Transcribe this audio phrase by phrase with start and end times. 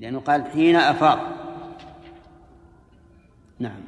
[0.00, 1.18] لأنه قال حين أفاض.
[3.58, 3.80] نعم.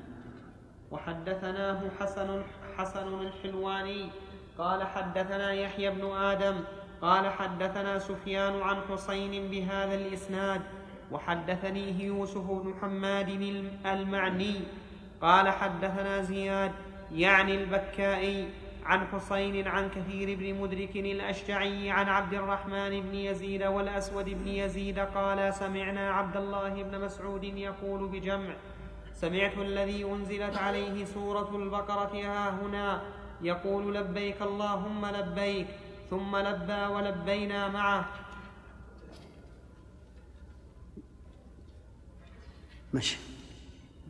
[0.90, 2.42] وحدثناه حسن
[2.78, 4.11] حسن الحلواني
[4.59, 6.54] قال حدثنا يحيى بن آدم
[7.03, 10.61] قال حدثنا سفيان عن حسين بهذا الإسناد
[11.12, 13.29] وحدثنيه يوسف بن حماد
[13.87, 14.61] المعني
[15.21, 16.73] قال حدثنا زياد
[17.13, 18.49] يعني البكائي
[18.87, 24.98] عن حسين عن كثير بن مدرك الأشجعي عن عبد الرحمن بن يزيد والأسود بن يزيد
[24.98, 28.55] قال سمعنا عبد الله بن مسعود يقول بجمع
[29.15, 33.03] سمعت الذي أنزلت عليه سورة البقرة ها هنا
[33.42, 35.67] يقول لبيك اللهم لبيك
[36.11, 38.05] ثم لبى ولبينا معه
[42.95, 43.17] مشي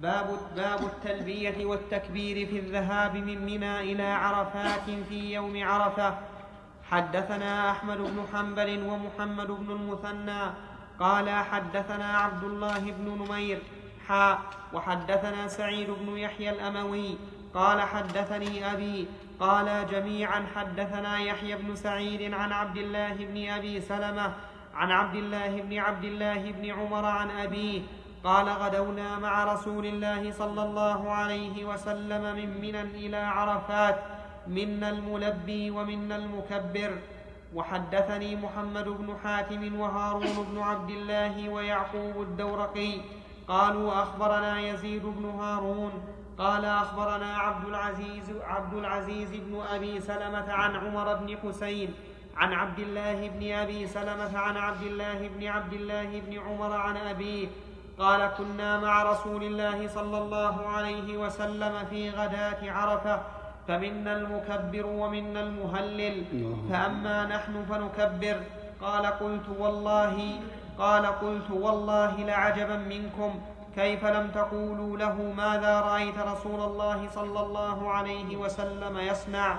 [0.03, 6.19] باب باب التلبية والتكبير في الذهاب من منى إلى عرفات في يوم عرفة.
[6.91, 10.43] حدثنا أحمد بن حنبل ومحمد بن المثنى.
[11.01, 13.63] قال حدثنا عبد الله بن نمير.
[14.09, 14.39] حاء
[14.73, 17.19] وحدثنا سعيد بن يحيى الأموي.
[17.55, 19.07] قال حدثني أبي.
[19.41, 24.33] قال جميعا حدثنا يحيى بن سعيد عن عبد الله بن أبي سلمة.
[24.75, 27.83] عن عبد الله بن عبد الله بن عمر عن أبيه.
[28.25, 33.99] قال غدونا مع رسول الله صلى الله عليه وسلم من منى إلى عرفات
[34.47, 36.99] منا الملبي ومنا المكبر.
[37.55, 43.01] وحدثني محمد بن حاتم وهارون بن عبد الله ويعقوب الدورقي.
[43.49, 45.93] قالوا أخبرنا يزيد بن هارون.
[46.39, 51.95] قال أخبرنا عبد العزيز عبد العزيز بن أبي سلمة عن عمر بن حسين
[52.37, 56.97] عن عبد الله بن أبي سلمة عن عبد الله بن عبد الله بن عمر عن
[56.97, 57.49] أبيه
[57.99, 63.21] قال كنا مع رسول الله صلى الله عليه وسلم في غداة عرفة
[63.69, 66.25] فمنا المكبر ومنا المهلل
[66.71, 68.41] فأما نحن فنكبر.
[68.81, 70.41] قال قلت والله
[70.79, 73.41] قال قلت والله لعجبا منكم.
[73.77, 79.59] كيف لم تقولوا له ماذا رأيت رسول الله صلى الله عليه وسلم يصنع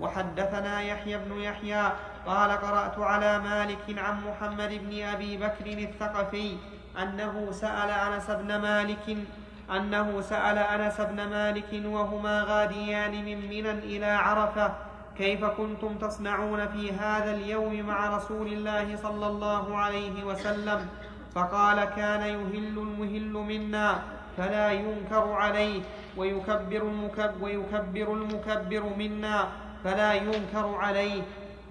[0.00, 1.92] وحدثنا يحيى بن يحيى
[2.26, 6.56] قال قرأت على مالك عن محمد بن أبي بكر الثقفي
[7.02, 9.16] أنه سأل أنس بن مالك
[9.70, 14.72] أنه سأل أنس بن مالك وهما غاديان من منى إلى عرفة
[15.18, 20.86] كيف كنتم تصنعون في هذا اليوم مع رسول الله صلى الله عليه وسلم؟
[21.34, 24.02] فقال كان يهل المهل منا
[24.36, 25.82] فلا ينكر عليه
[26.16, 29.48] ويكبر المكبر, ويكبر المكبر منا
[29.84, 31.22] فلا ينكر عليه.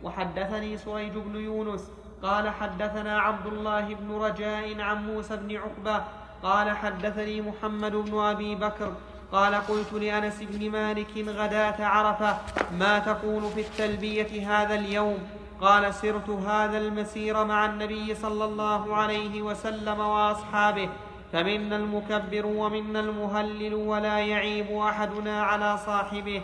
[0.03, 1.91] وحدثني سريج بن يونس
[2.25, 6.03] قال حدثنا عبد الله بن رجاء عن موسى بن عقبة
[6.43, 8.91] قال حدثني محمد بن أبي بكر
[9.31, 12.37] قال قلت لأنس بن مالك غداة عرفة
[12.79, 15.17] ما تقول في التلبية هذا اليوم؟
[15.61, 20.89] قال سرت هذا المسير مع النبي صلى الله عليه وسلم وأصحابه
[21.33, 26.41] فمنا المكبر ومنا المهلل ولا يعيب أحدنا على صاحبه.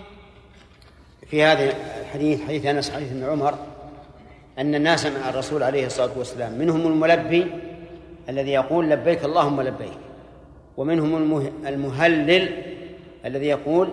[1.27, 3.70] في هذا الحديث حديث أنس حديث ابن عمر
[4.61, 7.47] أن الناس مع الرسول عليه الصلاة والسلام منهم الملبي
[8.29, 9.97] الذي يقول لبيك اللهم لبيك
[10.77, 12.49] ومنهم المهلل
[13.25, 13.89] الذي يقول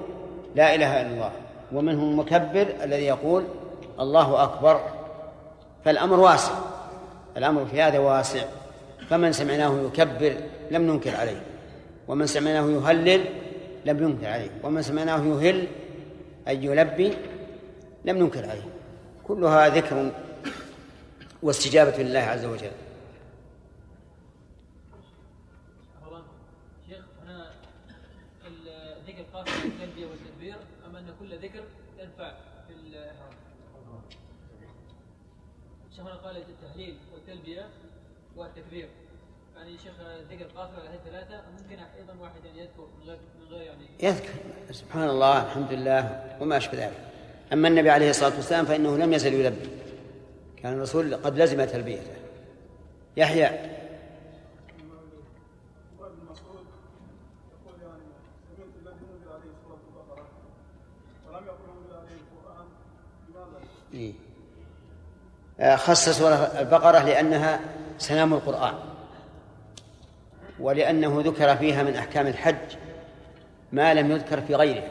[0.54, 1.32] لا إله إلا الله
[1.72, 3.44] ومنهم المكبر الذي يقول
[4.00, 4.80] الله أكبر.
[5.84, 6.52] فالأمر واسع
[7.36, 8.40] الأمر في هذا واسع.
[9.10, 10.34] فمن سمعناه يكبر
[10.70, 11.42] لم ننكر عليه
[12.08, 13.24] ومن سمعناه يهلل
[13.84, 15.66] لم ينكر عليه ومن سمعناه يهل
[16.48, 17.12] أي يلبي
[18.04, 18.68] لم ننكر عليه.
[19.28, 20.10] كلها ذكر
[21.42, 22.70] واستجابة لله عز وجل.
[26.88, 27.50] شيخ هنا
[28.46, 29.24] الذكر
[30.10, 30.56] والتدبير
[30.86, 31.64] أم أن كل ذكر
[31.98, 32.32] ينفع
[32.66, 33.32] في الإحرام.
[35.96, 37.68] شيخنا قال التهليل والتلبية
[38.36, 38.88] والتكبير.
[39.56, 39.92] يعني شيخ
[40.30, 43.86] ذكر قاصر على هذه الثلاثة ممكن أيضا واحد يعني يذكر من غير من غير يعني
[44.00, 44.34] يذكر.
[44.70, 47.00] سبحان الله الحمد لله وما أشبه ذلك.
[47.52, 49.68] أما النبي عليه الصلاة والسلام فإنه لم يزل يلبي
[50.62, 52.16] كان الرسول قد لزم تلبيته.
[53.16, 53.78] يحيى.
[63.94, 64.12] إيه.
[65.76, 67.60] خص سورة البقرة لأنها
[67.98, 68.74] سلام القرآن.
[70.60, 72.76] ولأنه ذكر فيها من أحكام الحج
[73.72, 74.90] ما لم يذكر في غيرها.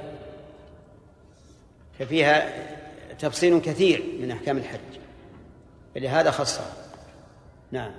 [2.00, 2.54] ففيها
[3.20, 5.07] تفصيل كثير من أحكام الحج.
[5.98, 6.66] فلهذا خصها
[7.72, 7.92] نعم.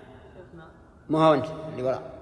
[1.08, 2.18] ما هو أنت اللي وراء.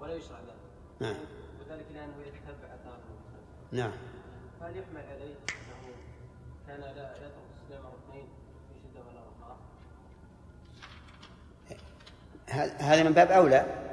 [0.00, 0.54] ولا يشرع له
[1.00, 1.16] نعم.
[1.60, 3.00] وذلك لأنه يتتبع أثاره
[3.72, 3.92] نعم.
[4.60, 5.94] هل يحمل عليه انه
[6.66, 7.32] كان لا يترك
[7.62, 8.26] السلام اثنين
[8.68, 9.56] في شده ولا رخاء؟
[12.78, 13.83] هذا من باب أولى.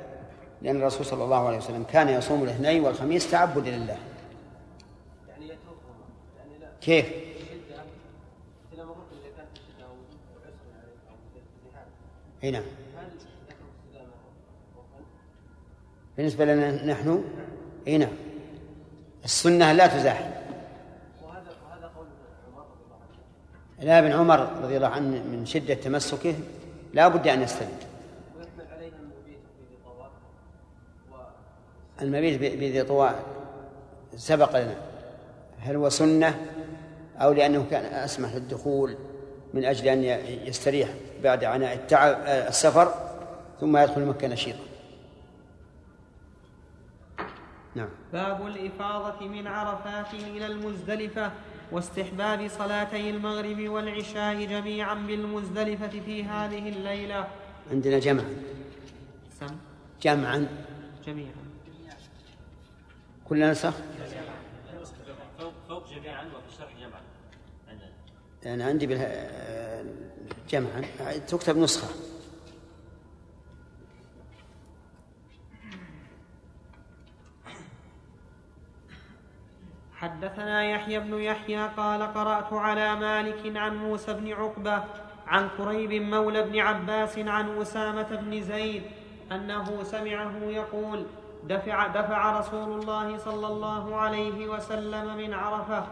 [0.61, 3.97] لأن الرسول صلى الله عليه وسلم كان يصوم الاثنين والخميس تعبدا لله.
[5.29, 6.05] يعني يتركهما
[6.37, 6.67] يعني لا.
[6.81, 7.85] كيف؟ ازدحام
[12.43, 12.63] أي نعم؟
[16.17, 17.23] بالنسبة لنا نحن؟
[17.87, 18.13] أي نعم.
[19.25, 20.31] السنة لا تزاحم.
[23.79, 26.35] لا ابن عمر رضي الله عنه من شدة تمسكه
[26.93, 27.91] لا بد أن يستند.
[32.01, 33.23] المبيت بذي طواء
[34.15, 34.75] سبق لنا
[35.59, 36.47] هل هو سنة
[37.17, 38.97] أو لأنه كان أسمح للدخول
[39.53, 40.03] من أجل أن
[40.47, 40.89] يستريح
[41.23, 42.93] بعد عناء التعب آه، السفر
[43.59, 44.59] ثم يدخل مكة نشيطا؟
[47.75, 47.89] نعم.
[48.13, 51.31] باب الإفاضة من عرفات إلى المزدلفة
[51.71, 57.27] واستحباب صلاتي المغرب والعشاء جميعا بالمزدلفة في هذه الليلة.
[57.71, 58.35] عندنا جمعا
[60.01, 60.47] جمعا.
[61.05, 61.31] جميعا.
[63.25, 63.73] كلنا نسخ
[65.39, 67.01] فوق فوق جميعا وفي الشرح جمعا.
[67.67, 67.91] عندنا.
[68.45, 69.83] أنا عندي بالها...
[70.49, 70.81] جمعا.
[71.27, 71.87] تكتب نسخة.
[79.93, 84.83] حدثنا يحيى بن يحيى قال قرأت على مالك عن موسى بن عقبة
[85.27, 88.83] عن كريب مولى بن عباس عن أسامة بن زيد
[89.31, 91.05] أنه سمعه يقول
[91.43, 95.83] دفع, دفع رسول الله صلى الله عليه وسلم من عرفة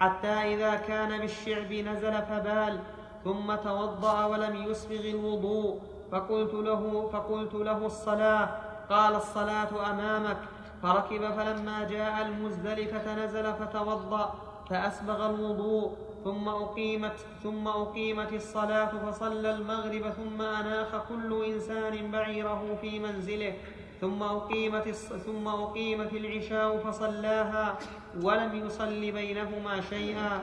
[0.00, 2.78] حتى إذا كان بالشعب نزل فبال
[3.24, 5.80] ثم توضأ ولم يسبغ الوضوء.
[6.12, 8.48] فقلت له فقلت له الصلاة.
[8.90, 10.36] قال الصلاة أمامك.
[10.82, 14.34] فركب فلما جاء المزدلفة نزل فتوضأ
[14.70, 15.96] فأسبغ الوضوء.
[16.28, 23.54] ثم أقيمت ثم أقيمت الصلاة فصلى المغرب ثم أناخ كل إنسان بعيره في منزله.
[24.00, 24.88] ثم أقيمت.
[25.26, 27.78] ثم أقيمت العشاء فصلاها
[28.22, 30.40] ولم يصل بينهما شيئا.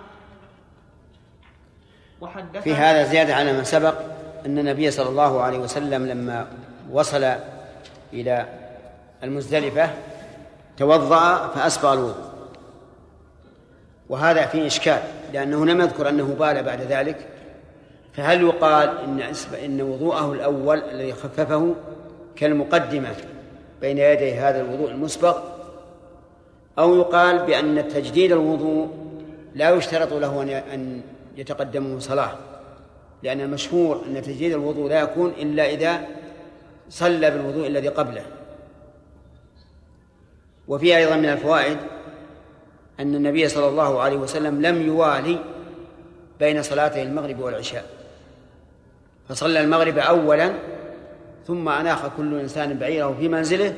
[2.21, 3.95] وحدث في هذا زيادة على ما سبق
[4.45, 6.47] أن النبي صلى الله عليه وسلم لما
[6.91, 7.23] وصل
[8.13, 8.47] إلى
[9.23, 9.89] المزدلفة
[10.77, 12.15] توضأ فأسبغ الوضوء.
[14.09, 15.01] وهذا فيه إشكال.
[15.35, 17.27] لأنه لم يذكر أنه بال بعد ذلك
[18.13, 19.21] فهل يقال إن
[19.65, 21.75] إن وضوءه الأول الذي خففه
[22.35, 23.15] كالمقدمة
[23.81, 25.37] بين يدي هذا الوضوء المسبغ
[26.79, 28.89] أو يقال بأن تجديد الوضوء
[29.55, 30.41] لا يشترط له
[30.73, 31.01] أن
[31.37, 32.31] يتقدمه صلاة
[33.23, 36.07] لأن المشهور أن تجديد الوضوء لا يكون إلا إذا
[36.89, 38.25] صلى بالوضوء الذي قبله.
[40.67, 41.77] وفي أيضا من الفوائد
[42.99, 45.39] أن النبي صلى الله عليه وسلم لم يوالي
[46.39, 47.85] بين صلاتي المغرب والعشاء.
[49.29, 50.53] فصلى المغرب أولا
[51.47, 53.75] ثم أناخ كل إنسان بعيره في منزله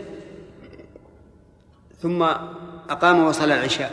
[2.01, 2.23] ثم
[2.89, 3.91] أقام وصلى العشاء.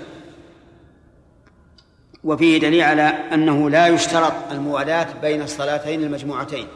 [2.25, 6.67] وفيه دليل على أنه لا يشترط الموالاة بين الصلاتين المجموعتين.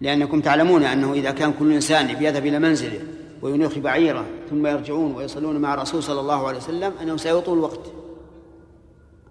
[0.00, 3.00] لأنكم تعلمون أنه إذا كان كل إنسان يذهب إلى منزله
[3.42, 7.92] وينيخ بعيره ثم يرجعون ويصلون مع الرسول صلى الله عليه وسلم أنه سيطول الوقت.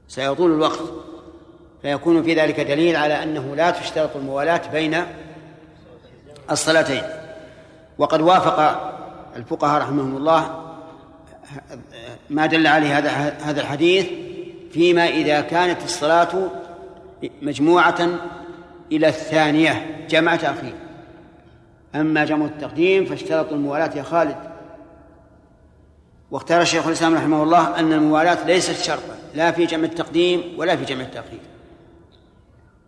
[0.07, 0.93] سيطول الوقت.
[1.81, 5.03] فيكون في ذلك دليل على أنه لا تشترط الموالاة بين
[6.51, 7.03] الصلاتين.
[7.97, 8.91] وقد وافق
[9.35, 10.61] الفقهاء رحمهم الله
[12.29, 13.09] ما دل عليه هذا
[13.41, 14.07] هذا الحديث
[14.71, 16.51] فيما إذا كانت الصلاة
[17.41, 18.09] مجموعة
[18.91, 20.73] إلى الثانية جمع تأخير
[21.95, 24.51] أما جمع التقديم فاشترطوا الموالاة يا خالد.
[26.31, 30.85] واختار الشيخ الإسلام رحمه الله أن الموالاة ليست شرطا لا في جمع التقديم ولا في
[30.85, 31.39] جمع التأخير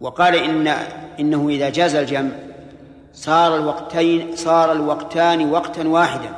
[0.01, 0.67] وقال إن
[1.19, 2.31] إنه إذا جاز الجمع
[3.13, 6.35] صار الوقتين صار الوقتان وقتا واحدا.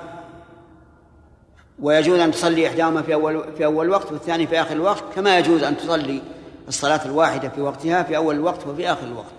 [1.80, 5.64] ويجوز أن تصلي إحداهما في أول في أول وقت والثاني في آخر الوقت كما يجوز
[5.64, 6.22] أن تصلي
[6.68, 9.36] الصلاة الواحدة في وقتها في أول الوقت وفي آخر الوقت.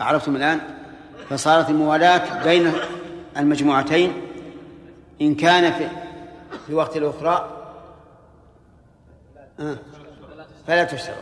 [0.00, 0.60] عرفتم الآن؟
[1.30, 2.72] فصارت الموالاة بين
[3.36, 4.12] المجموعتين
[5.20, 5.88] إن كان في
[6.66, 7.54] في وقت الأخرى
[9.60, 9.76] آه،
[10.66, 11.16] فلا تشترط.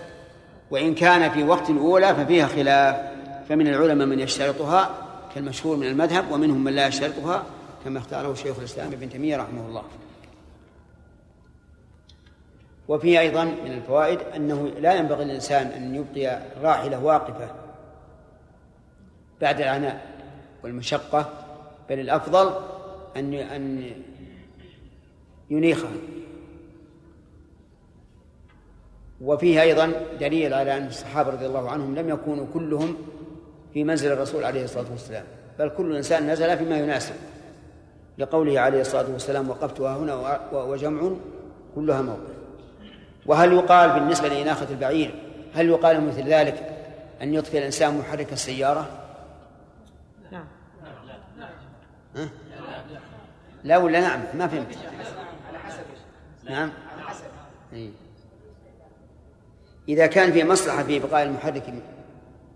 [0.70, 2.96] وإن كان في وقت الأولى ففيها خلاف
[3.48, 4.90] فمن العلماء من يشترطها
[5.34, 7.42] كالمشهور من المذهب ومنهم من لا يشترطها
[7.84, 9.82] كما اختاره شيخ الإسلام ابن تيمية رحمه الله.
[12.88, 17.65] وفيه أيضا من الفوائد أنه لا ينبغي للإنسان أن يبقي الراحلة واقفة
[19.40, 20.06] بعد العناء
[20.64, 21.32] والمشقة
[21.90, 22.54] بل الأفضل
[23.16, 23.90] أن أن
[25.50, 25.90] ينيخها.
[29.20, 32.96] وفيه أيضا دليل على أن الصحابة رضي الله عنهم لم يكونوا كلهم
[33.74, 35.24] في منزل الرسول عليه الصلاة والسلام
[35.58, 37.14] بل كل إنسان نزل فيما يناسب.
[38.18, 41.10] لقوله عليه الصلاة والسلام وقفتها هنا وجمع
[41.74, 42.36] كلها موقف.
[43.26, 45.14] وهل يقال بالنسبة لإناخة البعير
[45.54, 46.72] هل يقال مثل ذلك
[47.22, 48.88] أن يطفئ الإنسان محرك السيارة؟
[50.32, 50.44] نعم
[52.16, 52.28] ها؟
[53.64, 54.78] لا ولا نعم ما فهمت.
[56.44, 56.72] نعم.
[57.72, 57.90] إيه.
[59.88, 61.74] إذا كان في مصلحة في بقاء المحرك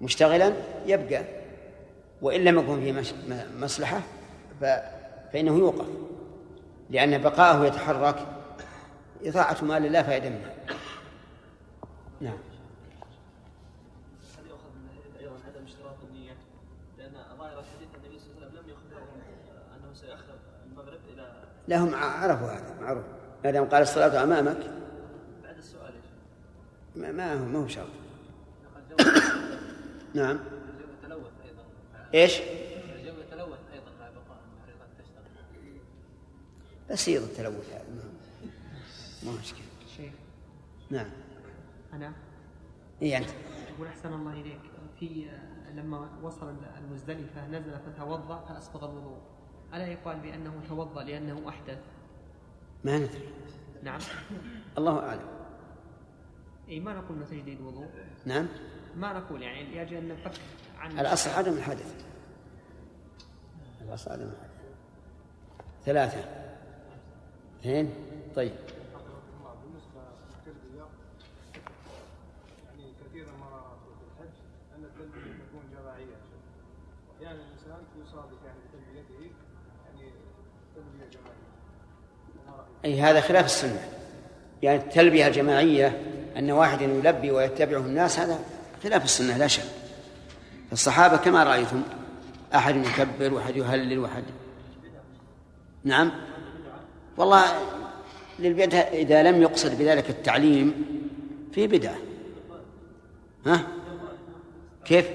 [0.01, 0.53] مشتغلا
[0.87, 1.25] يبقى.
[2.23, 3.15] وإن لم يكن في
[3.61, 4.01] مصلحة
[5.33, 5.87] فإنه يوقف.
[6.91, 8.27] لأن بقاءه يتحرك
[9.25, 10.55] إضاعة مال لا فائدة منها.
[12.21, 12.39] نعم
[14.39, 14.89] هل يؤخذ من
[15.21, 16.33] أيضا عدم اشتراط النية؟
[16.99, 19.21] لأن ظاهر الحديث النبي صلى الله عليه وسلم لم يخبرهم
[19.77, 20.35] انه سيأخر
[20.67, 21.01] المغرب
[21.71, 23.05] إلى لا هم عرفوا هذا معروف.
[23.45, 24.57] ما دام قال الصلاة أمامك.
[25.43, 25.93] بعد السؤال
[26.97, 27.87] ما ما هو ما هو شرط.
[30.15, 30.39] نعم.
[32.15, 32.41] إيش؟
[36.91, 37.85] بسيط التلوث هذا
[39.25, 39.61] ما هو- مشكلة.
[39.97, 40.13] شيخ.
[40.91, 41.07] نعم.
[41.93, 42.13] أنا؟
[43.03, 43.29] إي أنت.
[43.77, 44.61] أقول أحسن الله إليك.
[45.01, 45.31] في
[45.75, 49.19] لما وصل المزدلفة نزل فتوضأ فأسبغ الوضوء.
[49.75, 51.79] ألا يقال بأنه توضأ لأنه أحدث؟
[52.85, 53.29] ما ندري.
[53.83, 54.01] نعم.
[54.79, 55.29] الله أعلم.
[56.69, 57.89] أي ما نقول أنه تجديد وضوء؟
[58.27, 58.47] نعم.
[58.97, 60.33] ما نقول يعني لأجل أن نفك
[60.79, 62.05] عن الاصل عدم الحدث
[63.81, 64.51] الاصل عدم الحدث
[65.85, 66.25] ثلاثة.
[67.61, 67.91] اثنين.
[68.37, 68.53] طيب
[69.63, 70.01] بالنسبة
[70.31, 70.87] للتلبية
[72.67, 74.35] يعني كثيرا ما نرى في الحج
[74.77, 76.17] أن التلبية تكون جماعية
[77.09, 79.35] وأحيانا الإنسان يصادف يعني بتلبيته
[79.87, 80.13] يعني
[80.75, 81.51] تلبية جماعية
[82.47, 83.89] وما رأيك؟ أي هذا خلاف السنة.
[84.63, 86.01] يعني التلبية الجماعية
[86.37, 88.39] أن واحد يلبي ويتبعه الناس هذا
[88.83, 89.63] خلاف السنة لا شك.
[90.73, 91.83] الصحابة كما رأيتم
[92.55, 94.25] أحد يكبر وأحد يهلل وأحد
[95.85, 96.13] نعم.
[97.17, 97.45] والله
[98.39, 100.85] للبدعة إذا لم يقصد بذلك التعليم
[101.53, 101.97] في بدعة.
[103.47, 103.67] ها؟
[104.85, 105.11] كيف؟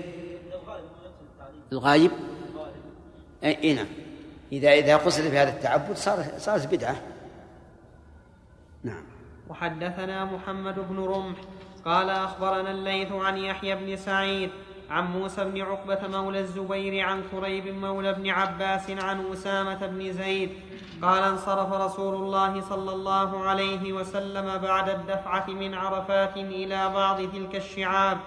[1.72, 2.12] الغايب؟
[3.44, 3.88] أي نعم.
[4.52, 6.96] إذا إذا قصد بهذا التعبد صار صارت بدعة.
[8.86, 9.04] نعم.
[9.50, 11.38] وحدثنا محمد بن رمح
[11.86, 14.50] قال أخبرنا الليث عن يحيى بن سعيد
[14.90, 20.50] عن موسى بن عقبة مولى الزبير عن كريب مولى بن عباس عن أسامة بن زيد
[21.02, 27.56] قال انصرف رسول الله صلى الله عليه وسلم بعد الدفعة من عرفات إلى بعض تلك
[27.56, 28.18] الشعاب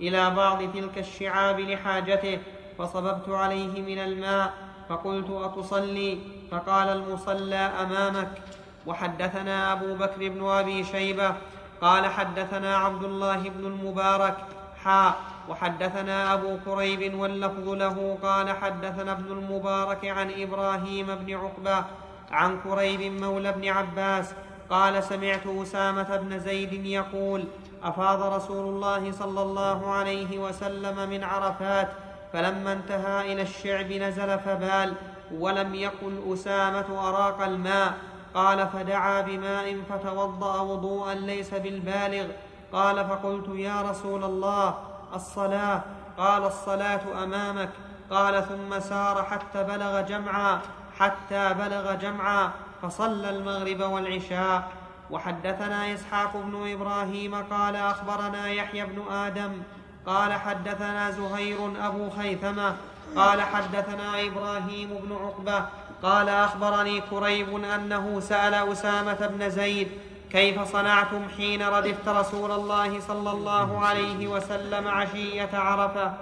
[0.00, 2.38] إلى بعض تلك الشعاب لحاجته
[2.78, 4.54] فصببت عليه من الماء
[4.88, 6.18] فقلت أتصلي؟
[6.50, 8.42] فقال المصلى أمامك.
[8.86, 11.34] وحدثنا أبو بكر بن أبي شيبة
[11.80, 14.36] قال حدثنا عبد الله بن المبارك
[14.84, 15.16] حاء
[15.48, 21.84] وحدثنا أبو كريب واللفظ له قال حدثنا ابن المبارك عن إبراهيم بن عقبة
[22.30, 24.34] عن كريب مولى بن عباس
[24.70, 27.44] قال سمعت أسامة بن زيد يقول
[27.84, 31.88] أفاض رسول الله صلى الله عليه وسلم من عرفات
[32.32, 34.94] فلما انتهى إلى الشعب نزل فبال
[35.38, 37.94] ولم يقل أسامة أراق الماء.
[38.34, 42.26] قال فدعا بماء فتوضأ وضوءا ليس بالبالغ.
[42.72, 44.74] قال فقلت يا رسول الله
[45.14, 45.82] الصلاة.
[46.18, 47.70] قال الصلاة أمامك.
[48.10, 50.60] قال ثم سار حتى بلغ جمعا
[50.98, 52.50] حتى بلغ جمعا
[52.82, 54.68] فصلى المغرب والعشاء.
[55.10, 59.62] وحدثنا إسحاق بن إبراهيم قال أخبرنا يحيى بن آدم.
[60.06, 62.76] قال حدثنا زهير أبو خيثمة.
[63.16, 65.66] قال حدثنا إبراهيم بن عقبة.
[66.02, 69.88] قال أخبرني كريب أنه سأل أسامة بن زيد
[70.30, 76.12] كيف صنعتم حين ردفت رسول الله صلى الله عليه وسلم عشية عرفة؟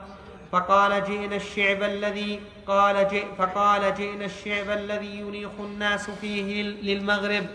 [0.53, 7.47] فقال جئنا الشعب الذي قال جئ فقال جئنا الشعب الذي ينيخ الناس فيه للمغرب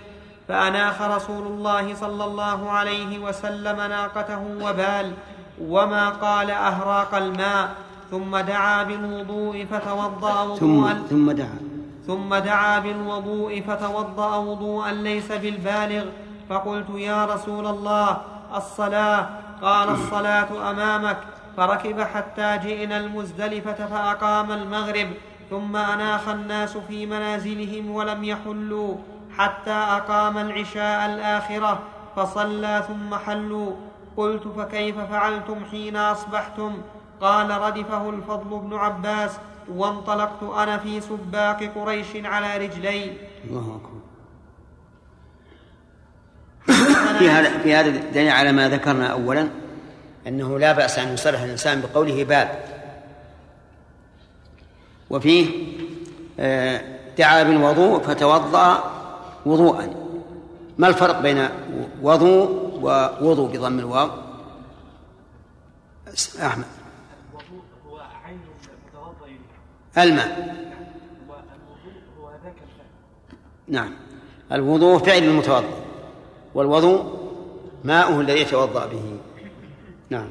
[0.48, 5.14] فأناخ رسول الله صلى الله عليه وسلم ناقته وبال
[5.62, 7.76] وما قال أهراق الماء
[8.12, 11.73] ثم دعا بالوضوء فتوضأ ثم وضوءا ثم دعا.
[12.08, 16.06] ثم دعا بالوضوء فتوضأ وضوءا ليس بالبالغ.
[16.50, 18.18] فقلت يا رسول الله
[18.56, 19.30] الصلاة.
[19.62, 21.18] قال الصلاة أمامك.
[21.58, 25.08] فركب حتى جئنا المزدلفة فأقام المغرب.
[25.50, 28.96] ثم أناخ الناس في منازلهم ولم يحلوا
[29.38, 31.80] حتى أقام العشاء الآخرة.
[32.16, 33.72] فصلى ثم حلوا.
[34.18, 36.82] قلت فكيف فعلتم حين أصبحتم؟
[37.22, 39.40] قال ردفه الفضل بن عباس.
[39.70, 43.18] وانطلقت أنا في سباق قريش على رجلي.
[43.50, 44.04] الله أكبر.
[47.20, 49.50] في هذا في هذا دليل على ما ذكرنا اولا
[50.28, 52.64] أنه لا بأس أن يصرح الإنسان بقوله باب.
[55.10, 55.74] وفيه
[56.40, 56.82] آه،
[57.18, 58.92] دعا بالوضوء فتوضأ
[59.46, 59.94] وضوءا.
[60.78, 61.50] ما الفرق بين
[62.02, 62.50] وضوء
[62.82, 64.10] ووضوء بضم الواو؟
[66.42, 66.66] أحمد.
[69.98, 70.54] الماء
[73.68, 73.92] نعم.
[74.52, 75.84] الوضوء فعل المتوضا
[76.54, 77.24] والوضوء
[77.84, 79.18] ماؤه الذي يتوضأ به.
[80.10, 80.28] نعم.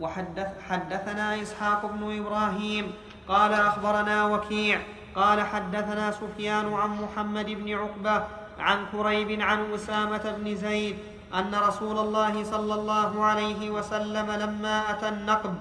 [0.00, 2.92] وحدث حدثنا إسحاق بن إبراهيم.
[3.28, 4.80] قال أخبرنا وكيع.
[5.16, 8.24] قال حدثنا سفيان عن محمد بن عقبة
[8.58, 10.96] عن كريب عن أسامة بن زيد
[11.34, 15.54] أن رسول الله صلى الله عليه وسلم لما أتى النقب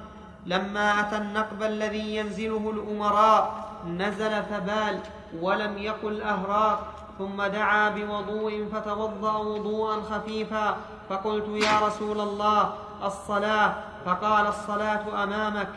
[0.45, 4.99] لما أتى النقب الذي ينزله الأمراء نزل فبال
[5.41, 6.87] ولم يقل أهراق
[7.17, 10.77] ثم دعا بوضوء فتوضأ وضوءا خفيفا
[11.09, 12.73] فقلت يا رسول الله
[13.03, 13.73] الصلاة.
[14.05, 15.67] فقال الصلاة أمامك.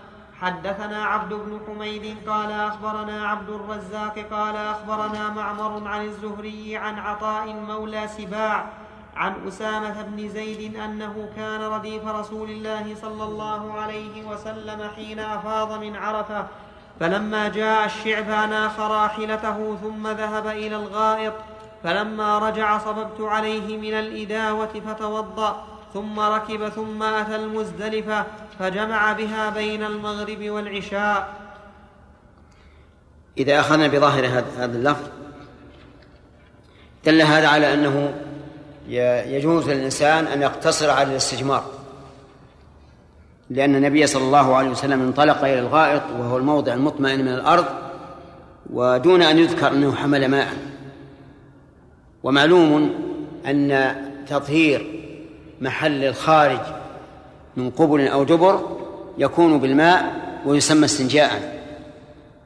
[0.40, 7.52] حدثنا عبد بن حميد قال أخبرنا عبد الرزاق قال أخبرنا معمر عن الزهري عن عطاء
[7.52, 8.66] مولى سباع
[9.18, 15.80] عن أسامة بن زيد أنه كان رديف رسول الله صلى الله عليه وسلم حين أفاض
[15.80, 16.46] من عرفة
[17.00, 21.32] فلما جاء الشعب ناخ راحلته ثم ذهب إلى الغائط
[21.84, 28.25] فلما رجع صببت عليه من الإداوة فتوضأ ثم ركب ثم أتى المزدلفة
[28.58, 31.34] فجمع بها بين المغرب والعشاء.
[33.38, 35.08] إذا أخذنا بظاهر هذا اللفظ
[37.04, 38.14] دل هذا على أنه
[38.88, 41.64] يجوز للإنسان أن يقتصر على الاستجمار.
[43.50, 47.64] لأن النبي صلى الله عليه وسلم انطلق إلى الغائط وهو الموضع المطمئن من الأرض
[48.73, 50.49] ودون أن يذكر أنه حمل ماء.
[52.23, 52.95] ومعلوم
[53.47, 53.95] أن
[54.28, 55.00] تطهير
[55.61, 56.61] محل الخارج
[57.57, 58.79] من قبل أو دبر
[59.18, 60.12] يكون بالماء
[60.46, 61.62] ويسمى استنجاء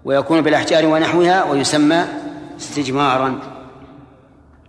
[0.05, 2.05] ويكون بالأحجار ونحوها ويسمى
[2.57, 3.39] استجمارا.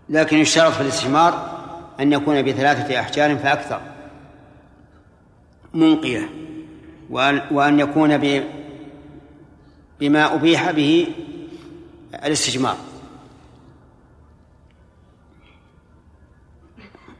[0.09, 1.52] لكن يشترط في الاستجمار
[2.03, 3.81] أن يكون بثلاثة أحجار فأكثر.
[5.73, 6.29] منقية
[7.09, 8.17] وأن, وأن يكون
[9.99, 11.07] بما أبيح به
[12.13, 12.77] الاستجمار.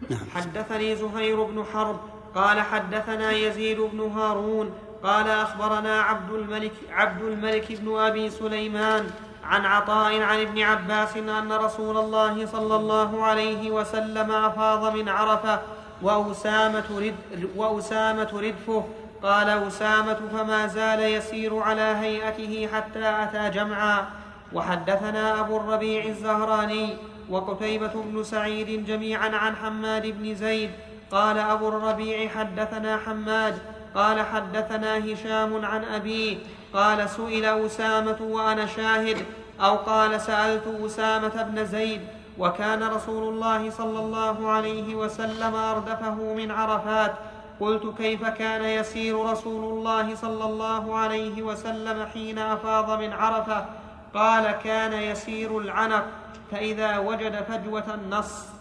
[0.09, 0.19] نعم.
[0.35, 1.99] حدثني زهير بن حرب
[2.35, 9.09] قال حدثنا يزيد بن هارون قال أخبرنا عبد الملك عبد الملك بن أبي سليمان
[9.45, 15.61] عن عطاء عن ابن عباس أن رسول الله صلى الله عليه وسلم أفاض من عرفة
[16.01, 18.83] وأسامة, رد وأسامة ردفه.
[19.23, 24.05] قال أسامة فما زال يسير على هيئته حتى أتى جمعا.
[24.53, 26.97] وحدثنا أبو الربيع الزهراني
[27.29, 30.71] وقتيبة بن سعيد جميعا عن حماد بن زيد.
[31.11, 33.57] قال أبو الربيع حدثنا حماد.
[33.95, 36.37] قال حدثنا هشام عن أبيه.
[36.73, 39.25] قال سئل أسامة وأنا شاهد
[39.61, 42.01] أو قال سألت أسامة بن زيد
[42.37, 47.13] وكان رسول الله صلى الله عليه وسلم أردفه من عرفات
[47.59, 53.65] قلت كيف كان يسير رسول الله صلى الله عليه وسلم حين أفاض من عرفة؟
[54.13, 56.05] قال كان يسير العنق
[56.51, 58.52] فإذا وجد فجوة النص.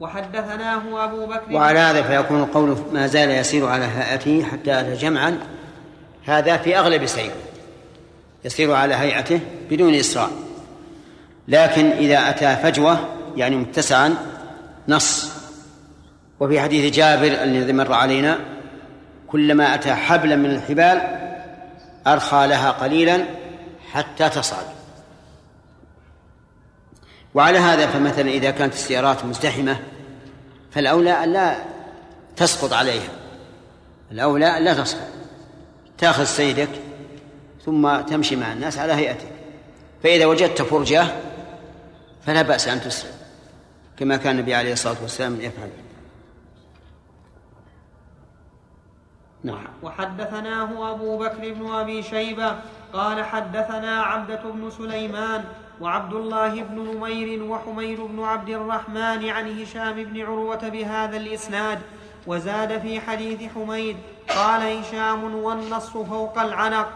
[0.00, 5.38] وحدثناه أبو بكر وعلى هذا فيكون القول ما زال يسير على هيئته حتى أتى جمعا
[6.24, 7.34] هذا في أغلب سيره
[8.44, 10.30] يسير على هيئته بدون إسراء.
[11.48, 12.98] لكن إذا أتى فجوة
[13.36, 14.14] يعني متسعا
[14.88, 15.32] نص.
[16.40, 18.38] وفي حديث جابر الذي مر علينا
[19.28, 21.00] كلما أتى حبلا من الحبال
[22.06, 23.24] أرخى لها قليلا
[23.92, 24.75] حتى تصعد.
[27.36, 29.78] وعلى هذا فمثلا إذا كانت السيارات مزدحمة
[30.70, 31.56] فالأولى أن لا
[32.36, 33.08] تسقط عليها.
[34.12, 35.08] الأولى أن لا تسقط.
[35.98, 36.68] تأخذ سيدك
[37.64, 39.28] ثم تمشي مع الناس على هيئتك.
[40.02, 41.06] فإذا وجدت فرجة
[42.26, 43.10] فلا بأس أن تسرع
[43.96, 45.70] كما كان النبي عليه الصلاة والسلام يفعل.
[49.44, 49.66] نعم.
[49.82, 52.56] وحدثناه أبو بكر بن أبي شيبة
[52.92, 55.44] قال حدثنا عبدة بن سليمان
[55.80, 61.78] وعبد الله بن نمير وحمير بن عبد الرحمن عن هشام بن عروة بهذا الإسناد
[62.26, 63.96] وزاد في حديث حميد
[64.28, 66.88] قال هشام والنص فوق العنق.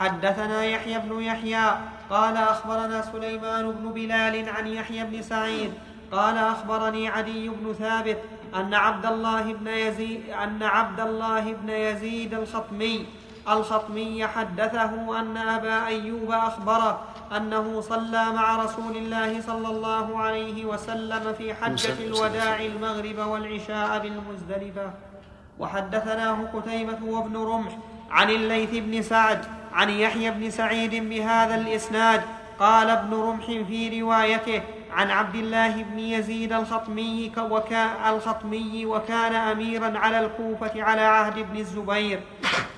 [0.00, 1.78] حدثنا يحيى بن يحيى
[2.10, 5.72] قال أخبرنا سليمان بن بلال عن يحيى بن سعيد
[6.12, 8.18] قال أخبرني عدي بن ثابت
[8.54, 13.06] أن عبد الله بن يزيد أن عبد الله بن يزيد الخطمي
[13.48, 17.00] الخطمي حدثه أن أبا أيوب أخبره
[17.36, 24.90] أنه صلى مع رسول الله صلى الله عليه وسلم في حجة الوداع المغرب والعشاء بالمزدلفة.
[25.58, 27.78] وحدثناه قتيبة وابن رمح
[28.10, 32.22] عن الليث بن سعد عن يحيى بن سعيد بهذا الإسناد.
[32.58, 34.62] قال ابن رمح في روايته
[34.94, 37.32] عن عبد الله بن يزيد الخطمي
[38.08, 42.20] الخطمي وكان أميرا على الكوفة على عهد ابن الزبير.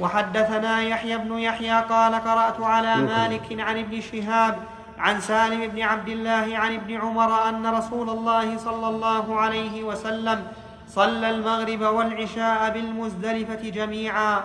[0.01, 4.59] وحدثنا يحيى بن يحيى قال قرأت على مالك عن ابن شهاب
[4.99, 10.47] عن سالم بن عبد الله عن ابن عمر أن رسول الله صلى الله عليه وسلم
[10.89, 14.41] صلى المغرب والعشاء بالمزدلفة جميعا.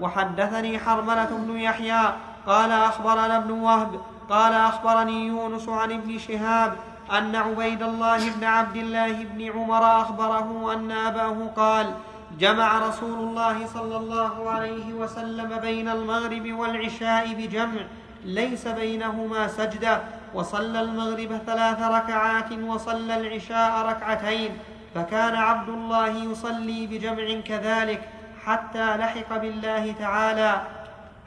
[0.00, 2.02] وحدثني حرملة بن يحيى
[2.46, 6.76] قال أخبرنا ابن وهب قال أخبرني يونس عن ابن شهاب
[7.12, 11.94] أن عبيد الله بن عبد الله بن عمر أخبره أن أباه قال
[12.38, 17.80] جمع رسول الله صلى الله عليه وسلم بين المغرب والعشاء بجمع
[18.24, 20.00] ليس بينهما سجدة
[20.34, 24.58] وصلى المغرب ثلاث ركعات وصلى العشاء ركعتين
[24.94, 28.08] فكان عبد الله يصلي بجمع كذلك
[28.44, 30.62] حتى لحق بالله تعالى.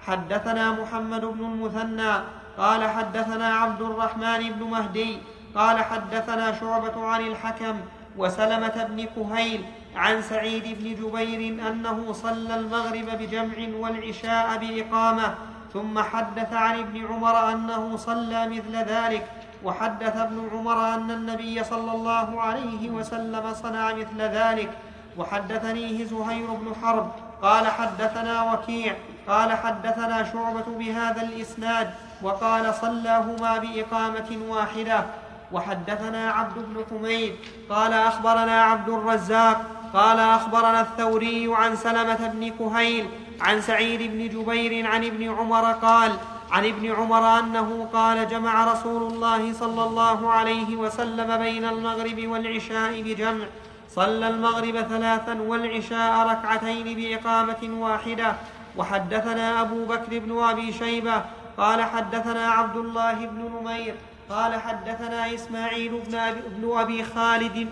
[0.07, 2.13] حدثنا محمد بن المثنى
[2.57, 5.17] قال حدثنا عبد الرحمن بن مهدي
[5.55, 7.75] قال حدثنا شعبة عن الحكم
[8.17, 15.35] وسلمة بن كهيل عن سعيد بن جبير أنه صلى المغرب بجمع والعشاء بإقامة
[15.73, 19.27] ثم حدث عن ابن عمر أنه صلى مثل ذلك
[19.63, 24.69] وحدث ابن عمر أن النبي صلى الله عليه وسلم صنع مثل ذلك
[25.17, 28.95] وحدثنيه زهير بن حرب قال حدثنا وكيع
[29.27, 31.89] قال حدثنا شعبة بهذا الإسناد
[32.21, 35.05] وقال صلاهما بإقامة واحدة.
[35.51, 37.35] وحدثنا عبد بن حميد
[37.69, 39.61] قال أخبرنا عبد الرزاق
[39.93, 43.05] قال أخبرنا الثوري عن سلمة بن كهيل
[43.41, 46.11] عن سعيد بن جبير عن ابن عمر قال
[46.51, 53.01] عن ابن عمر أنه قال جمع رسول الله صلى الله عليه وسلم بين المغرب والعشاء
[53.01, 53.45] بجمع
[53.89, 58.33] صلى المغرب ثلاثا والعشاء ركعتين بإقامة واحدة
[58.77, 61.21] وحدثنا أبو بكر بن أبي شيبة
[61.57, 63.95] قال حدثنا عبد الله بن نمير
[64.29, 67.69] قال حدثنا إسماعيل بن ابي, بن أبي خالد.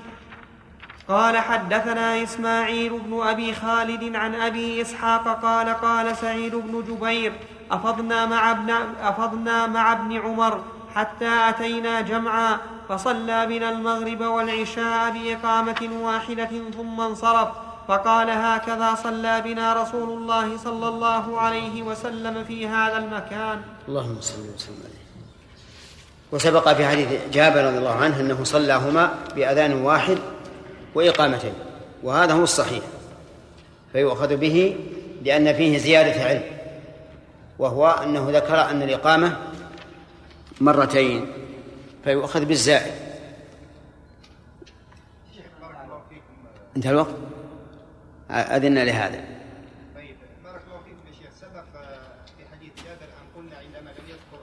[1.07, 7.33] قال حدثنا إسماعيل بن أبي خالد عن أبي إسحاق قال قال سعيد بن جبير
[7.71, 8.69] أفضنا مع ابن,
[9.01, 10.63] أفضنا مع ابن عمر
[10.95, 12.57] حتى أتينا جمعا
[12.89, 17.49] فصلى بنا المغرب والعشاء بإقامة واحدة ثم انصرف.
[17.87, 23.61] فقال هكذا صلى بنا رسول الله صلى الله عليه وسلم في هذا المكان.
[23.87, 25.06] اللهم صل وسلم عليه.
[26.31, 30.17] وسبق في حديث جابر رضي الله عنه أنه صلاهما بأذان واحد
[30.95, 31.53] وإقامتين
[32.03, 32.83] وهذا هو الصحيح
[33.91, 34.75] فيؤخذ به
[35.23, 36.43] لأن فيه زيادة علم
[37.59, 39.37] وهو أنه ذكر أن الإقامة
[40.61, 41.33] مرتين
[42.03, 42.93] فيؤخذ بالزائد.
[46.77, 47.15] انتهى الوقت؟
[48.31, 49.25] أذن لهذا
[49.95, 51.63] طيب بارك الله فيكم يا شيخ سبق
[52.37, 54.41] في حديث جابر أن قلنا عندما لم يذكر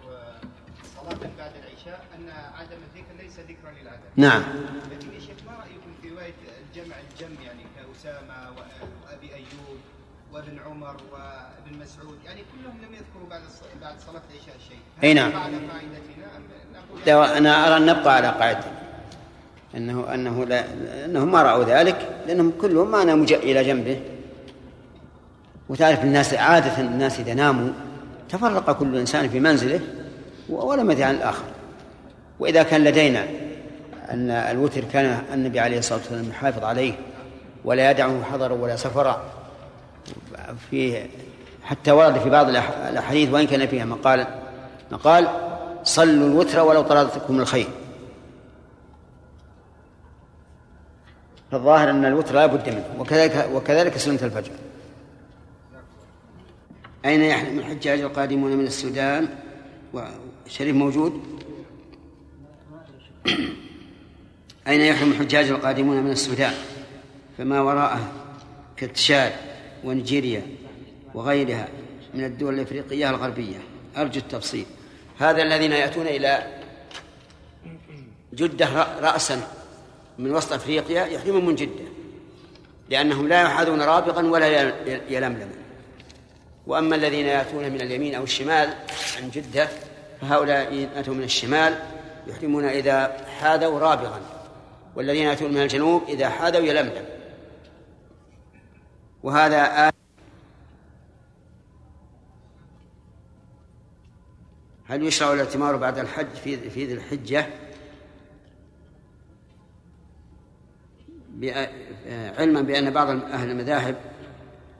[0.97, 4.43] صلاة بعد العشاء أن عدم الذكر ليس ذكرا للعدم نعم.
[4.93, 6.35] لكن يا شيخ ما رأيكم في رواية
[6.69, 9.79] الجمع الجم يعني كأسامة وأبي أيوب
[10.33, 13.41] وابن عمر وابن مسعود يعني كلهم لم يذكروا بعد
[13.81, 15.33] بعد صلاه العشاء شيء أي نعم.
[17.07, 18.65] لا أنا أرى أن نبقى على قاعدة.
[19.77, 20.65] انه أنه لا
[21.05, 24.01] إنهم ما رأوا ذلك لأنهم كلهم ما ناموا إلى جنبه.
[25.69, 27.73] وتعرف الناس عادة الناس إذا ناموا
[28.29, 29.81] تفرق كل إنسان في منزله
[30.49, 31.45] ولم يدع عن الآخر.
[32.39, 33.44] وإذا كان لدينا
[34.11, 36.93] أن الوتر كان النبي عليه الصلاة والسلام يحافظ عليه
[37.65, 39.33] ولا يدعه حضرا ولا سفرا.
[40.71, 41.07] في
[41.63, 44.27] حتى ورد في بعض الأحاديث وإن كان فيها مقال
[44.93, 45.29] مقال
[45.83, 47.67] صلوا الوتر ولو طردتكم الخير
[51.51, 54.53] فالظاهر أن الوتر لا بد منه وكذلك وكذلك سنة الفجر.
[57.05, 59.29] أين يحرم الحجاج القادمون من السودان؟
[59.93, 61.23] وشريف موجود؟
[64.69, 66.55] أين يحرم الحجاج القادمون من السودان؟
[67.39, 68.13] فما وراءه
[68.77, 69.33] كتشاد
[69.85, 70.43] ونيجيريا
[71.15, 71.69] وغيرها
[72.15, 73.57] من الدول الإفريقية الغربية.
[73.97, 74.67] أرجو التفصيل.
[75.19, 76.47] هذا الذين يأتون إلى
[78.35, 78.69] جدة
[79.01, 79.41] راسا
[80.19, 81.85] من وسط أفريقيا يحرمون من جدة
[82.91, 84.73] لأنهم لا يحاذون رابغا ولا
[85.09, 85.51] يلملم
[86.67, 88.75] وأما الذين يأتون من اليمين أو الشمال
[89.17, 89.69] عن جدة
[90.21, 91.79] فهؤلاء أتوا من الشمال
[92.27, 94.21] يحرمون إذا حاذوا رابغا
[94.97, 97.05] والذين يأتون من الجنوب إذا حاذوا يلملم.
[99.23, 99.93] وهذا آه
[104.87, 107.47] هل يشرع الاعتمار بعد الحج في في ذي الحجة؟
[112.39, 113.97] علما بأن بعض أهل المذاهب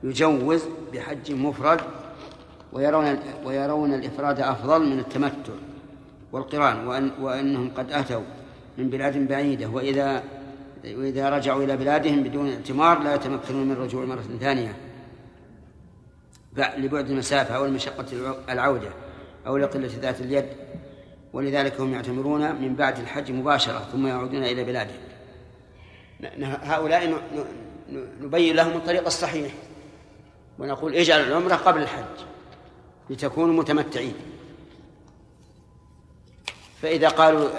[0.03, 1.81] يجوز بحج مفرد
[2.73, 5.53] ويرون ويرون الإفراد أفضل من التمتع
[6.31, 8.44] والقران وأن وأنهم قد أتوا.
[8.77, 10.23] من بلاد بعيدة وإذا
[10.85, 14.75] وإذا رجعوا إلى بلادهم بدون اعتمار لا يتمكنون من الرجوع مرة ثانية.
[16.57, 18.89] بع- لبعد المسافة أو المشقة الع- العودة
[19.47, 20.45] أو لقلة ذات اليد.
[21.33, 24.99] ولذلك هم يعتمرون من بعد الحج مباشرة ثم يعودون إلى بلادهم.
[26.43, 27.21] هؤلاء
[28.21, 29.53] نبين لهم الطريق الصحيح
[30.59, 32.25] ونقول اجعل العمرة قبل الحج
[33.09, 34.13] لتكونوا متمتعين.
[36.81, 37.49] فإذا قالوا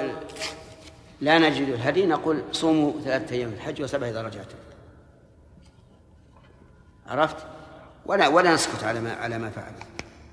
[1.21, 2.07] لا نجد الهدي.
[2.07, 4.57] نقول صوموا ثلاثة أيام الحج وسبع رجعتم.
[7.07, 7.37] عرفت؟
[8.07, 9.73] ولا ولا نسكت على ما على ما فعل.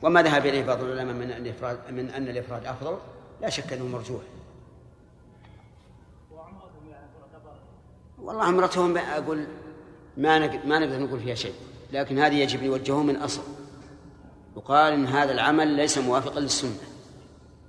[0.02, 2.98] وما ذهب إليه بعض العلماء من أن الإفراد من أن الإفراد أفضل.
[3.42, 4.22] لا شك أنه مرجوح
[8.22, 9.46] والله عمرتهم أقول
[10.18, 11.54] ما ما نقدر نقول فيها شيء
[11.92, 13.42] لكن هذه يجب يوجهوه من أصل.
[14.58, 16.78] يقال إن هذا العمل ليس موافقا للسنة.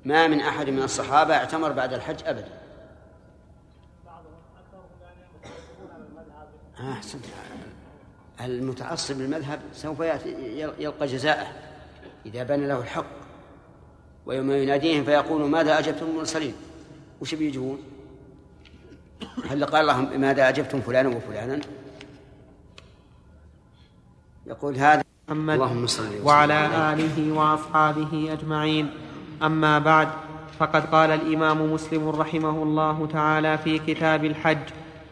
[0.05, 2.64] ما من أحد من الصحابة اعتمر بعد الحج أبدا.
[6.81, 7.25] أحسنت.
[8.41, 10.01] المتعصب للمذهب سوف
[10.79, 11.47] يلقى جزاءه
[12.27, 13.07] إذا بان له الحق.
[14.27, 16.55] ويوم يناديهم فيقول ماذا أجبتم المرسلين؟
[17.21, 17.79] وش بيجيبون
[19.51, 21.61] هل قال لهم ماذا أجبتم فلانا وفلانا؟
[24.47, 28.91] يقول هذا محمد اللهم صل وسلم وعلى آله وأصحابه أجمعين.
[29.43, 30.09] أما بعد
[30.59, 34.59] فقد قال الإمام مسلم رحمه الله تعالى في كتاب الحج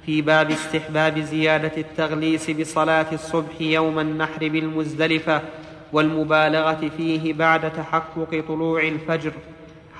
[0.07, 5.43] في باب استحباب زيادة التغليس بصلاة الصبح يوم النحر بالمزدلفة
[5.93, 9.33] والمبالغة فيه بعد تحقق طلوع الفجر.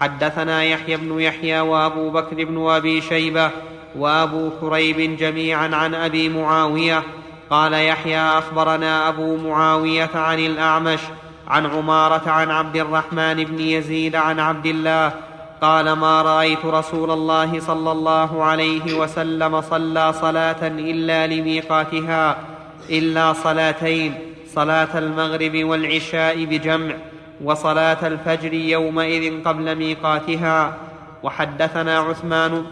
[0.01, 3.51] حدثنا يحيى بن يحيى وأبو بكر بن أبي شيبة
[3.97, 7.03] وأبو كريب جميعا عن أبي معاوية.
[7.51, 11.01] قال يحيى أخبرنا أبو معاوية عن الأعمش
[11.49, 15.13] عن عمارة عن عبد الرحمن بن يزيد عن عبد الله
[15.63, 22.37] قال ما رأيت رسول الله صلى الله عليه وسلم صلى صلاة إلا لميقاتها
[22.91, 24.15] إلا صلاتين
[24.55, 26.95] صلاة المغرب والعشاء بجمع
[27.45, 30.77] وصلاة الفجر يومئذ قبل ميقاتها.
[31.23, 32.65] وحدثنا عثمان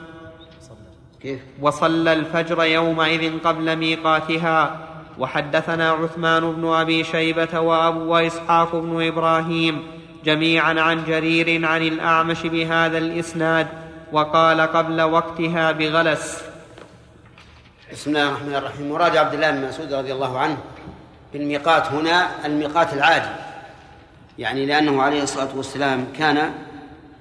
[1.61, 4.77] وصلى الفجر يومئذ قبل ميقاتها.
[5.19, 9.83] وحدثنا عثمان بن أبي شيبة وأبو واسحاق بن إبراهيم
[10.25, 13.67] جميعا عن جرير عن الأعمش بهذا الإسناد
[14.13, 16.43] وقال قبل وقتها بغلس.
[17.93, 18.91] بسم الله الرحمن الرحيم.
[18.91, 20.57] مراد عبد الله بن مسعود رضي الله عنه
[21.33, 23.31] بالميقات هنا الميقات العادي
[24.39, 26.53] يعني لأنه عليه الصلاة والسلام كان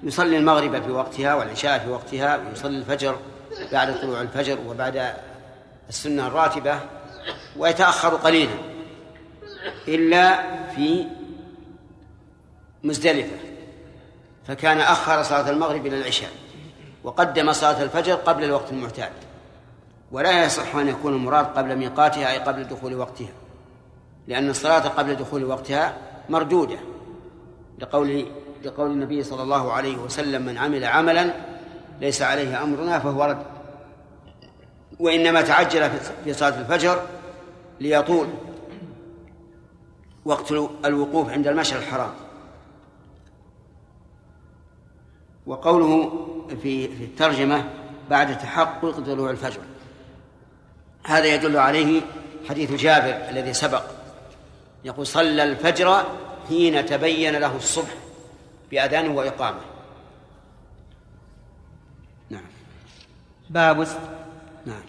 [0.02, 3.16] يصلي المغرب في وقتها والعشاء في وقتها ويصلي الفجر
[3.72, 5.12] بعد طلوع الفجر وبعد
[5.88, 6.80] السنة الراتبة
[7.56, 8.54] ويتأخر قليلا
[9.88, 10.38] إلا
[10.74, 11.04] في
[12.84, 13.36] مزدلفة.
[14.46, 16.30] فكان أخر صلاة المغرب إلى العشاء
[17.04, 19.12] وقدم صلاة الفجر قبل الوقت المعتاد.
[20.12, 23.32] ولا يصح أن يكون المراد قبل ميقاتها أي قبل دخول وقتها
[24.28, 25.96] لأن الصلاة قبل دخول وقتها
[26.28, 26.78] مردودة.
[27.78, 28.26] لقول
[28.64, 31.34] لقول النبي صلى الله عليه وسلم من عمل عملا
[32.00, 33.42] ليس عليه أمرنا فهو رد.
[34.98, 35.90] وإنما تعجل
[36.24, 37.02] في صلاة الفجر
[37.80, 38.28] ليطول
[40.24, 40.52] وقت
[40.84, 42.10] الوقوف عند المشعر الحرام.
[45.46, 46.12] وقوله
[46.62, 47.64] في في الترجمة
[48.10, 49.60] بعد تحقق طلوع الفجر.
[51.06, 52.02] هذا يدل عليه
[52.48, 53.82] حديث جابر الذي سبق.
[54.84, 56.04] يقول صلى الفجر
[56.48, 57.94] حين تبين له الصبح
[58.70, 59.60] بأذان وإقامة.
[62.30, 62.42] نعم.
[63.50, 63.98] باب است...
[64.66, 64.82] نعم.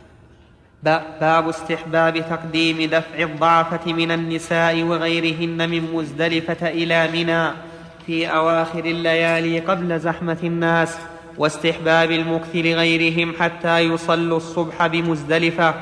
[0.84, 7.71] ب- باب استحباب تقديم دفع الضعفة من النساء وغيرهن من مزدلفة إلى منى.
[8.06, 10.98] في أواخر الليالي قبل زحمة الناس
[11.38, 15.74] واستحباب المكث لغيرهم حتى يصلوا الصبح بمزدلفة.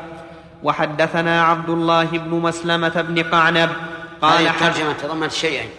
[0.63, 3.69] وحدثنا عبد الله بن مسلمة بن قعنب
[4.21, 5.69] قال الترجمة تضمنت شيئين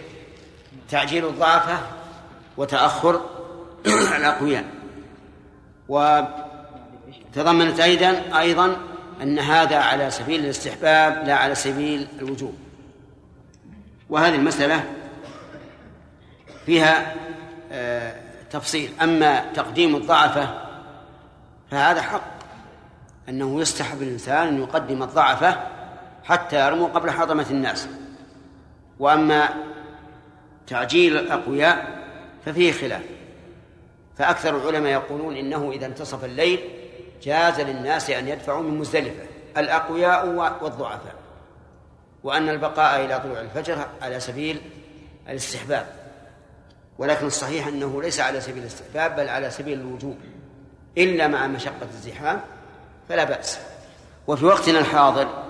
[0.89, 1.79] تعجيل الضعفة
[2.57, 3.21] وتأخر
[4.17, 4.65] الأقوياء.
[5.89, 8.77] وتضمنت أيضا أيضا
[9.21, 12.55] أن هذا على سبيل الاستحباب لا على سبيل الوجوب.
[14.09, 14.83] وهذه المسألة
[16.65, 17.15] فيها
[17.71, 18.15] آه،
[18.51, 18.93] تفصيل.
[19.01, 20.61] أما تقديم الضعفة
[21.71, 22.31] فهذا حق
[23.29, 25.59] أنه يستحب الإنسان أن يقدم الضعفة
[26.23, 27.87] حتى يرموا قبل حطمة الناس.
[28.99, 29.49] وأما
[30.67, 32.01] تعجيل الأقوياء
[32.45, 33.03] ففيه خلاف.
[34.17, 36.59] فأكثر العلماء يقولون إنه إذا انتصف الليل
[37.23, 39.23] جاز للناس أن يدفعوا من مزدلفة
[39.57, 40.27] الأقوياء
[40.61, 41.15] والضعفاء.
[42.23, 44.61] وأن البقاء إلى طلوع الفجر على سبيل
[45.29, 46.00] الاستحباب.
[46.97, 50.17] ولكن الصحيح أنه ليس على سبيل الاستحباب بل على سبيل الوجوب.
[50.97, 52.41] إلا مع مشقة الزحام
[53.09, 53.59] فلا بأس.
[54.27, 55.43] وفي وقتنا الحاضر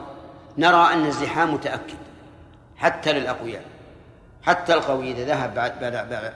[0.57, 1.97] نرى أن الزحام متأكد
[2.77, 3.63] حتى للأقوياء.
[4.43, 5.93] حتى القوي إذا ذهب بعد بعد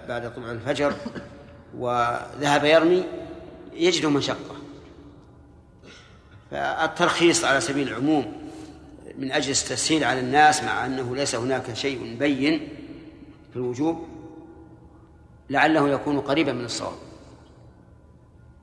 [0.08, 0.94] بعد, طلوع الفجر
[1.78, 3.04] وذهب يرمي
[3.74, 4.56] يجد مشقة.
[6.52, 8.34] فالترخيص على سبيل العموم
[9.18, 12.68] من أجل التسهيل على الناس مع أنه ليس هناك شيء بين
[13.52, 14.08] في الوجوب
[15.50, 16.98] لعله يكون قريبا من الصواب.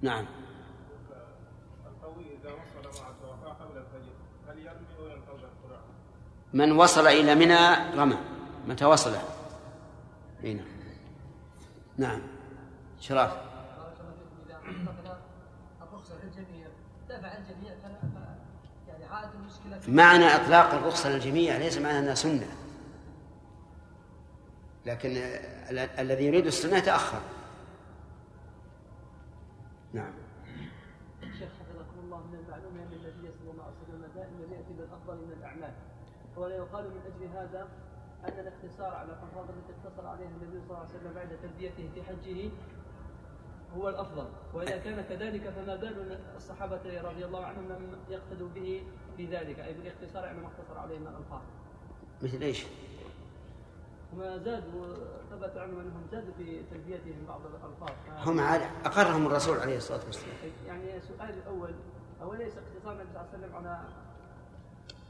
[0.02, 0.26] نعم؟
[6.52, 8.16] من وصل إلى منى رمى.
[8.68, 9.14] متى وصل؟
[10.44, 10.62] هنا
[11.98, 12.20] نعم.
[13.00, 13.32] شراف.
[19.88, 22.62] معنى إطلاق الرخصة للجميع ليس معنى أنها سنة.
[24.86, 27.20] لكن ال- الذي يريد السنة يتأخر.
[29.92, 30.12] نعم.
[31.38, 35.32] شيخ حفظكم الله من المعلوم أن النبي صلى الله عليه وسلم دائما يأتي بالأفضل من
[35.38, 35.72] الأعمال.
[36.36, 37.68] ولا يقال من أجل هذا
[38.24, 42.02] أن الاقتصار على الامراض التي اقتصر عليها النبي صلى الله عليه وسلم بعد تلبيته في
[42.02, 42.50] حجه
[43.76, 44.26] هو الأفضل.
[44.54, 48.82] وإذا كان كذلك فما بال الصحابة رضي الله عنهم لم يقتدوا به
[49.16, 51.40] في ذلك أي بالاقتصار على ما اقتصر عليه من الالفاظ
[52.22, 52.66] مثل إيش؟
[54.12, 54.94] وما زادوا
[55.31, 58.29] ثبت عنهم أنهم زادوا في تلبيتهم بعض الألفاظ.
[58.29, 60.35] هم على أقرهم الرسول عليه الصلاة والسلام.
[60.66, 61.75] يعني سؤالي الأول
[62.22, 63.81] أوليس اقتصار النبي صلى الله عليه وسلم على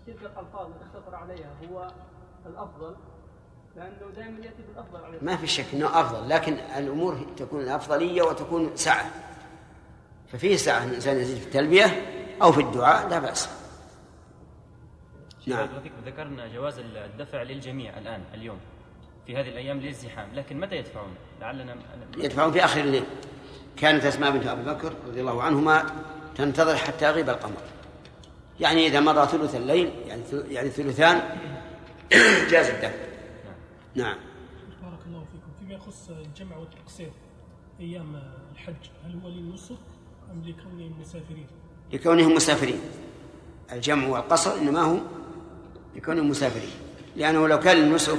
[0.06, 1.90] تلك الألفاظ التي اختصر عليها هو
[2.46, 2.96] الأفضل؟
[3.76, 8.76] لأنه دائما يأتي بالأفضل عليه ما في شك أنه أفضل لكن الأمور تكون أفضلية وتكون
[8.76, 9.10] سعة
[10.26, 11.86] ففيه سعة أن الإنسان يزيد في التلبية
[12.42, 13.48] أو في الدعاء لا بأس.
[15.46, 15.58] نعم.
[15.58, 18.58] نعم ذكرنا جواز الدفع للجميع الآن اليوم.
[19.26, 20.28] في هذه الأيام للزحام.
[20.34, 21.76] لكن متى يدفعون؟ لعلنا
[22.16, 23.04] يدفعون في آخر الليل.
[23.76, 25.84] كانت أسماء بنت أبي بكر رضي الله عنهما
[26.34, 27.62] تنتظر حتى يغيب القمر.
[28.60, 31.20] يعني إذا مضى ثلث الليل يعني يعني ثلثان
[32.50, 32.92] جاز الدفع.
[33.94, 34.16] نعم.
[34.82, 35.52] بارك الله فيكم.
[35.60, 37.10] فيما يخص الجمع والتقصير
[37.80, 39.76] أيام الحج هل هو للنسك
[40.32, 41.46] أم لكونهم مسافرين؟
[41.92, 42.80] لكونهم مسافرين.
[43.72, 44.98] الجمع والقصر إنما هو
[45.96, 46.74] لكونهم مسافرين.
[47.16, 48.18] لأنه لو كان النسك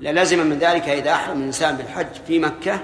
[0.00, 2.80] للزم من ذلك إذا أحرم الإنسان بالحج في مكة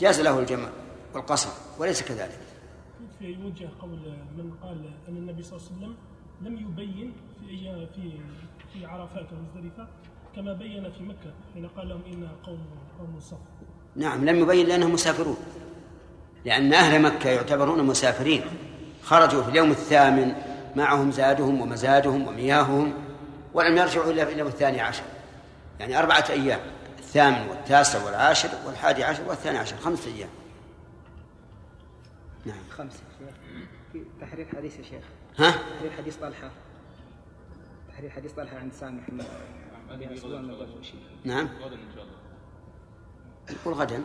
[0.00, 0.68] جاز له الجمع
[1.14, 2.38] والقصر وليس كذلك.
[3.18, 3.98] في يوجه قول
[4.36, 5.96] من قال أن النبي صلى الله عليه وسلم
[6.42, 8.10] لم يبين في في
[8.72, 9.88] في عرفات ومزدلفه
[10.36, 12.58] كما بين في مكة حين قال لهم إن قوم
[12.98, 13.38] قوم صف.
[13.96, 15.36] نعم لم يبين لأنهم مسافرون.
[16.44, 18.42] لأن أهل مكة يعتبرون مسافرين.
[19.02, 20.34] خرجوا في اليوم الثامن
[20.76, 22.94] معهم زادهم ومزادهم ومياههم
[23.54, 25.02] ولم يرجعوا إلا في اليوم الثاني عشر.
[25.80, 26.60] يعني أربعة أيام
[26.98, 30.28] الثامن والتاسع والعاشر والحادي عشر والثاني عشر خمسة أيام.
[32.44, 32.58] نعم.
[32.70, 33.34] خمسة شيخ
[33.92, 35.04] في تحرير حديث يا شيخ.
[35.38, 36.50] ها؟ تحرير حديث طلحة.
[37.92, 39.24] تحرير حديث طلحة عند سامي محمد
[41.24, 41.48] نعم.
[43.50, 44.02] يقول غدا.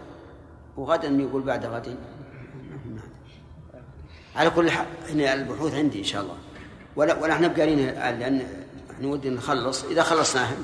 [0.77, 1.97] وغدا يقول بعد غد.
[4.36, 6.38] على كل حال هنا البحوث عندي إن شاء الله.
[6.95, 8.41] ولا ولا إحنا لأن
[8.91, 9.84] إحنا ودنا نخلص.
[9.84, 10.55] إذا خلصناها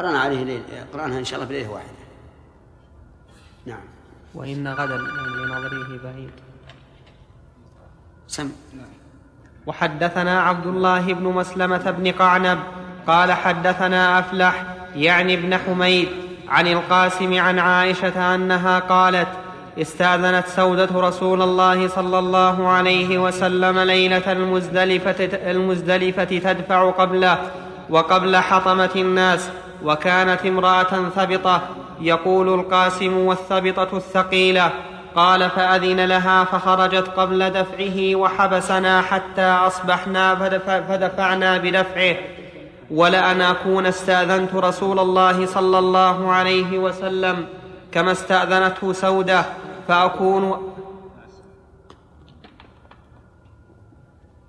[0.00, 1.88] قرأنا عليه ليل قرانها إن شاء الله بليله واحدة.
[3.66, 3.80] نعم.
[4.34, 6.30] وإن غدا لنظره بعيد.
[8.28, 8.50] سم.
[9.66, 12.58] وحدثنا عبد الله بن مسلمة بن قعنب
[13.06, 14.64] قال حدثنا أفلح
[14.96, 16.08] يعني ابن حميد
[16.48, 19.28] عن القاسم عن عائشة أنها قالت
[19.78, 27.50] استأذنت سودة رسول الله صلى الله عليه وسلم ليلة المزدلفة, المزدلفة تدفع قبله
[27.90, 29.50] وقبل حطمة الناس.
[29.84, 31.62] وكانت امرأة ثبطة
[32.00, 34.70] يقول القاسم والثبطة الثقيلة
[35.14, 42.16] قال فأذن لها فخرجت قبل دفعه وحبسنا حتى أصبحنا فدف- فدفعنا بدفعه.
[42.90, 47.46] ولأن أكون استأذنت رسول الله صلى الله عليه وسلم
[47.92, 49.44] كما استأذنته سودة
[49.88, 50.72] فأكون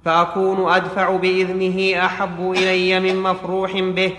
[0.06, 4.14] فأكون أدفع بإذنه أحب إلي من مفروح به.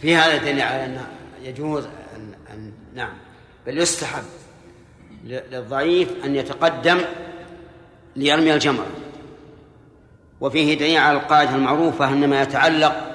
[0.00, 1.04] في هذا دليل على أن
[1.42, 3.12] يجوز أن, أن نعم.
[3.66, 4.24] بل يستحب
[5.24, 7.00] للضعيف أن يتقدم
[8.16, 8.86] ليرمي الجمرة.
[10.40, 13.12] وفيه دليل على القاعدة المعروفة أن ما يتعلق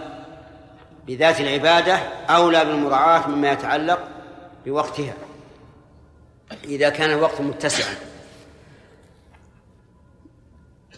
[1.08, 1.96] بذات العبادة
[2.30, 4.08] أولى بالمراعاة مما يتعلق
[4.66, 5.14] بوقتها
[6.64, 7.96] إذا كان الوقت متسعا.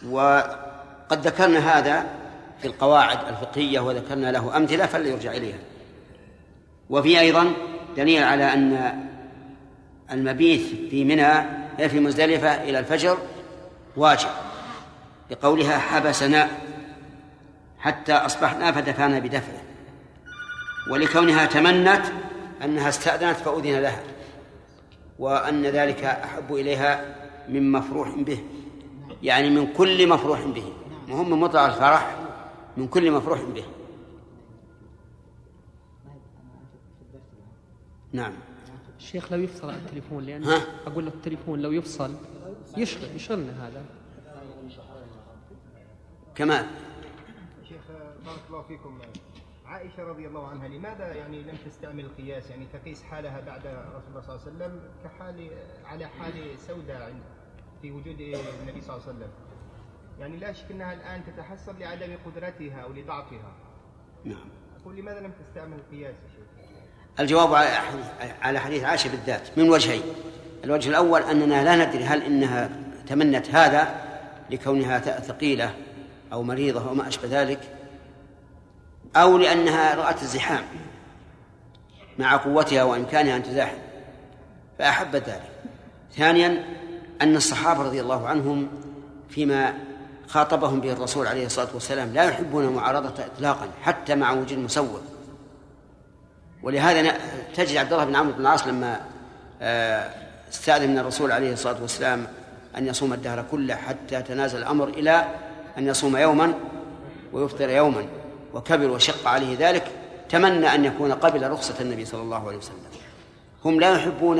[0.09, 2.05] وقد ذكرنا هذا
[2.61, 5.68] في القواعد الفقهية وذكرنا له أمثلة فليرجع إليها.
[6.89, 7.53] وفي أيضا
[7.97, 8.99] دليل على أن
[10.11, 13.17] المبيت في منى في مزدلفة إلى الفجر
[13.97, 14.29] واجب
[15.31, 16.47] لقولها حبسنا
[17.79, 19.61] حتى أصبحنا فدفعنا بدفعه
[20.89, 22.01] ولكونها تمنت
[22.63, 24.03] أنها استأذنت فأذن لها
[25.19, 27.15] وأن ذلك أحب إليها
[27.49, 28.39] من مفروح به
[29.23, 30.63] يعني من كل مفروح به
[31.07, 32.15] مهم من مطلع الفرح
[32.77, 33.63] من كل مفروح به.
[38.13, 38.33] نعم.
[38.97, 42.15] الشيخ لو يفصل التليفون لأن ها؟ أقول لك التليفون لو يفصل
[42.77, 43.85] يشغل يشغلنا هذا.
[46.35, 46.65] كمال.
[47.69, 47.81] شيخ
[48.25, 48.99] بارك الله فيكم.
[49.65, 54.21] عائشة رضي الله عنها لماذا يعني لم تستعمل القياس؟ يعني تقيس حالها بعد رسول الله
[54.21, 55.49] صلى الله عليه وسلم كحال
[55.85, 57.15] على حال سوداء
[57.81, 58.19] في وجود
[58.61, 59.29] النبي صلى الله عليه وسلم.
[60.19, 63.53] يعني لا شك أنها الآن تتحسر لعدم قدرتها أو لضعفها.
[64.25, 64.49] نعم.
[64.81, 66.38] أقول لماذا لم تستعمل القياس يا شيخ؟
[67.19, 67.53] الجواب
[68.41, 70.01] على حديث- عائشة بالذات من وجهين.
[70.63, 72.69] الوجه الأول أننا لا ندري هل إنها
[73.07, 73.95] تمنت هذا
[74.49, 75.73] لكونها ثقيلة
[76.33, 77.59] أو مريضة أو ما أشبه ذلك
[79.15, 80.63] أو لأنها رأت الزحام
[82.19, 83.77] مع قوتها وإمكانها أن تزاحم
[84.79, 85.49] فأحبت ذلك.
[86.17, 86.65] ثانيا
[87.21, 88.67] أن الصحابة رضي الله عنهم
[89.29, 89.73] فيما
[90.27, 94.99] خاطبهم به الرسول عليه الصلاة والسلام لا يحبون المعارضة إطلاقا حتى مع وجود مسوغ.
[96.63, 97.17] ولهذا
[97.55, 99.01] تجد عبد الله بن عمرو بن العاص لما
[99.61, 100.09] آه،
[100.51, 102.27] استأذن من الرسول عليه الصلاة والسلام
[102.77, 105.35] أن يصوم الدهر كله حتى تنازل الأمر إلى
[105.77, 106.53] أن يصوم يوما
[107.33, 108.05] ويفطر يوما
[108.53, 109.91] وكبر وشق عليه ذلك
[110.29, 112.75] تمنى أن يكون قبل رخصة النبي صلى الله عليه وسلم.
[113.65, 114.39] هم لا يحبون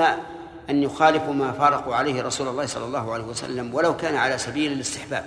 [0.69, 4.71] أن يخالفوا ما فارقوا عليه رسول الله صلى الله عليه وسلم ولو كان على سبيل
[4.71, 5.25] الاستحباب.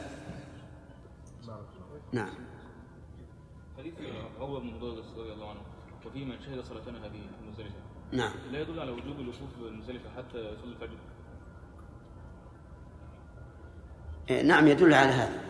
[2.12, 2.28] نعم.
[3.78, 3.92] حديث
[6.12, 7.74] وفيه من شهد صلاتنا هذه في المزدلفة.
[8.12, 8.32] نعم.
[8.52, 10.96] لا يدل على وجوب الوقوف المزدلفة حتى يصلي الفجر.
[14.30, 15.40] إيه، نعم يدل على هذا.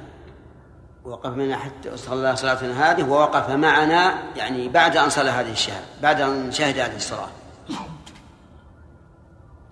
[1.05, 6.21] وقف معنا حتى صلى صلاتنا هذه ووقف معنا يعني بعد أن صلى هذه الشهادة بعد
[6.21, 7.29] أن شهد هذه الصلاة.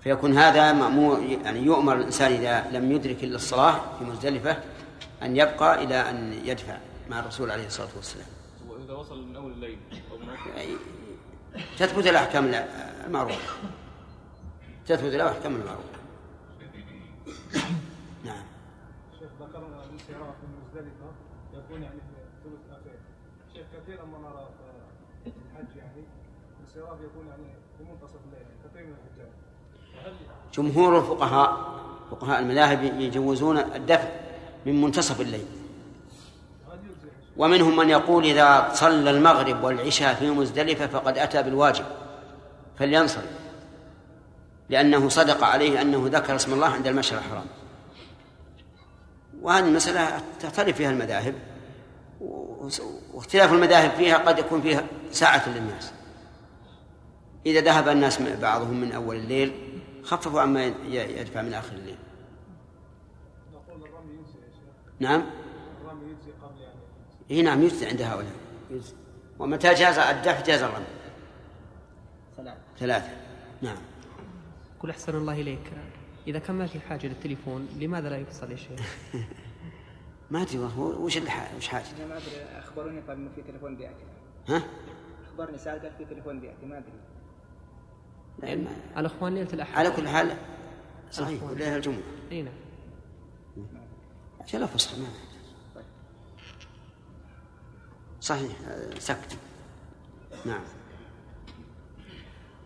[0.01, 4.57] فيكون هذا مأمور يعني يؤمر الإنسان إذا لم يدرك إلا الصلاة في مزدلفة
[5.22, 6.78] أن يبقى إلى أن يدفع
[7.11, 8.26] مع الرسول عليه الصلاة والسلام.
[8.68, 9.78] وإذا وصل من أول الليل.
[11.78, 12.55] تثبت الأحكام
[13.07, 13.53] المعروفة
[14.87, 16.01] تثبت له أحكام المعروفة
[18.24, 18.45] نعم.
[19.12, 21.11] الشيخ ذكرنا الانصراف من مزدلفه
[21.55, 22.99] يكون يعني في ثلث الاخير
[23.55, 24.49] شيخ كثيرا ما نرى
[25.24, 26.05] في الحج يعني
[26.57, 27.45] الانصراف يكون يعني
[27.78, 29.33] في منتصف الليل يعني كثير من الحجاج.
[30.55, 34.09] جمهور الفقهاء فقهاء المذاهب يجوزون الدفع
[34.66, 35.47] من منتصف الليل
[36.68, 41.43] هل يجزي يا شيخ؟ ومنهم من يقول إذا صلى المغرب والعشاء في مزدلفة فقد أتى
[41.43, 41.84] بالواجب
[42.78, 43.30] فلينصرف
[44.68, 47.47] لأنه صدق عليه أنه ذكر اسم الله عند المشعر الحرام.
[49.43, 51.34] وهذه المسألة تختلف فيها المذاهب
[53.14, 55.93] واختلاف المذاهب فيها قد يكون فيها ساعة للناس.
[57.47, 59.53] إذا ذهب الناس بعضهم من أول الليل
[60.03, 61.99] خففوا عما يدفع من آخر الليل.
[64.99, 65.24] نعم
[65.80, 66.80] الرمي يجزي قبل يعني
[67.31, 68.33] إي نعم يجزي عند هؤلاء.
[68.70, 68.93] يجزي.
[69.39, 70.85] ومتى جاز الدفع؟ جاز الرمي.
[72.78, 73.09] ثلاثة.
[73.62, 73.76] نعم.
[74.81, 75.70] قل أحسن الله إليك.
[76.26, 78.81] إذا كان ما في حاجة للتليفون لماذا لا يفصل يا شيخ؟
[80.31, 83.76] ما أدري هو وش الح- وش حاجة؟ أنا ما أدري أخبروني قال إنه في تليفون
[83.76, 84.05] بيأتي.
[84.49, 84.62] ها؟
[85.26, 86.93] أخبرني سعد قال في تليفون بيأتي ما أدري.
[88.39, 90.37] لا، ما- الأخوان ليلة الأحد على كل حال
[91.11, 91.99] صحيح وليلة الجمعة
[92.33, 92.55] أي نعم.
[94.41, 95.07] عشان لا فصل ما
[98.20, 99.36] صحيح آه، سكت
[100.44, 100.60] نعم.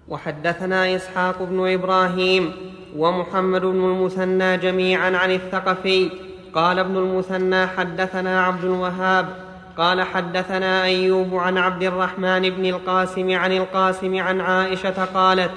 [0.09, 2.53] وحدثنا إسحاق بن إبراهيم
[2.97, 6.11] ومحمد بن المثنى جميعا عن الثقفي.
[6.55, 9.37] قال ابن المثنى حدثنا عبد الوهاب.
[9.79, 15.51] قال حدثنا أيوب عن عبد الرحمن بن القاسم عن القاسم عن عائشة قالت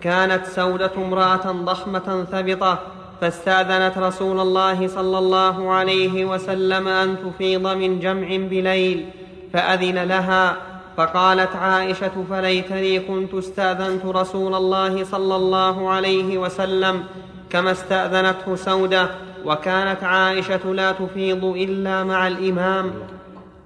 [0.00, 2.78] كانت سودة امرأة ضخمة ثبطه
[3.20, 9.10] فاستأذنت رسول الله صلى الله عليه وسلم أن تفيض من جمع بليل.
[9.52, 10.56] فأذن لها
[10.96, 17.04] فقالت عائشة فليتني كنت استأذنت رسول الله صلى الله عليه وسلم
[17.50, 19.10] كما استأذنته سودة
[19.44, 22.92] وكانت عائشة لا تفيض إلا مع الإمام.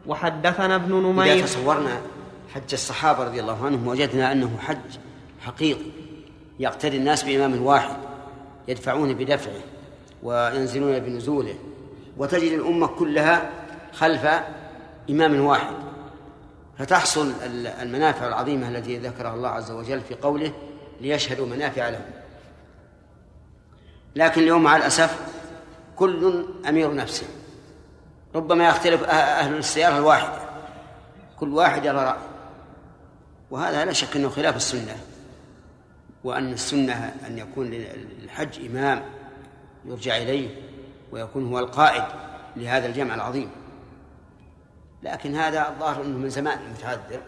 [0.07, 2.01] وحدثنا ابن إذا نمير تصورنا
[2.55, 4.99] حج الصحابة رضي الله عنهم وجدنا أنه حج
[5.41, 5.91] حقيقي
[6.61, 7.97] يقتدي الناس بإمام واحد
[8.69, 9.61] يدفعون بدفعه
[10.23, 11.55] وينزلون بنزوله
[12.19, 13.51] وتجد الأمة كلها
[13.93, 14.27] خلف
[15.11, 15.75] إمام واحد.
[16.79, 17.33] فتحصل
[17.65, 20.53] المنافع العظيمة التي ذكرها الله عز وجل في قوله
[21.01, 22.11] ليشهدوا منافع لهم.
[24.17, 25.21] لكن اليوم مع الأسف
[25.97, 27.27] كل أمير نفسه
[28.35, 30.43] ربما يختلف أهل السيارة الواحدة.
[31.39, 32.19] كل واحد يرى رأي
[33.51, 34.97] وهذا لا شك أنه خلاف السنة.
[36.25, 39.03] وأن السنة أن يكون للحج إمام
[39.85, 40.49] يرجع إليه
[41.13, 42.05] ويكون هو القائد
[42.57, 43.51] لهذا الجمع العظيم.
[45.03, 47.21] لكن هذا الظاهر أنه من زمان متعذر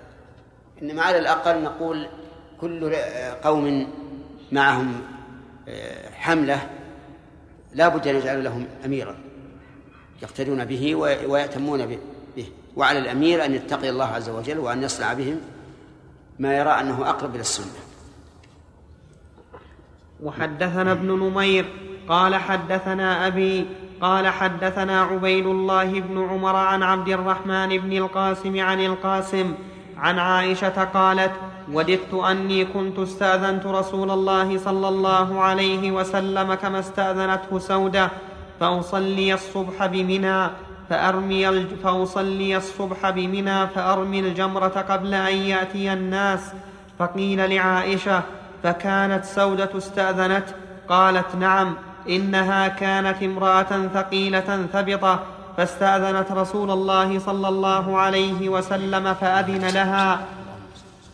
[0.83, 2.09] إنما على الأقل نقول
[2.61, 2.95] كل
[3.43, 3.89] قوم
[4.53, 5.01] معهم
[5.69, 6.71] آه، حملة
[7.73, 9.17] لا بد أن يجعل لهم أميرا
[10.23, 10.95] يقتدون به
[11.27, 11.99] ويأتمون به.
[12.77, 15.41] وعلى الأمير أن يتقي الله عز وجل وأن يصنع بهم
[16.39, 17.67] ما يرى أنه أقرب إلى السنة.
[20.23, 21.73] وحدثنا ابن نمير
[22.09, 23.67] قال حدثنا أبي
[24.01, 29.55] قال حدثنا عبيد الله بن عمر عن عبد الرحمن بن القاسم عن القاسم
[29.99, 31.33] عن عائشة قالت
[31.73, 38.11] وددت أني كنت استأذنت رسول الله صلى الله عليه وسلم كما استأذنته سودة
[38.61, 40.51] فأصلي الصبح بمنى
[40.91, 46.53] فأرمي فأصلي الصبح بمنى فأرمي الجمرة قبل أن يأتي الناس.
[46.99, 48.23] فقيل لعائشة
[48.63, 50.45] فكانت سودة استأذنت؟
[50.89, 51.75] قالت نعم.
[52.09, 55.23] إنها كانت امرأة ثقيلة ثبطة
[55.57, 60.21] فاستأذنت رسول الله صلى الله عليه وسلم فأذن لها.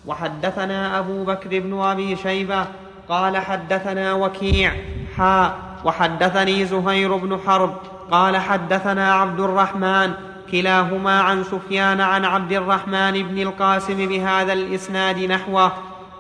[0.06, 2.66] وحدثنا أبو بكر بن أبي شيبة
[3.08, 4.72] قال حدثنا وكيع
[5.16, 7.74] حاء وحدثني زهير بن حرب
[8.10, 10.12] قال حدثنا عبد الرحمن
[10.52, 15.72] كلاهما عن سفيان عن عبد الرحمن بن القاسم بهذا الإسناد نحوه.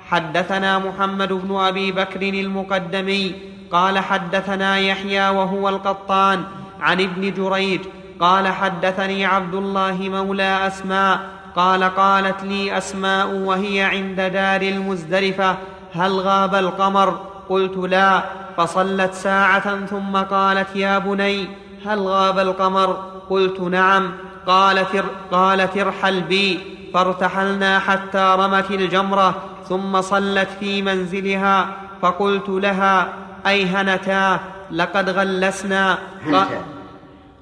[0.08, 3.34] حدثنا محمد بن أبي بكر المقدمي
[3.72, 6.44] قال حدثنا يحيى وهو القطان
[6.80, 7.80] عن ابن جريج
[8.20, 11.20] قال حدثني عبد الله مولى أسماء
[11.56, 15.56] قال قالت لي أسماء وهي عند دار المزدلفة
[15.92, 18.22] هل غاب القمر؟ قلت لا
[18.56, 21.48] فصلت ساعة ثم قالت يا بني
[21.86, 22.96] هل غاب القمر؟
[23.30, 24.12] قلت نعم.
[24.46, 26.60] قالت, قالت ارحل بي.
[26.94, 29.34] فارتحلنا حتى رمت الجمرة
[29.68, 31.68] ثم صلت في منزلها
[32.02, 33.08] فقلت لها
[33.46, 35.98] أيهنتا لقد غلسنا.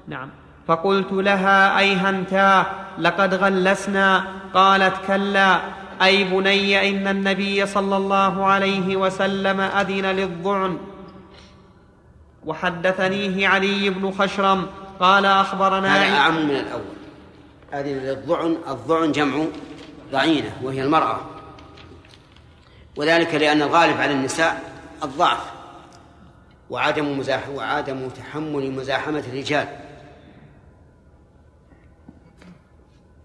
[0.07, 0.29] نعم.
[0.67, 2.65] فقلت لها أيهنتا
[2.99, 4.23] لقد غلسنا.
[4.53, 5.59] قالت كلا.
[6.01, 10.77] أي بني إن النبي صلى الله عليه وسلم أذن للضعن.
[12.45, 14.67] وحدثنيه علي بن خشرم.
[14.99, 16.95] قال أخبرنا هذا أعم من الأول.
[17.73, 19.45] أذن للضعن الضعن جمع
[20.11, 21.19] ضعينة وهي المرأة.
[22.95, 24.61] وذلك لأن الغالب على النساء
[25.03, 25.58] الضعف.
[26.69, 29.67] وعدم مزاح وعدم تحمل مزاحمة الرجال.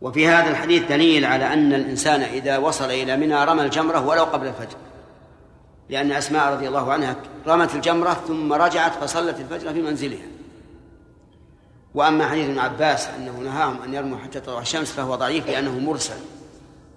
[0.01, 4.47] وفي هذا الحديث دليل على أن الإنسان إذا وصل إلى منى رمى الجمرة ولو قبل
[4.47, 4.77] الفجر.
[5.89, 7.17] لأن أسماء رضي الله عنها
[7.47, 10.27] رمت الجمرة ثم رجعت فصلت الفجر في منزلها.
[11.95, 16.19] وأما حديث ابن عباس أنه نهاهم أن يرموا حتى تطلع الشمس فهو ضعيف لأنه مرسل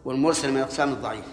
[0.06, 1.26] والمرسل من أقسام الضعيف.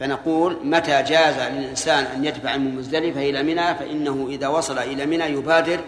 [0.00, 5.24] فنقول متى جاز للإنسان أن يدفع من مزدلفة إلى منى فإنه إذا وصل إلى منى
[5.24, 5.80] يبادر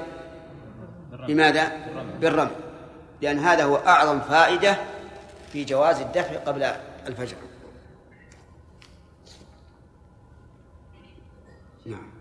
[1.13, 1.73] بماذا؟
[2.21, 2.51] بالرمي.
[3.23, 4.77] لأن هذا هو أعظم فائدة
[5.53, 6.63] في جواز الدفع قبل
[7.09, 7.37] الفجر.
[11.87, 12.13] نعم.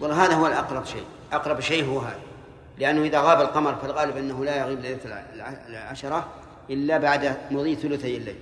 [0.00, 1.04] والله هذا هو الأقرب شيء.
[1.32, 2.29] أقرب شيء هو هذا.
[2.80, 5.24] لأنه إذا غاب القمر فالغالب أنه لا يغيب ليلة
[5.68, 6.28] العشرة
[6.70, 8.36] إلا بعد مضي ثلثي الليل.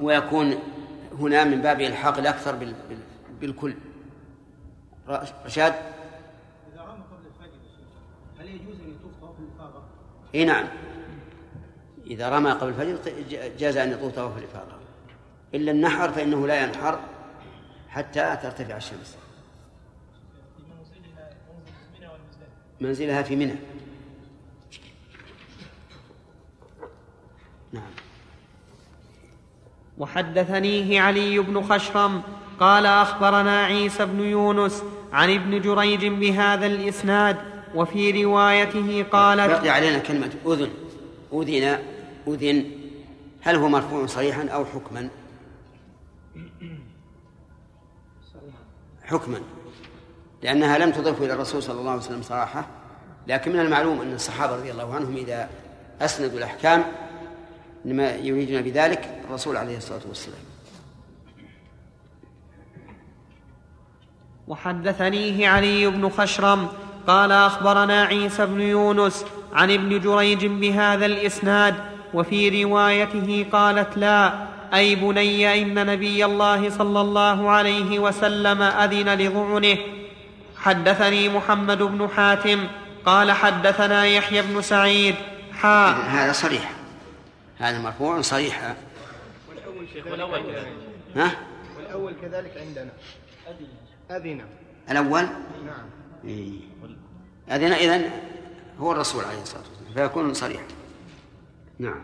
[0.00, 0.58] ويكون
[1.18, 2.74] هنا من باب إلحاق الأكثر
[3.40, 3.74] بالكل.
[5.46, 5.74] رشاد؟
[6.72, 7.58] إذا رمى قبل الفجر
[8.40, 9.82] هل يجوز أن يطوف طواف الإفاضة؟
[10.34, 10.66] إي نعم.
[12.06, 12.98] إذا رمى قبل الفجر
[13.58, 14.72] جاز أن يطوف طواف الإفاضة.
[15.54, 16.98] إلا النحر فإنه لا ينحر
[17.88, 19.16] حتى ترتفع الشمس.
[22.80, 23.54] منزلها في منى.
[27.72, 27.82] نعم.
[29.98, 32.22] وحدثنيه علي بن خشرم
[32.60, 37.36] قال أخبرنا عيسى بن يونس عن ابن جريج بهذا الإسناد
[37.74, 40.70] وفي روايته قالت بقي علينا كلمة أذن.
[41.32, 41.78] أذن
[42.28, 42.70] أذن.
[43.40, 45.08] هل هو مرفوع صريحا أو حكما؟
[49.04, 49.40] حكما.
[50.42, 52.66] لأنها لم تضف إلى الرسول صلى الله عليه وسلم صراحة
[53.26, 55.48] لكن من المعلوم أن الصحابة رضي الله عنهم إذا
[56.00, 56.84] أسندوا الأحكام
[57.84, 60.40] لما يريدون بذلك الرسول عليه الصلاة والسلام.
[64.48, 66.68] وحدثنيه علي بن خشرم
[67.06, 71.74] قال أخبرنا عيسى بن يونس عن ابن جريج بهذا الإسناد
[72.14, 74.32] وفي روايته قالت لا
[74.74, 79.97] أي بني إن نبي الله صلى الله عليه وسلم أذن لظعنه
[80.60, 82.68] حدثني محمد بن حاتم
[83.06, 85.14] قال حدثنا يحيى بن سعيد.
[85.52, 85.90] حا.
[85.90, 86.72] هذا صريح.
[87.58, 88.74] هذا مرفوع صريح.
[89.48, 90.72] والأول شيخ والأول كذلك
[91.16, 91.30] ها؟
[91.76, 92.90] والأول كذلك عندنا.
[94.10, 94.44] أذن.
[94.90, 95.86] الأول؟ نعم.
[96.24, 96.60] إيه.
[97.50, 98.10] أذن إذن
[98.80, 100.64] هو الرسول عليه الصلاة والسلام فيكون صريحا
[101.78, 102.02] نعم.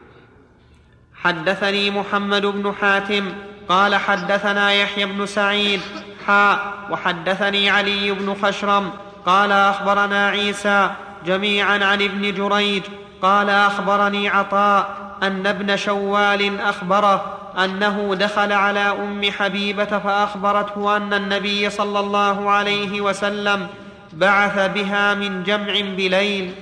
[1.14, 3.32] حدثني محمد بن حاتم
[3.68, 5.80] قال حدثنا يحيى بن سعيد
[6.27, 8.91] حاء وحدثني علي بن خشرم
[9.27, 10.91] قال أخبرنا عيسى
[11.27, 12.83] جميعا عن ابن جريج
[13.22, 21.70] قال أخبرني عطاء أن ابن شوال أخبره أنه دخل على أم حبيبة فأخبرته أن النبي
[21.70, 23.68] صلى الله عليه وسلم
[24.12, 26.55] بعث بها من جمع بليل.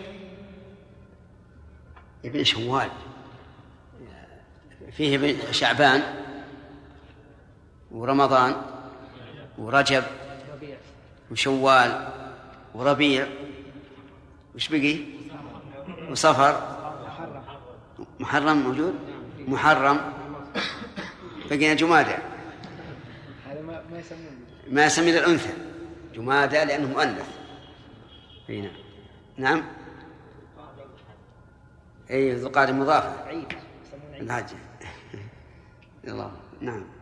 [2.25, 2.89] ابن شوال.
[4.97, 6.03] فيه ابن شعبان
[7.91, 8.55] ورمضان.
[9.63, 10.05] ورجب
[11.31, 12.09] وشوال
[12.75, 13.27] وربيع.
[14.55, 14.97] وش بقي؟
[16.11, 16.77] وصفر.
[18.21, 18.95] محرم موجود؟
[19.39, 20.01] محرم.
[21.51, 22.17] بقينا جمادى.
[24.71, 25.53] ما يسمي الأنثى
[26.15, 27.29] جمادى لأنه مؤنث.
[28.51, 28.71] أي
[29.37, 29.65] نعم.
[32.11, 33.31] أي ذو القعدة مضافة.
[34.21, 34.51] الحج
[36.09, 37.02] الله نعم.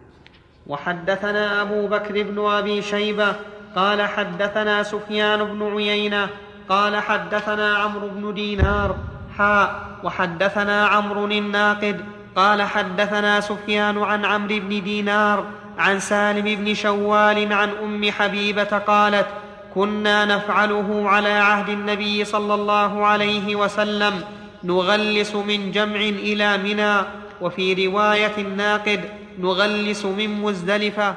[0.70, 3.34] وحدثنا أبو بكر بن أبي شيبة
[3.76, 6.28] قال حدثنا سفيان بن عيينة
[6.68, 8.96] قال حدثنا عمرو بن دينار
[9.38, 12.04] حاء وحدثنا عمرو الناقد
[12.36, 15.44] قال حدثنا سفيان عن عمرو بن دينار
[15.78, 19.26] عن سالم بن شوال عن أم حبيبة قالت
[19.74, 24.24] كنا نفعله على عهد النبي صلى الله عليه وسلم
[24.64, 27.20] نغلس من جمع إلى منى.
[27.40, 29.00] وفي رواية الناقد
[29.42, 31.14] نغلس من مزدلفة.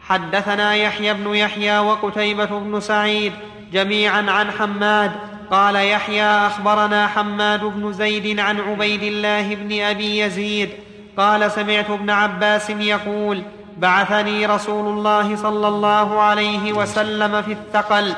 [0.00, 3.32] حدثنا يحيى بن يحيى وقتيبة بن سعيد
[3.72, 5.12] جميعا عن حماد.
[5.50, 10.70] قال يحيى أخبرنا حماد بن زيد عن عبيد الله بن أبي يزيد.
[11.18, 13.42] قال سمعت ابن عباس يقول
[13.78, 18.14] بعثني رسول الله صلى الله عليه وسلم في الثقل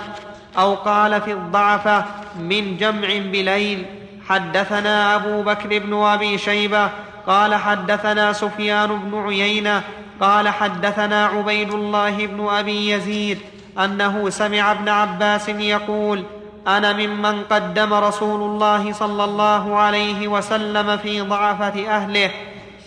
[0.59, 2.05] أو قال في الضعفة
[2.41, 3.87] من جمع بليل.
[4.29, 6.91] حدثنا أبو بكر بن أبي شيبة
[7.27, 9.83] قال حدثنا سفيان بن عيينة
[10.21, 13.39] قال حدثنا عبيد الله بن أبي يزيد
[13.85, 16.25] أنه سمع ابن عباس يقول
[16.69, 22.31] أنا ممن قدم رسول الله صلى الله عليه وسلم في ضعفة أهله.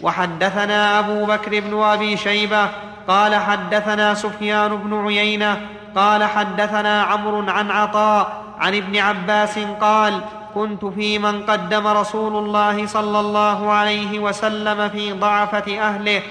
[0.02, 2.70] وحدثنا أبو بكر بن أبي شيبة
[3.08, 5.62] قال حدثنا سفيان بن عيينة
[5.96, 10.22] قال حدثنا عمرو عن عطاء عن ابن عباس قال
[10.56, 16.22] كنت في من قدم رسول الله صلى الله عليه وسلم في ضعفة أهله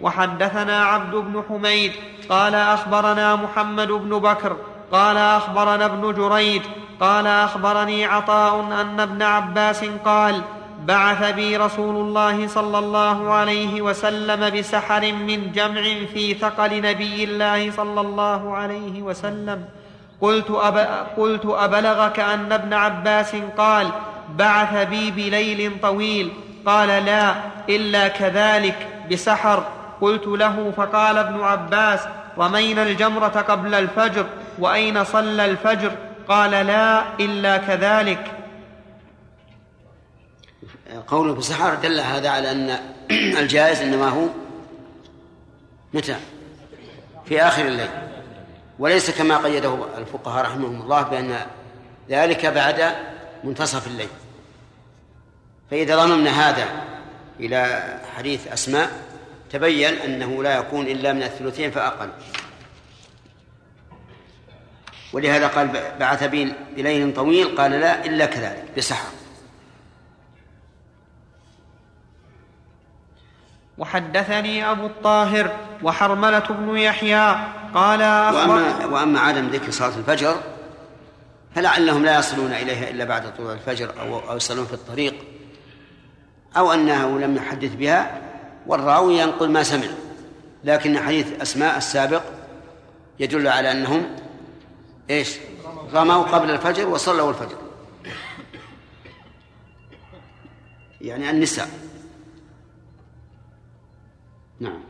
[0.00, 1.92] وحدثنا عبد بن حميد
[2.28, 4.56] قال أخبرنا محمد بن بكر
[4.92, 6.62] قال أخبرنا ابن جريج
[7.00, 10.42] قال أخبرني عطاء أن ابن عباس قال
[10.84, 15.82] بعث بي رسول الله صلى الله عليه وسلم بسحر من جمع
[16.14, 19.64] في ثقل نبي الله صلى الله عليه وسلم.
[20.20, 21.06] قلت, أب...
[21.16, 23.90] قلت أبلغك أن ابن عباس قال
[24.28, 26.32] بعث بي بليل طويل.
[26.66, 27.34] قال لا
[27.68, 29.66] إلا كذلك بسحر.
[30.00, 32.00] قلت له فقال ابن عباس
[32.38, 34.26] رمينا الجمرة قبل الفجر
[34.58, 35.92] وأين صلى الفجر؟
[36.28, 38.32] قال لا إلا كذلك.
[41.06, 42.78] قوله بسحر دل هذا على أن
[43.40, 44.26] الجائز إنما هو
[45.94, 46.16] متى؟
[47.24, 48.07] في آخر الليل.
[48.78, 51.46] وليس كما قيده الفقهاء رحمهم الله بأن
[52.10, 52.94] ذلك بعد
[53.44, 54.08] منتصف الليل.
[55.70, 56.68] فإذا ضممنا هذا
[57.40, 58.90] إلى حديث أسماء
[59.50, 62.10] تبين أنه لا يكون إلا من الثلثين فأقل.
[65.12, 65.68] ولهذا قال
[66.00, 69.08] بعث بي بليل طويل قال لا إلا كذلك بسحر.
[73.78, 77.36] وحدثني أبو الطاهر وحرملة بن يحيى
[77.74, 78.00] قال
[78.34, 80.36] وأما, وأما عدم ذكر صلاة الفجر
[81.54, 85.14] فلعلهم لا يصلون إليها إلا بعد طلوع الفجر أو, أو يصلون في الطريق
[86.56, 88.20] أو أنه لم يحدث بها
[88.66, 89.88] والراوي ينقل ما سمع.
[90.64, 92.22] لكن حديث أسماء السابق
[93.20, 94.16] يدل على أنهم
[95.10, 95.36] إيش؟
[95.94, 97.56] رموا قبل الفجر وصلوا الفجر.
[101.00, 101.68] يعني النساء.
[104.60, 104.87] نعم.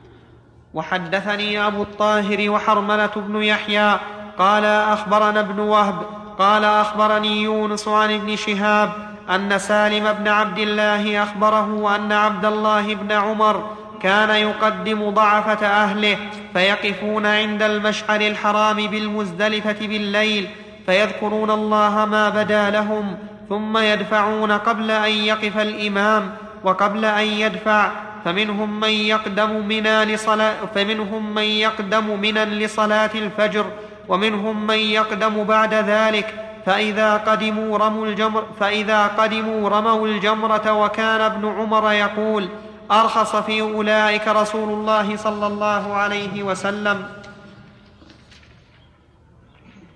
[0.75, 3.99] وحدثني أبو الطاهر وحرملة بن يحيى
[4.39, 6.03] قال أخبرنا ابن وهب
[6.39, 8.93] قال أخبرني يونس عن ابن شهاب
[9.31, 13.71] أن سالم بن عبد الله أخبره أن عبد الله بن عمر
[14.03, 16.17] كان يقدم ضعفة أهله
[16.53, 20.49] فيقفون عند المشعر الحرام بالمزدلفة بالليل
[20.87, 23.17] فيذكرون الله ما بدا لهم
[23.49, 26.31] ثم يدفعون قبل أن يقف الإمام
[26.65, 27.91] وقبل أن يدفع
[28.25, 33.67] فمنهم من يقدم منا لصلاة فمنهم من يقدم منا لصلاة الفجر
[34.09, 36.45] ومنهم من يقدم بعد ذلك.
[36.67, 42.49] فإذا قدموا رموا الجمر فإذا قدموا رموا الجمرة وكان ابن عمر يقول
[42.91, 47.09] أرخص في أولئك رسول الله صلى الله عليه وسلم.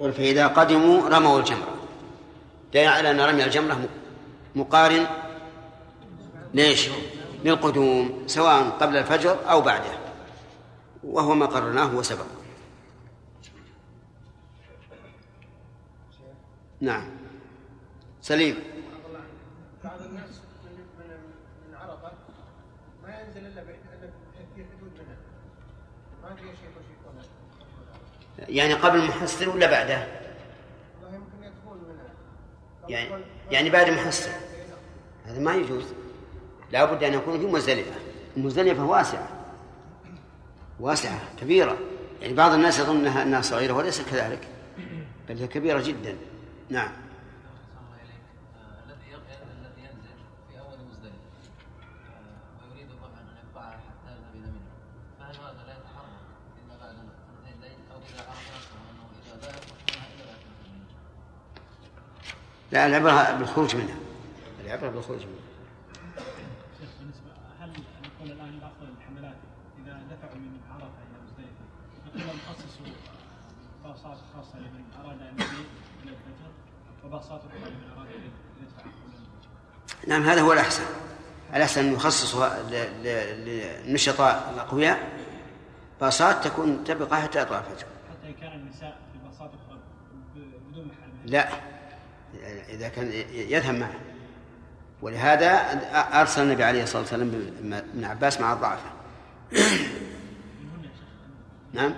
[0.01, 1.75] قل فإذا قدموا رموا الجمرة.
[2.75, 3.89] دل على أن رمي الجمرة
[4.57, 5.07] مقارن
[6.55, 6.89] ليش؟
[7.45, 9.93] للقدوم سواء قبل الفجر أو بعده.
[11.05, 12.27] وهو ما قررناه وسبق.
[16.81, 17.05] نعم.
[18.21, 18.57] سليم.
[19.85, 20.41] بعض الناس
[21.69, 22.13] من عرفة
[23.03, 23.73] ما ينزل إلا في
[24.55, 25.17] حدود منى
[26.23, 26.73] ما شيء
[28.49, 30.07] يعني قبل المحصل ولا بعده؟
[32.89, 34.31] يعني يعني بعد المحصل.
[35.27, 35.85] هذا ما يجوز.
[36.73, 37.95] لا بد أن يكون في مزدلفة.
[38.37, 39.29] المزدلفة واسعة.
[40.81, 41.79] واسعة كبيرة.
[42.23, 44.49] يعني بعض الناس يظن أنها أنها صغيرة وليس كذلك.
[45.29, 46.17] بل هي كبيرة جدا.
[46.71, 46.93] نعم.
[48.87, 49.17] الذي
[49.61, 50.17] الذي ينزل
[50.49, 51.17] في اول مزدلفه
[52.61, 54.71] ويريد طبعا ان يقطعها حتى يذهب إلى منى
[55.19, 56.23] فهل هذا لا يتحرك
[56.65, 60.39] الا بعد ثلثي الليل أو اذا عرف نفسه انه اذا لا يخرج منها الا بعد
[60.45, 60.87] ثلثي الليل
[62.73, 63.97] لا العبرة بالخروج منها
[64.65, 65.53] العبرة بالخروج منها
[66.79, 67.71] شيخ بالنسبة هل
[68.07, 69.37] نقول الان بعض الحملات
[69.79, 71.19] اذا دفعوا من عرفه إلى
[72.15, 72.87] مزدلفه نقول لهم خصصوا
[73.85, 75.67] باصات خاصة لمن أراد أن يبيت
[76.05, 76.51] إلى الفجر
[77.05, 78.31] وباصات أخرى لمن أراد أن
[78.63, 78.81] يدفع.
[78.81, 80.09] قبل الفجر.
[80.09, 80.83] نعم هذا هو الأحسن.
[81.55, 81.93] الأحسن أن
[82.71, 85.09] ل- للنشطاء الأقوياء.
[86.01, 87.87] باصات تكون تبقى حتى الفجر.
[88.11, 89.51] حتى إن كان النساء في باصات
[90.37, 91.49] بدون محارم لا.
[92.69, 93.95] إذا كان يذهب معه.
[95.03, 95.49] ولهذا
[96.21, 98.91] أرسل النبي عليه الصلاة والسلام ابن عباس مع الضعفة.
[101.73, 101.95] نعم.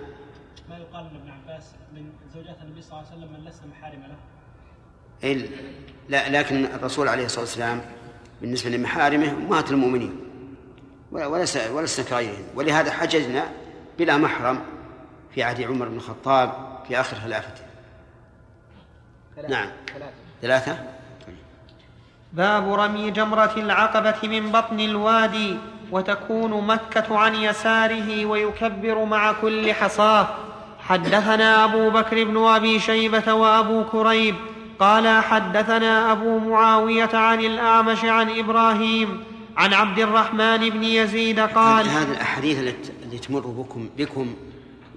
[0.69, 1.65] ما يقال إن ابن عباس
[1.95, 4.17] من زوجات النبي صلى الله عليه وسلم من لسن محارم له؟
[5.31, 5.49] إلا
[6.09, 7.83] لا لكن الرسول عليه الصلاة والسلام
[8.41, 10.21] بالنسبة لمحارمه أمهات المؤمنين
[11.13, 12.45] ولا- وليس ولسنا كغيرهم.
[12.55, 13.45] ولهذا حججنا
[13.99, 14.61] بلا محرم
[15.35, 17.65] في عهد عمر بن الخطاب في آخر خلافته.
[19.49, 19.71] نعم.
[20.43, 20.79] ثلاثة؟
[22.33, 25.57] باب رمي جمرة العقبة من بطن الوادي.
[25.91, 30.29] وتكون مكة عن يساره ويكبر مع كل حصاة.
[30.79, 34.35] حدثنا أبو بكر بن أبي شيبة وأبو كريب
[34.79, 39.25] قال حدثنا أبو معاوية عن الأعمش عن إبراهيم
[39.57, 42.59] عن عبد الرحمن بن يزيد قال هذه الأحاديث
[43.05, 44.35] التي تمر بكم بكم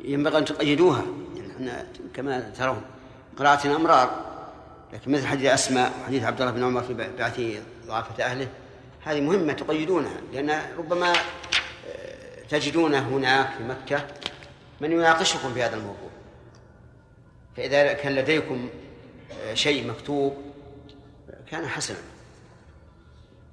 [0.06, 1.04] ينبغي أن تقيدوها.
[1.36, 2.82] يعني إحنا كما ترون
[3.40, 4.10] قراءة أمرار
[4.94, 8.48] لكن مثل حديث أسماء وحديث عبد الله بن عمر في بعثه ضعفة أهله
[9.08, 14.08] هذه مهمة تقيدونها لأن ربما آه، تجدون هناك في مكة
[14.82, 16.10] من يناقشكم في هذا الموضوع.
[17.58, 18.70] فإذا كان لديكم
[19.32, 20.38] آه، شيء مكتوب
[21.30, 21.98] آه، كان حسنا.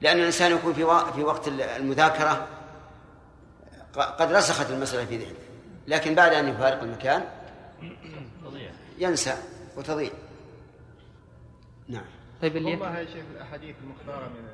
[0.00, 2.48] لأن الإنسان يكون في في وقت المذاكرة
[3.94, 5.38] قد رسخت المسألة في ذهنه.
[5.86, 7.24] لكن بعد أن يفارق المكان
[8.44, 8.70] تضيع.
[8.98, 9.36] ينسى
[9.76, 10.10] وتضيع.
[11.88, 12.04] نعم.
[12.42, 14.53] طيب اللي والله يا شيخ الأحاديث المختارة من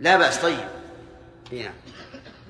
[0.00, 0.68] لا بأس طيب.
[1.52, 1.74] نعم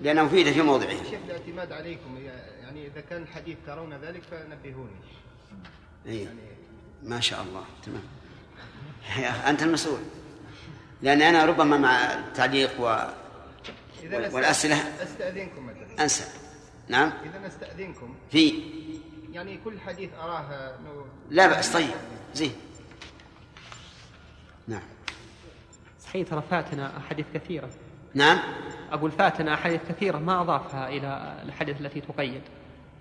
[0.03, 1.05] لأنها مفيدة في موضعها.
[1.11, 2.19] شيخ الاعتماد عليكم.
[2.63, 4.91] يعني إذا كان الحديث ترون ذلك فنبهوني.
[6.07, 6.29] إي
[7.03, 7.65] ما شاء الله.
[7.87, 8.03] تمام.
[9.51, 10.01] أنت المسؤول.
[11.03, 13.11] لأن أنا ربما مع التعليق و...
[14.03, 15.03] إذا والأسئلة.
[15.03, 16.03] أستأذنكم مثلا.
[16.03, 16.25] أنسى.
[16.89, 17.13] نعم.
[17.25, 18.63] إذا استاذنكم في.
[19.33, 21.91] يعني كل حديث أراه انه لا بأس طيب.
[22.35, 22.53] زين.
[24.69, 24.96] نعم.
[26.17, 27.69] صحيح ترى فاتنا أحاديث كثيرة.
[28.15, 28.39] نعم.
[28.93, 32.43] أقول فاتنا أحاديث كثيرة ما أضافها إلى الحديث التي تقيد.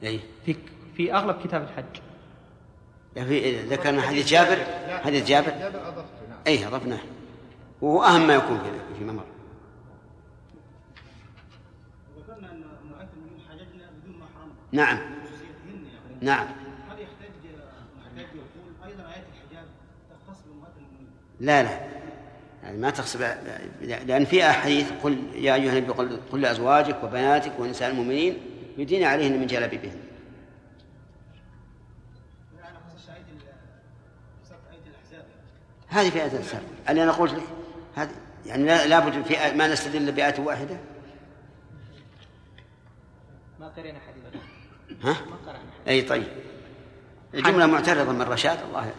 [0.04, 0.56] أي في
[0.98, 2.02] في أغلب كتاب الحج.
[3.16, 4.58] يعني في ذكرنا حديث جابر
[5.04, 5.50] حديث جابر.
[5.50, 7.00] جابر اضفته نعم أي أضفناه.
[7.82, 9.24] وهو أهم ما يكون في فيما مر
[12.18, 15.00] ذكرنا أن امهات المؤمنين حججنا بدون محرم نعم.
[16.22, 16.48] نعم.
[16.90, 17.30] هل يحتاج
[18.06, 19.66] محتاج يقول أيضا ايات الحجاب
[20.10, 21.10] تختص بامهات المؤمنين
[21.40, 21.95] لا لا.
[22.66, 23.16] يعني ما تخص
[23.82, 28.38] لأن في أحاديث قل يا أيها النبي قل, قل لأزواجك وبناتك ونساء المؤمنين
[28.78, 30.00] يدين عليهن من جلابيبهن
[35.88, 37.44] هذه في آية الأحزاب اللي أنا قلت لك
[37.96, 38.12] هذه
[38.46, 40.78] يعني لا لابد في آية- ما نستدل بآية واحدة.
[43.60, 44.42] ما قرينا حديث.
[45.04, 45.88] ها؟ ما قرأنا حديث.
[45.88, 46.28] أي طيب.
[47.34, 48.94] الجملة معترضة من رشاد الله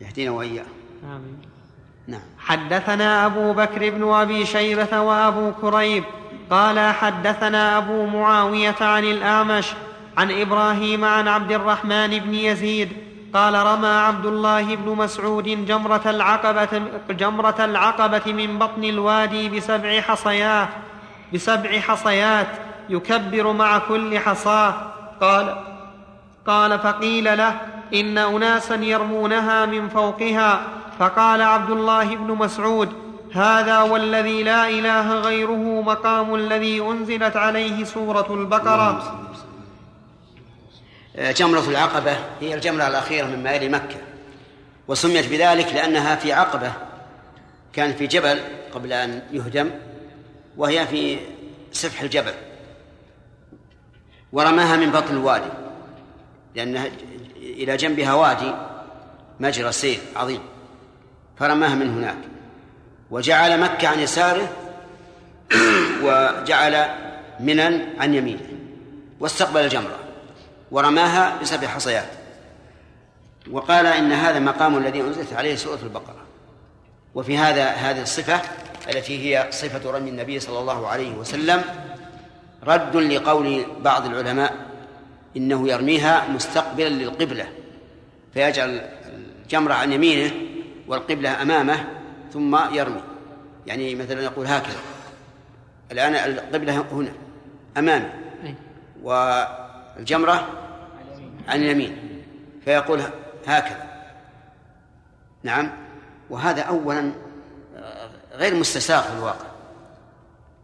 [0.00, 0.66] يهدينا وإياه.
[1.04, 1.38] آمين.
[2.08, 2.20] نعم.
[2.38, 6.04] حدثنا أبو بكر بن أبي شيبة وأبو كريب
[6.50, 9.66] قال حدثنا أبو معاوية عن الأعمش
[10.16, 12.88] عن إبراهيم عن عبد الرحمن بن يزيد
[13.34, 20.68] قال رمى عبد الله بن مسعود جمرة العقبة جمرة العقبة من بطن الوادي بسبع حصيات
[21.34, 22.46] بسبع حصيات
[22.88, 24.74] يكبر مع كل حصاة.
[25.20, 25.56] قال
[26.46, 27.60] قال فقيل له
[27.94, 30.64] إن أناسا يرمونها من فوقها
[30.98, 32.92] فقال عبد الله بن مسعود
[33.32, 39.20] هذا والذي لا إله غيره مقام الذي أنزلت عليه سورة البقرة.
[41.18, 43.96] جمرة العقبة هي الجمرة الأخيرة من مائل مكة
[44.88, 46.72] وسميت بذلك لأنها في عقبة
[47.72, 48.40] كان في جبل
[48.74, 49.70] قبل أن يهدم
[50.56, 51.18] وهي في
[51.72, 52.34] سفح الجبل
[54.32, 55.50] ورماها من بطن الوادي
[56.54, 56.90] لأن
[57.36, 58.54] إلى جنبها وادي
[59.40, 60.53] مجرى سيل عظيم.
[61.38, 62.16] فرماها من هناك.
[63.10, 64.52] وجعل مكة عن يساره
[66.04, 66.86] وجعل
[67.40, 68.48] منى عن يمينه.
[69.20, 69.98] واستقبل الجمرة.
[70.70, 72.08] ورماها بسبع حصيات.
[73.50, 76.24] وقال إن هذا مقام الذي أنزلت عليه سورة البقرة.
[77.14, 78.40] وفي هذا هذه الصفة
[78.88, 81.62] التي هي صفة رمي النبي صلى الله عليه وسلم
[82.64, 84.54] رد لقول بعض العلماء
[85.36, 87.46] إنه يرميها مستقبلا للقبلة.
[88.34, 88.90] فيجعل
[89.44, 90.53] الجمرة عن يمينه
[90.88, 91.84] والقبلة أمامه
[92.32, 93.02] ثم يرمي.
[93.66, 94.78] يعني مثلا يقول هكذا.
[95.92, 97.12] الآن القبلة هنا
[97.76, 98.10] أمامي.
[99.02, 100.48] والجمرة
[101.48, 102.22] عن اليمين.
[102.64, 103.02] فيقول
[103.46, 104.04] هكذا.
[105.42, 105.70] نعم.
[106.30, 107.12] وهذا أولا
[108.32, 109.46] غير مستساغ في الواقع.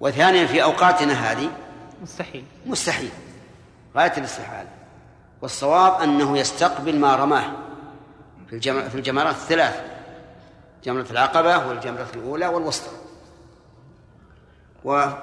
[0.00, 1.50] وثانيا في أوقاتنا هذه
[2.02, 2.44] مستحيل.
[2.66, 3.10] مستحيل.
[3.96, 4.68] غاية الاستحالة.
[5.42, 7.52] والصواب أنه يستقبل ما رماه
[8.48, 9.90] في الجمرات الثلاث.
[10.84, 12.90] جمرة العقبة والجمرة الأولى والوسطى.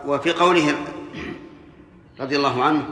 [0.05, 0.75] وفي قوله
[2.19, 2.85] رضي الله عنه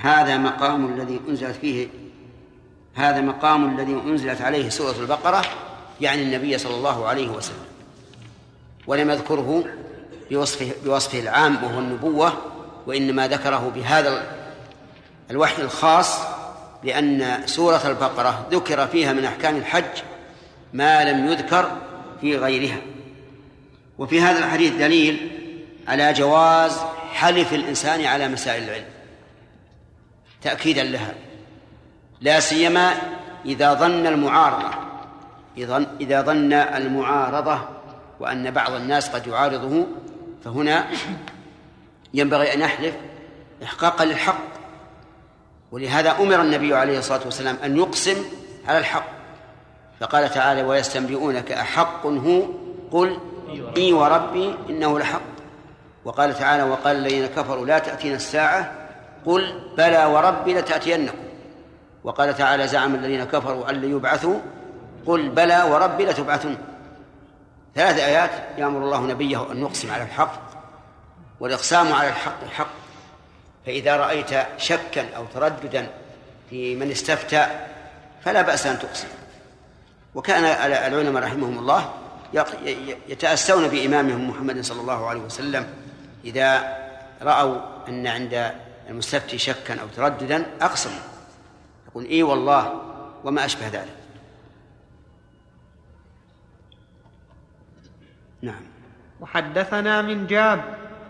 [0.00, 1.88] هذا مقام الذي أنزلت فيه
[2.94, 5.44] هذا مقام الذي أنزلت عليه سورة البقرة
[6.00, 7.64] يعني النبي صلى الله عليه وسلم.
[8.86, 9.64] ولم يذكره
[10.30, 12.32] بوصفه بوصفه العام وهو النبوة
[12.86, 14.22] وإنما ذكره بهذا
[15.30, 16.18] الوحي الخاص
[16.84, 20.02] لأن سورة البقرة ذكر فيها من أحكام الحج
[20.72, 21.70] ما لم يذكر
[22.24, 22.78] في غيرها.
[23.98, 25.30] وفي هذا الحديث دليل
[25.88, 26.80] على جواز
[27.12, 28.84] حلف الإنسان على مسائل العلم
[30.42, 31.14] تأكيدا لها.
[32.20, 32.94] لا سيما
[33.44, 34.70] إذا ظن المعارضة
[36.00, 37.68] إذا ظن المعارضة
[38.20, 39.86] وأن بعض الناس قد يعارضه
[40.44, 40.86] فهنا
[42.14, 42.94] ينبغي أن يحلف
[43.62, 44.44] إحقاقا للحق.
[45.72, 48.24] ولهذا أمر النبي عليه الصلاة والسلام أن يقسم
[48.66, 49.23] على الحق.
[50.00, 52.42] فقال تعالى ويستنبئونك أحق هو
[52.90, 53.18] قل
[53.76, 54.54] إي وربي.
[54.70, 55.20] إنه لحق.
[56.04, 58.72] وقال تعالى وقال الذين كفروا لا تأتينا الساعة
[59.26, 61.18] قل بلى وربي لتأتينكم.
[62.04, 64.38] وقال تعالى زعم الذين كفروا أن يبعثوا
[65.06, 66.56] قل بلى وربي لتبعثن.
[67.74, 70.40] ثلاث آيات يأمر الله نبيه أن يقسم على الحق
[71.40, 72.70] والإقسام على الحق حق
[73.66, 75.86] فإذا رأيت شكا أو ترددا
[76.50, 77.46] في من استفتى
[78.24, 79.08] فلا بأس أن تقسم.
[80.14, 81.94] وكان العلماء رحمهم الله
[83.08, 85.66] يتأسون بإمامهم محمد صلى الله عليه وسلم
[86.24, 86.76] إذا
[87.22, 88.52] رأوا أن عند
[88.88, 91.00] المستفتي شكا أو ترددا أقسموا.
[91.88, 92.82] يقول إي والله
[93.24, 93.96] وما أشبه ذلك.
[98.42, 98.62] نعم.
[99.20, 100.64] وحدثنا من جاب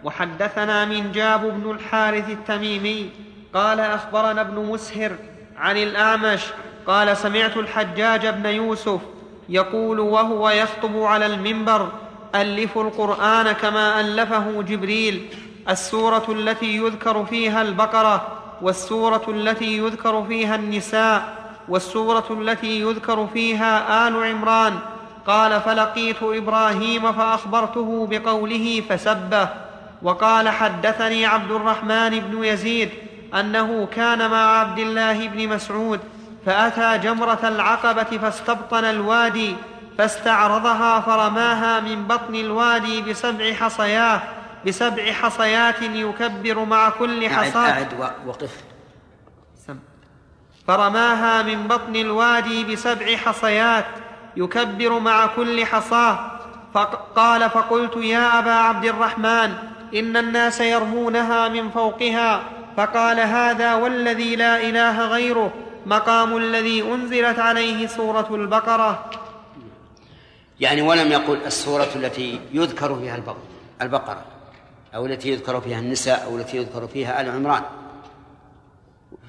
[0.04, 3.10] وحدثنا من جاب بن الحارث التميمي
[3.54, 5.16] قال أخبرنا ابن مسهر
[5.56, 6.42] عن الأعمش
[6.86, 9.00] قال سمعت الحجاج بن يوسف
[9.48, 11.88] يقول وهو يخطب على المنبر
[12.34, 15.28] الفوا القرآن كما ألفه جبريل
[15.68, 18.28] السورة التي يذكر فيها البقرة
[18.62, 21.34] والسورة التي يذكر فيها النساء
[21.68, 24.78] والسورة التي يذكر فيها آل عمران.
[25.26, 29.48] قال فلقيت إبراهيم فأخبرته بقوله فسبه.
[30.02, 32.90] وقال حدثني عبد الرحمن بن يزيد
[33.34, 36.00] أنه كان مع عبد الله بن مسعود
[36.46, 39.56] فأتى جمرة العقبة فاستبطن الوادي
[39.98, 44.20] فاستعرضها فرماها من بطن الوادي بسبع حصيات
[44.66, 47.70] بسبع حصيات يكبر مع كل حصاة.
[47.70, 47.94] أعد
[48.26, 48.62] وقف.
[49.66, 49.78] سم.
[50.66, 53.84] فرماها من بطن الوادي بسبع حصيات
[54.36, 56.30] يكبر مع كل حصاة.
[56.74, 59.54] فقال فقلت يا أبا عبد الرحمن
[59.94, 62.42] إن الناس يرمونها من فوقها.
[62.76, 65.52] فقال هذا والذي لا إله غيره.
[65.86, 69.10] مقام الذي أنزلت عليه سورة البقرة.
[70.60, 73.36] يعني ولم يقل السورة التي يذكر فيها البق-
[73.82, 74.24] البقرة
[74.94, 77.62] أو التي يذكر فيها النساء أو التي يذكر فيها آل عمران.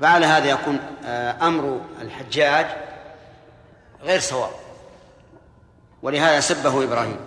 [0.01, 2.65] فعلى هذا يكون آه، أمر الحجاج
[4.03, 4.51] غير صواب.
[6.01, 7.17] ولهذا سبه إبراهيم.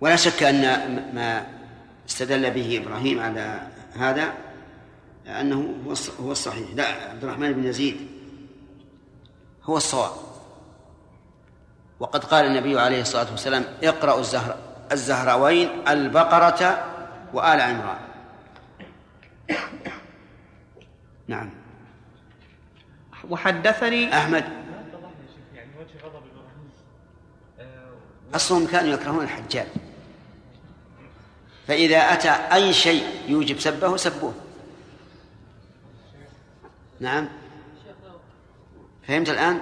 [0.00, 0.62] ولا شك أن
[1.14, 1.46] ما
[2.08, 3.60] استدل به إبراهيم على
[3.96, 4.32] هذا
[5.26, 6.68] أنه هو الص- هو الصحيح.
[6.74, 7.96] لا عبد الرحمن بن يزيد.
[9.64, 10.12] هو الصواب.
[12.00, 14.56] وقد قال النبي عليه الصلاة والسلام اقرأوا الزهر
[14.92, 16.84] الزهراوين البقرة
[17.34, 17.98] وآل عمران.
[21.28, 21.50] نعم.
[23.30, 24.44] وحدثني أحمد.
[28.34, 29.66] أصلهم كانوا يكرهون الحجاج.
[31.66, 34.34] فإذا أتى أي شيء يوجب سبه سبوه.
[37.00, 37.28] نعم.
[39.08, 39.60] فهمت الآن؟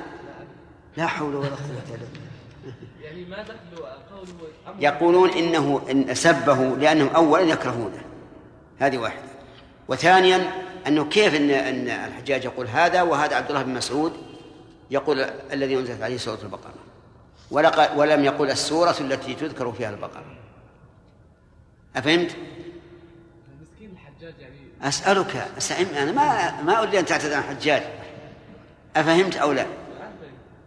[0.96, 2.74] لا حول ولا قوة إلا بالله.
[3.02, 8.02] يعني ما دخل قوله يقولون إنه إن سبه لأنهم اولا يكرهونه.
[8.78, 9.22] هذه واحدة.
[9.88, 10.52] وثانيا
[10.86, 14.12] أنه كيف ان إن الحجاج يقول هذا وهذا عبد الله بن مسعود
[14.90, 15.20] يقول
[15.52, 16.74] الذي أنزلت عليه سورة البقرة.
[17.50, 20.24] ولق- ولم يقل السورة التي تذكر فيها البقرة.
[21.96, 22.36] أفهمت؟
[24.82, 27.82] مسكين الحجاج يعني أسألك أسأل أنا ما ما أريد أن تعتذر عن الحجاج
[28.96, 29.66] أفهمت أو لا؟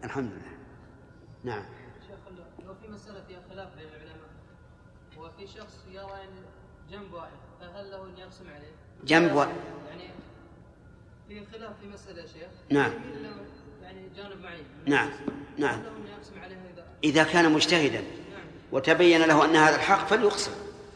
[0.03, 0.55] الحمد لله.
[1.43, 1.65] نعم.
[2.65, 4.29] لو في مسألة فيها خلاف بين العلماء
[5.17, 6.43] وفي شخص يرى أن
[6.91, 8.71] جنب واحد فهل له أن يقسم عليه؟
[9.03, 9.39] جنب و...
[9.39, 10.09] يعني
[11.27, 12.49] في خلاف في مسألة يا شيخ.
[12.69, 12.91] نعم.
[13.83, 14.63] يعني جانب معين.
[14.85, 15.09] نعم.
[15.57, 15.79] نعم.
[15.79, 18.01] هل له أن يقسم عليها إذا؟ إذا كان مجتهدا.
[18.01, 18.47] نعم.
[18.71, 20.51] وتبين له أن هذا الحق فليقسم.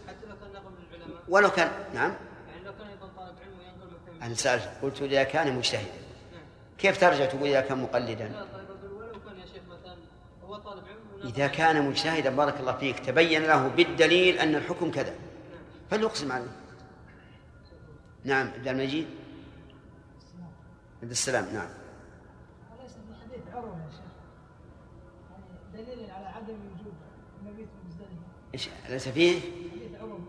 [0.08, 1.24] حتى لو كان من العلماء.
[1.28, 2.14] ولو كان نعم
[2.50, 5.84] يعني لو كان أيضا طالب علم وينقل مثلا أنا سألت قلت إذا كان مجتهدا.
[6.34, 6.42] نعم
[6.78, 9.96] كيف ترجع تقول إذا كان مقلدا؟ لا طيب أقول ولو كان يا شيخ مثلا
[10.44, 14.92] هو طالب علم ونقل إذا كان مجتهدا بارك الله فيك تبين له بالدليل أن الحكم
[14.92, 15.16] كذا.
[15.92, 16.52] فليقسم عليه.
[18.24, 19.08] نعم عبد المجيد.
[21.04, 21.70] عبد السلام نعم.
[22.80, 24.02] وليس في حديث عروة يا شيخ.
[25.32, 26.94] يعني دليل على عدم وجود
[27.42, 30.26] المبيت في مزدلفة إيش ليس فيه؟ حديث عروة بن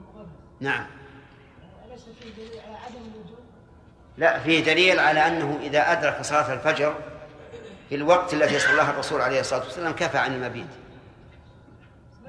[0.61, 0.87] نعم.
[1.87, 3.30] أليس فيه دليل على عدم الوجود
[4.21, 6.95] لا فيه دليل على أنه إذا أدرك صلاة الفجر
[7.89, 10.67] في الوقت الذي صلاها الرسول عليه الصلاة والسلام كفى عن المبيت.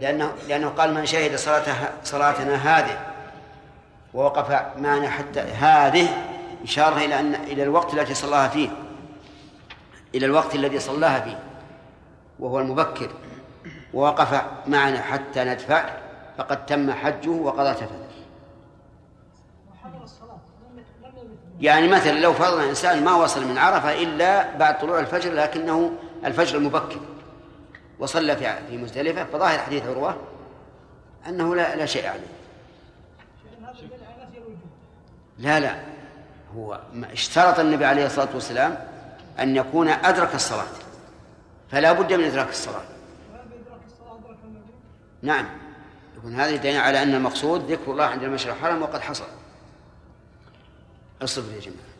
[0.01, 2.99] لأنه لأنه قال من شهد صلاتها صلاتنا هذه
[4.13, 6.07] ووقف معنا حتى هذه
[6.63, 8.69] إشارة إلى أن إلى الوقت الذي صلاها فيه.
[10.15, 11.39] إلى الوقت الذي صلاها فيه
[12.39, 13.09] وهو المبكر.
[13.93, 15.89] ووقف معنا حتى ندفع
[16.37, 18.07] فقد تم حجه وقضى تفته
[19.71, 20.37] وحضر الصلاة
[20.71, 24.79] لم يت- لم يبت يعني مثلا لو فرضنا إنسان ما وصل من عرفة إلا بعد
[24.79, 25.91] طلوع الفجر لكنه
[26.25, 26.99] الفجر المبكر
[27.99, 30.17] وصلى في في مزدلفة فظاهر حديث عروة
[31.27, 32.19] أنه لا لا شيء عليه.
[35.37, 35.75] لا لا
[36.55, 36.79] هو
[37.13, 38.77] اشترط النبي عليه الصلاة والسلام
[39.39, 40.67] أن يكون أدرك الصلاة
[41.71, 42.81] فلا بد من إدراك الصلاة.
[45.21, 45.45] نعم
[46.17, 49.40] يكون هذا دليل على أن المقصود ذكر الله عند المشعر الحرام وقد حصل.
[51.23, 51.91] الصبر يا جماعة.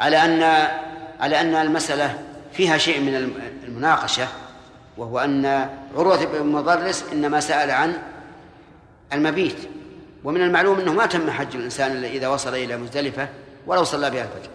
[0.00, 0.42] على أن
[1.20, 2.18] على أن المسألة
[2.52, 4.28] فيها شيء من الم- المناقشة
[4.96, 5.46] وهو أن
[5.96, 8.02] عروة بن مضرس إنما سأل عن
[9.12, 9.56] المبيت
[10.24, 13.28] ومن المعلوم أنه ما تم حج الإنسان إلا إذا وصل إلى مزدلفة
[13.66, 14.50] ولو صلى بها الفجر.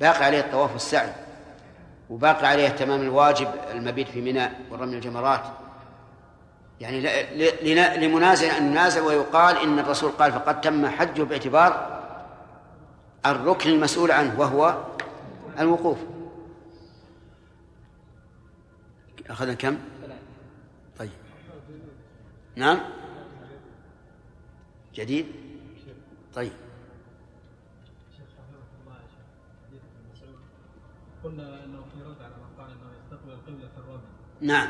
[0.00, 1.12] باقي عليه الطواف والسعي
[2.10, 5.42] وباقي عليه تمام الواجب المبيت في منى ورمي الجمرات.
[6.80, 7.00] يعني
[7.96, 12.03] لمنازع أن ننازع ويقال إن الرسول قال فقد تم حجه باعتبار
[13.26, 14.84] الركن المسؤول عنه وهو
[15.58, 15.98] الوقوف.
[19.30, 19.78] أخذنا كم؟
[20.98, 21.10] طيب.
[22.56, 22.80] نعم.
[24.94, 25.26] جديد؟
[26.34, 26.52] طيب.
[31.24, 34.02] قلنا إنه في رد على من قال إنه يستقبل القبلة في الرمي.
[34.40, 34.68] نعم.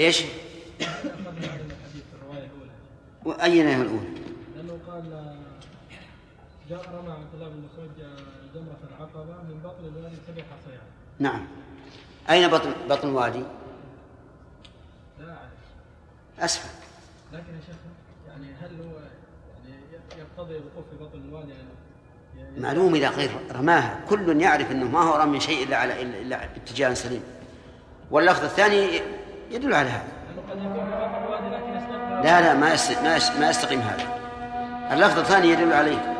[0.00, 0.22] إيش؟
[0.80, 2.50] أخذنا هذا الحديث في الرواية
[3.24, 4.08] وأين هي الأولى؟
[4.56, 5.37] لأنه قال
[6.70, 7.90] جاء رمى الله بن مسعود
[8.54, 10.80] جمرة العقبة من بطن الوادي سبع حصيات.
[11.18, 11.46] نعم.
[12.30, 13.42] أين بطن بطن الوادي؟
[15.20, 15.50] لا أعرف.
[16.38, 16.68] أسفل.
[17.32, 17.76] لكن يا شيخ
[18.28, 18.98] يعني هل هو
[19.68, 19.82] يعني
[20.18, 21.50] يقتضي الوقوف في بطن الوادي؟
[22.36, 24.00] يعني معلوم إذا غير رماها.
[24.08, 27.22] كل يعرف أنه ما هو رمي شيء إلا على إلا اتجاه سليم.
[28.10, 29.00] واللفظ الثاني
[29.50, 30.08] يدل على هذا.
[32.22, 32.76] لا لا ما.
[33.40, 34.18] ما يستقيم هذا.
[34.92, 36.17] اللفظ الثاني يدل عليه.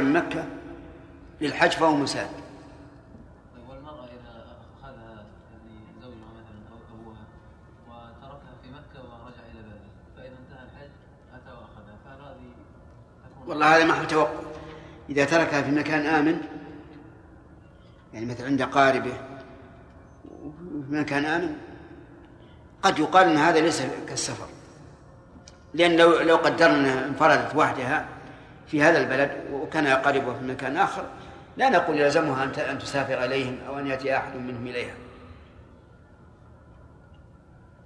[0.00, 0.44] من مكة
[1.40, 2.40] للحج فهو مسافر.
[3.54, 7.24] طيب والمرأة إذا أخذها يعني زوجها مثلا أو أبوها
[7.88, 9.80] وتركها في مكة ورجع بلده
[10.16, 10.90] فإذا انتهى الحج
[12.04, 12.52] فهل هذه
[13.24, 14.44] تكون والله هذا محل توقف.
[15.10, 16.40] إذا تركها في مكان آمن
[18.14, 19.12] يعني مثلا عند قاربه
[20.24, 21.56] وفي مكان آمن
[22.82, 24.46] قد يقال أن هذا ليس كالسفر.
[25.74, 28.08] لأن لو لو قدرنا انفردت وحدها
[28.70, 31.04] في هذا البلد وكان قاربها في مكان آخر.
[31.56, 34.94] لا نقول يلزمها أن تسافر إليهم أو أن يأتي أحد منهم إليها.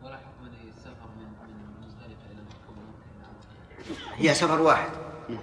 [0.02, 1.26] ولا حكم للسفر من
[2.06, 2.40] إلى
[3.78, 4.90] عرفه هي سفر واحد.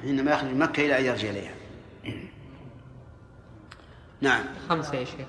[0.01, 1.53] حينما يخرج من مكة إلى أن يرجع إليها.
[4.21, 4.43] نعم.
[4.69, 5.27] خمسة يا شيخ.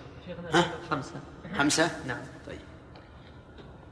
[0.53, 1.21] ها؟ خمسة.
[1.59, 2.21] خمسة؟ نعم.
[2.47, 2.59] طيب.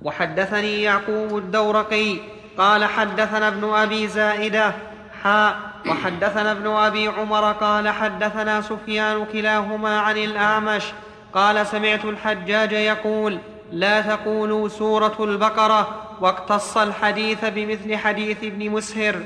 [0.03, 2.19] وحدثني يعقوب الدورقي
[2.59, 4.75] قال حدثنا ابن أبي زائدة
[5.23, 10.85] حاء وحدثنا ابن أبي عمر قال حدثنا سفيان كلاهما عن الأعمش
[11.35, 13.39] قال سمعت الحجاج يقول
[13.73, 15.89] لا تقولوا سورة البقرة
[16.21, 19.17] واقتص الحديث بمثل حديث ابن مسهر.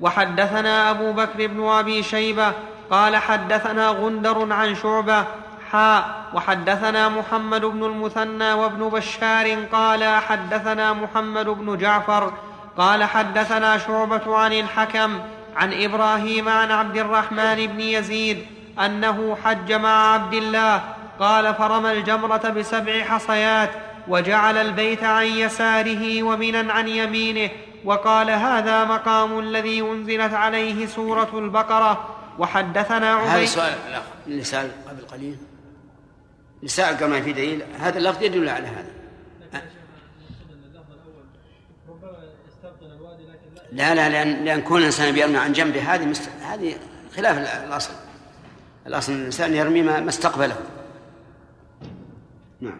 [0.00, 2.52] وحدثنا أبو بكر بن أبي شيبة
[2.90, 5.24] قال حدثنا غندر عن شعبة
[5.72, 12.32] حاء وحدثنا محمد بن المثنى وابن بشار قال حدثنا محمد بن جعفر
[12.78, 15.18] قال حدثنا شعبة عن الحكم
[15.56, 18.46] عن إبراهيم عن عبد الرحمن بن يزيد
[18.84, 20.82] أنه حج مع عبد الله
[21.20, 23.70] قال فرمى الجمرة بسبع حصيات
[24.08, 27.50] وجعل البيت عن يساره ومنا عن يمينه
[27.84, 34.70] وقال هذا مقام الذي أنزلت عليه سورة البقرة وحدثنا هذا عبيد السؤال الأخ اللي سأل
[34.88, 35.36] قبل قليل
[36.58, 38.94] اللي سأل قبل ما في دليل هذا اللفظ يدل على هذا
[41.88, 46.30] ربما يستبطن الوادي لكن لا لا لأن لأن كون الإنسان بيرمي عن جنبه هذه مست...
[46.42, 46.76] هذه
[47.16, 47.92] خلاف ال- الأصل.
[48.86, 50.56] الأصل الإنسان يرمي ما استقبله.
[52.60, 52.76] نعم.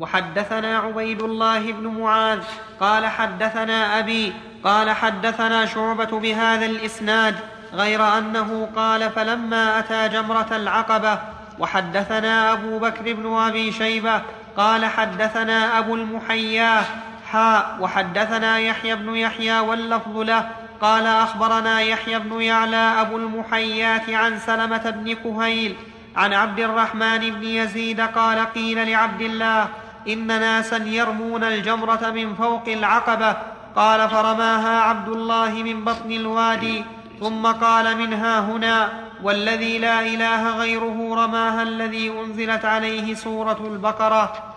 [0.00, 2.40] وحدثنا عبيد الله بن معاذ
[2.80, 4.32] قال حدثنا أبي
[4.64, 7.34] قال حدثنا شعبة بهذا الإسناد
[7.72, 11.18] غير أنه قال فلما أتى جمرة العقبة
[11.58, 14.22] وحدثنا أبو بكر بن أبي شيبة
[14.56, 16.84] قال حدثنا أبو المحياه
[17.26, 20.48] حاء وحدثنا يحيى بن يحيى واللفظ له.
[20.80, 25.76] قال أخبرنا يحيى بن يعلى أبو المحياه عن سلمة بن كهيل
[26.16, 29.68] عن عبد الرحمن بن يزيد قال قيل لعبد الله
[30.08, 33.36] إن ناسا يرمون الجمرة من فوق العقبة.
[33.76, 36.84] قال فرماها عبد الله من بطن الوادي.
[37.20, 38.88] ثم قال منها هنا
[39.22, 44.55] والذي لا إله غيره رماها الذي أنزلت عليه سورة البقرة.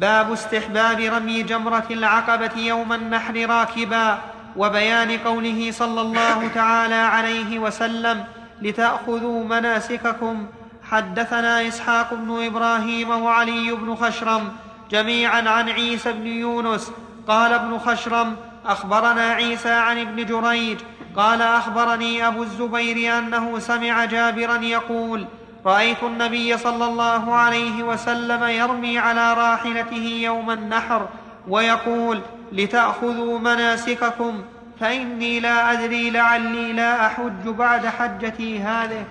[0.00, 4.18] باب استحباب رمي جمرة العقبة يوم النحر راكبا
[4.56, 8.24] وبيان قوله صلى الله تعالى عليه وسلم
[8.62, 10.46] لتأخذوا مناسككم.
[10.90, 14.52] حدثنا إسحاق بن إبراهيم وعلي بن خشرم
[14.90, 16.92] جميعا عن عيسى بن يونس
[17.28, 20.78] قال ابن خشرم أخبرنا عيسى عن ابن جريج
[21.16, 25.26] قال أخبرني أبو الزبير أنه سمع جابرا يقول
[25.66, 31.08] رأيت النبي صلى الله عليه وسلم يرمي على راحلته يوم النحر
[31.48, 32.20] ويقول
[32.52, 34.44] لتأخذوا مناسككم
[34.80, 39.04] فإني لا أدري لعلي لا أحج بعد حجتي هذه.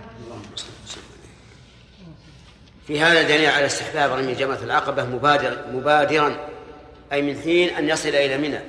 [2.88, 6.36] في هذا دليل على استحباب رمي جمرة العقبة مبادر مبادرا
[7.12, 8.60] أي من حين أن يصل إلى منى.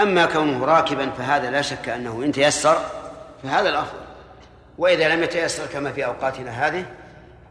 [0.00, 2.78] أما كونه راكبا فهذا لا شك أنه إن تيسر
[3.42, 4.09] فهذا الأفضل.
[4.80, 6.86] وإذا لم يتيسر كما في أوقاتنا هذه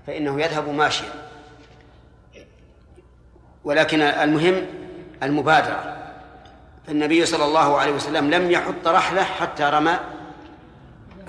[0.08, 1.10] فإنه يذهب ماشيا.
[3.64, 4.66] ولكن المهم
[5.24, 5.98] المبادرة.
[6.88, 10.00] فالنبي صلى الله عليه وسلم لم يحط رحله حتى رمى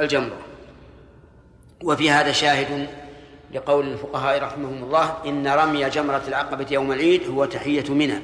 [0.01, 0.39] الجمرة.
[1.85, 2.89] وفي هذا شاهد
[3.53, 8.21] لقول الفقهاء رحمهم الله إن رمي جمرة العقبة يوم العيد هو تحية منى.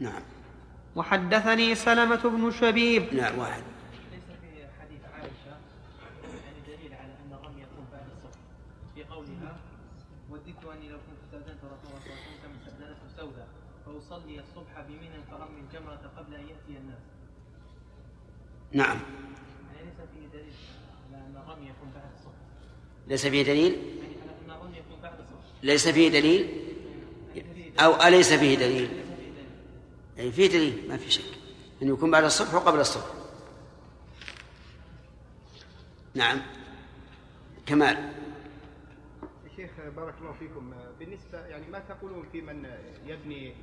[0.00, 0.22] نعم.
[0.96, 3.14] وحدثني سلمة بن شبيب.
[3.14, 3.62] نعم واحد
[4.12, 4.48] ليس في
[4.80, 5.54] حديث عائشة
[6.44, 8.38] يعني دليل على أن الرمي يكون بعد الصبح
[8.94, 9.56] في قولها
[10.30, 13.44] وددت أني لو كنت استأذنت رسول الله صلى الله عليه وسلم كما استأذنته سودة
[13.86, 16.98] فأصلي الصبح بمنى فرمي الجمرة قبل أن يأتي الناس.
[18.72, 18.98] نعم.
[19.74, 20.54] يعني ليس فيه دليل
[21.12, 22.34] على أن الرمي يكون بعد الصبح.
[23.08, 25.44] ليس فيه دليل؟ يعني على أن الرمي يكون بعد الصبح.
[25.62, 26.64] ليس فيه دليل؟
[27.78, 29.04] أو أليس فيه دليل؟
[30.18, 30.88] أي فيه دليل.
[30.88, 31.38] ما في شك.
[31.82, 33.06] أن يكون بعد الصبح وقبل الصبح.
[36.14, 36.40] نعم.
[37.66, 38.12] كمال.
[39.56, 40.74] شيخ بارك الله فيكم.
[40.98, 42.66] بالنسبة يعني ما تقولون في من
[43.06, 43.54] يبني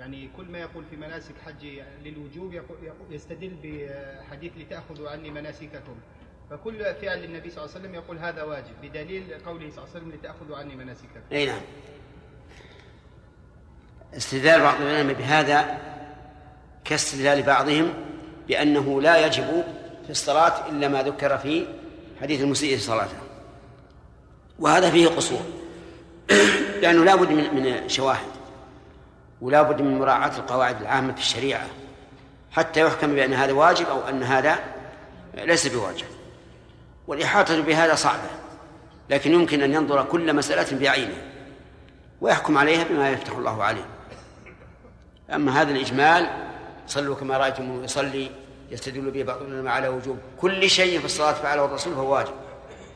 [0.00, 1.66] يعني كل ما يقول في مناسك حج
[2.04, 2.62] للوجوب
[3.10, 5.96] يستدل بحديث لتأخذوا عني مناسككم.
[6.50, 10.06] فكل فعل للنبي صلى الله عليه وسلم يقول هذا واجب بدليل قوله صلى الله عليه
[10.06, 11.20] وسلم لتأخذوا عني مناسككم.
[11.32, 11.60] أي نعم.
[14.16, 15.78] استدلال بعض العلماء بهذا
[16.84, 17.94] كاستدلال بعضهم
[18.48, 19.64] بأنه لا يجب
[20.04, 21.66] في الصلاة إلا ما ذكر في
[22.20, 23.18] حديث المسيء صلاته.
[24.58, 25.42] وهذا فيه قصور.
[26.82, 28.29] لأنه لا بد من من شواهد.
[29.40, 31.66] ولا بد من مراعاة القواعد العامة في الشريعة
[32.52, 34.58] حتى يحكم بأن هذا واجب أو أن هذا
[35.34, 36.06] ليس بواجب.
[37.06, 38.30] والإحاطة بهذا صعبة
[39.10, 41.22] لكن يمكن أن ينظر كل مسألة بعينها
[42.20, 43.84] ويحكم عليها بما يفتح الله عليه.
[45.34, 46.28] أما هذا الإجمال
[46.86, 48.30] صلوا كما رأيتم يصلي
[48.70, 52.32] يستدل به بعض العلماء على وجوب كل شيء في الصلاة فعله الرسول فهو واجب.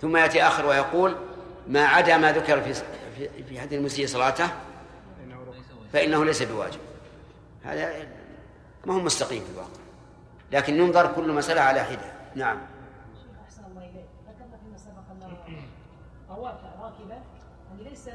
[0.02, 1.14] ثم يأتي آخر ويقول
[1.68, 2.74] ما عدا ما ذكر في
[3.48, 4.48] في- حديث المسيء صلاته
[5.94, 6.80] فإنه ليس بواجب.
[7.64, 8.06] هذا
[8.84, 9.80] ما هو مستقيم في الواقع.
[10.52, 12.12] لكن ينظر كل مسألة على حدة.
[12.34, 12.58] نعم.
[13.44, 14.06] أحسن الله إليك.
[14.28, 15.02] ذكرنا فيما سبق
[16.28, 18.08] طواف راكبا يعني ليس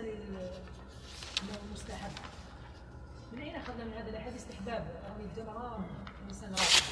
[3.33, 4.87] من أين أخذنا من هذا استحباب.
[5.09, 5.45] رمي
[6.23, 6.83] الانسان راكب.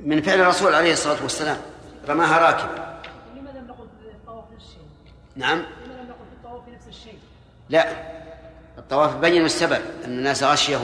[0.00, 1.62] من فعل الرسول عليه الصلاة والسلام.
[2.08, 3.02] رماها راكبا
[3.36, 4.88] لماذا لم نقل في الطواف نفس الشيء؟
[5.36, 5.58] نعم.
[5.58, 7.18] لماذا لم نقل في الطواف نفس الشيء؟
[7.68, 8.15] لا.
[8.78, 10.80] الطواف بين السبب أن الناس غشيه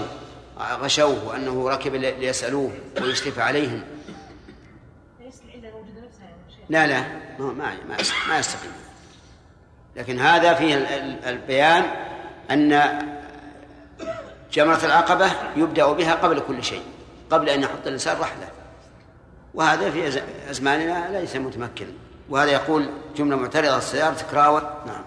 [0.60, 3.82] غشوه وأنه ركب لي- ليسألوه ويشرف عليهم.
[6.70, 7.00] لا لا
[7.38, 8.72] ما ما ما يست- ما يستقيم.
[9.96, 11.84] لكن هذا فيه ال- ال- البيان
[12.50, 12.98] أن
[14.52, 16.82] جمرة العقبة يبدأ بها قبل كل شيء
[17.30, 18.48] قبل أن يحط الإنسان رحلة.
[19.54, 21.86] وهذا في أز- أزماننا ليس متمكن.
[22.30, 25.04] وهذا يقول جملة معترضة السيارة تكراوت نعم.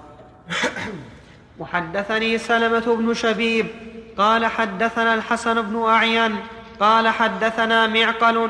[1.60, 3.68] وحدثني سلمة بن شبيب
[4.18, 6.36] قال حدثنا الحسن بن أعين
[6.80, 8.50] قال حدثنا معقل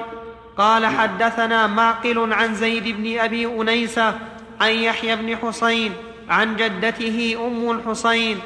[0.58, 4.20] قال حدثنا معقل عن زيد بن أبي أنيسة
[4.62, 5.94] عن يحيى بن حسين
[6.30, 8.40] عن جدته أم الحسين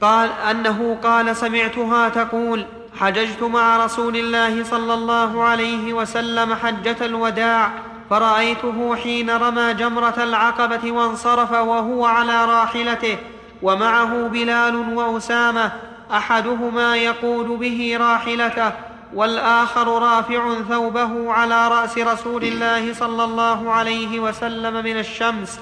[0.00, 2.66] قال أنه قال سمعتها تقول
[3.00, 7.72] حججت مع رسول الله صلى الله عليه وسلم حجة الوداع
[8.10, 13.18] فرأيته حين رمى جمرة العقبة وانصرف وهو على راحلته
[13.62, 15.72] ومعه بلال وأسامة
[16.12, 18.72] أحدهما يقود به راحلته
[19.14, 25.60] والآخر رافع ثوبه على رأس رسول الله صلى الله عليه وسلم من الشمس.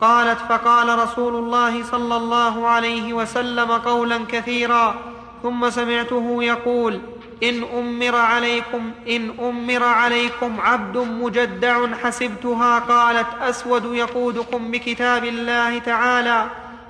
[0.00, 4.94] قالت فقال رسول الله صلى الله عليه وسلم قولا كثيرا
[5.42, 7.00] ثم سمعته يقول
[7.42, 16.46] إن أمر عليكم إن أمر عليكم عبد مجدع حسبتها قالت أسود يقودكم بكتاب الله تعالى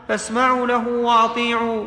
[0.09, 1.87] فاسمعوا له وأطيعوا.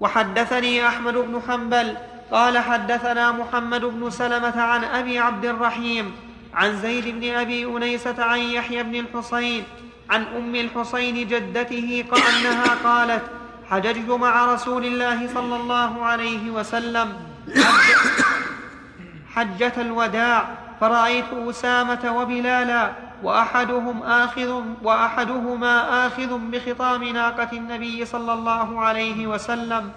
[0.00, 1.96] وحدثني أحمد بن حنبل
[2.32, 6.12] قال حدثنا محمد بن سلمة عن أبي عبد الرحيم
[6.54, 9.64] عن زيد بن أبي أنيسة عن يحيى بن الحصين
[10.10, 13.22] عن أم الحصين جدته انها قالت
[13.70, 17.33] حججت مع رسول الله صلى الله عليه وسلم
[19.34, 20.48] حجة الوداع
[20.80, 22.92] فرأيت أسامة وبلالا
[23.22, 29.90] وأحدهم آخذ وأحدهما آخذ بخطام ناقة النبي صلى الله عليه وسلم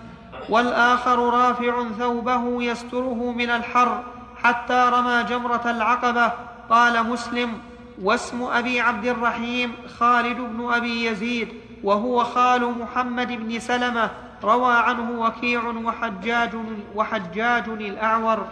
[0.50, 4.04] والآخر رافع ثوبه يستره من الحر
[4.44, 6.32] حتى رمى جمرة العقبة.
[6.70, 7.54] قال مسلم
[8.02, 11.48] واسم أبي عبد الرحيم خالد بن أبي يزيد
[11.84, 14.10] وهو خال محمد بن سلمة
[14.44, 16.52] روى عنه وكيع وحجاج
[16.96, 18.48] وحجاج الأعور.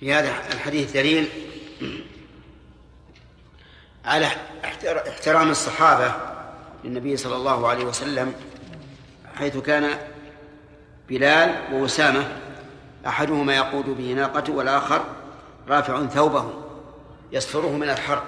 [0.00, 1.28] في هذا الحديث دليل
[4.04, 4.28] على
[5.08, 6.14] احترام الصحابة
[6.84, 8.34] للنبي صلى الله عليه وسلم
[9.38, 9.98] حيث كان
[11.08, 12.36] بلال وأسامة
[13.06, 15.04] أحدهما يقود به ناقته والآخر
[15.68, 16.50] رافع ثوبه
[17.32, 18.22] يستره من الحر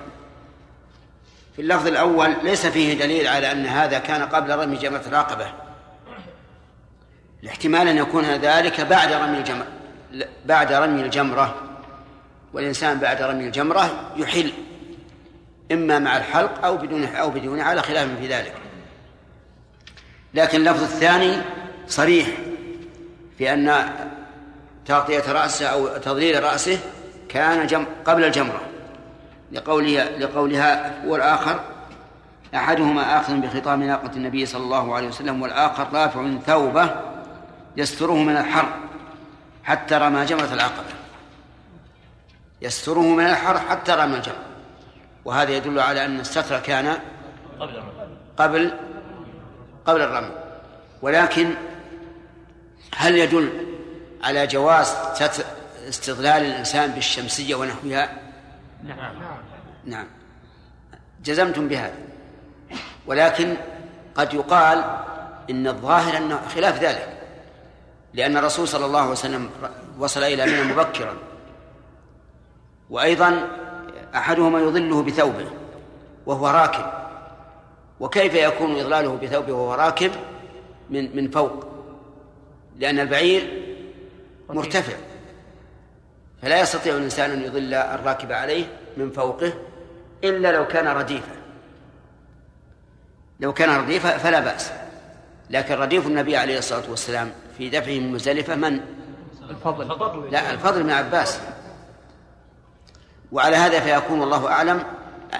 [1.56, 5.46] في اللفظ الأول ليس فيه دليل على أن هذا كان قبل رمي جمرة العقبة
[7.42, 9.66] الاحتمال أن يكون ذلك بعد رمي الجمرة
[10.46, 11.54] بعد رمي الجمرة.
[12.52, 14.52] والإنسان بعد رمي الجمرة يحل
[15.72, 18.54] إما مع الحلق أو بدون أو بدون على خلاف في ذلك.
[20.34, 21.36] لكن اللفظ الثاني
[21.88, 22.28] صريح
[23.38, 23.90] في أن
[24.86, 26.78] تغطية رأسه أو تضليل رأسه
[27.28, 28.60] كان قبل الجمرة.
[29.52, 31.60] لقولها لقولها والآخر
[32.54, 36.90] أحدهما آخذ بخطام ناقة النبي صلى الله عليه وسلم والآخر رافع ثوبه
[37.76, 38.68] يستره من الحر
[39.64, 40.94] حتى رمى جمرة العقبة.
[42.62, 44.44] يستره من الحر حتى رمى الجمرة.
[45.24, 46.98] وهذا يدل على أن الستر كان
[48.36, 48.72] قبل
[49.86, 50.30] قبل الرمي.
[51.02, 51.54] ولكن
[52.96, 53.66] هل يدل
[54.24, 54.94] على جواز
[55.88, 58.23] استظلال الإنسان بالشمسية ونحوها؟
[58.84, 59.14] نعم.
[59.84, 60.06] نعم.
[61.24, 61.94] جزمتم بهذا.
[63.06, 63.54] ولكن
[64.14, 64.84] قد يقال
[65.50, 67.20] إن الظاهر أنه خلاف ذلك.
[68.14, 69.50] لأن الرسول صلى الله عليه وسلم
[69.98, 71.14] وصل إلى منى مبكرا.
[72.90, 73.48] وأيضا
[74.14, 75.46] أحدهما يظله بثوبه
[76.26, 76.84] وهو راكب.
[78.00, 80.10] وكيف يكون إظلاله بثوبه وهو راكب
[80.90, 81.66] من من فوق؟
[82.78, 83.62] لأن البعير
[84.48, 84.96] مرتفع.
[86.44, 88.66] فلا يستطيع الإنسان أن يظل الراكب عليه
[88.96, 89.52] من فوقه
[90.24, 91.32] إلا لو كان رديفا.
[93.40, 94.72] لو كان رديفا فلا بأس.
[95.50, 98.80] لكن رديف النبي عليه الصلاة والسلام في دفعه من مزدلفة من؟
[99.50, 100.32] الفضل.
[100.32, 101.38] لا الفضل بن عباس.
[103.32, 104.84] وعلى هذا فيكون الله أعلم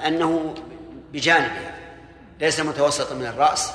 [0.07, 0.55] أنه
[1.13, 1.71] بجانبه
[2.41, 3.73] ليس متوسطا من الرأس.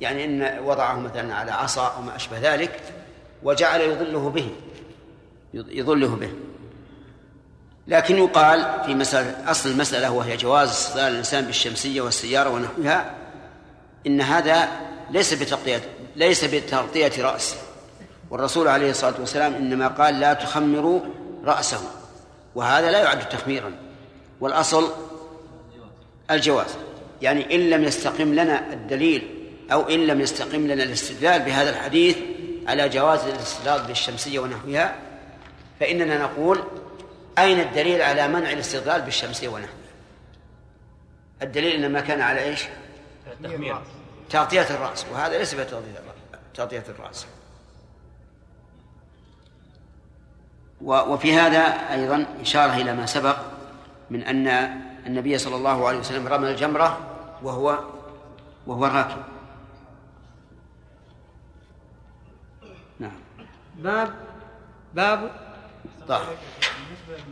[0.00, 2.80] يعني إن وضعه مثلا على عصا أو ما أشبه ذلك
[3.42, 4.50] وجعل يظله به.
[5.54, 6.32] يظله به.
[7.88, 13.14] لكن يقال في مسألة أصل المسألة وهي جواز استدلال الإنسان بالشمسية والسيارة ونحوها
[14.06, 14.68] إن هذا
[15.10, 15.80] ليس بتغطية
[16.16, 17.56] ليس بتغطية رأس.
[18.30, 21.00] والرسول عليه الصلاة والسلام إنما قال لا تخمروا
[21.44, 21.80] رأسه.
[22.54, 23.72] وهذا لا يعد تخميرا.
[24.40, 24.92] والأصل
[26.30, 26.70] الجواز.
[27.22, 32.16] يعني إن لم يستقم لنا الدليل أو إن لم يستقم لنا الاستدلال بهذا الحديث
[32.66, 34.94] على جواز الاستدلال بالشمسية ونحوها
[35.80, 36.64] فإننا نقول
[37.38, 39.76] أين الدليل على منع الاستدلال بالشمسية ونحوها
[41.42, 42.64] الدليل إنما كان على إيش؟
[43.42, 43.80] تخمير
[44.30, 47.26] تغطية الرأس وهذا ليس بتغطية الرأس
[50.80, 53.36] وفي هذا أيضا إشارة إلى ما سبق
[54.10, 54.48] من أن
[55.06, 56.98] النبي صلى الله عليه وسلم رمى الجمرة
[57.42, 57.78] وهو
[58.66, 59.22] وهو راكب.
[62.98, 63.12] نعم.
[63.76, 64.14] باب
[64.94, 65.30] باب
[66.08, 66.38] طيب
[66.86, 67.24] بالنسبة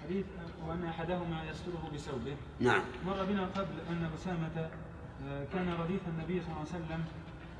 [0.00, 0.24] لحديث
[0.68, 2.36] وأن أحدهما يستره بثوبه.
[2.60, 2.82] نعم.
[3.06, 4.68] مر بنا قبل أن أسامة
[5.28, 7.04] آه، كان رديف النبي صلى الله عليه وسلم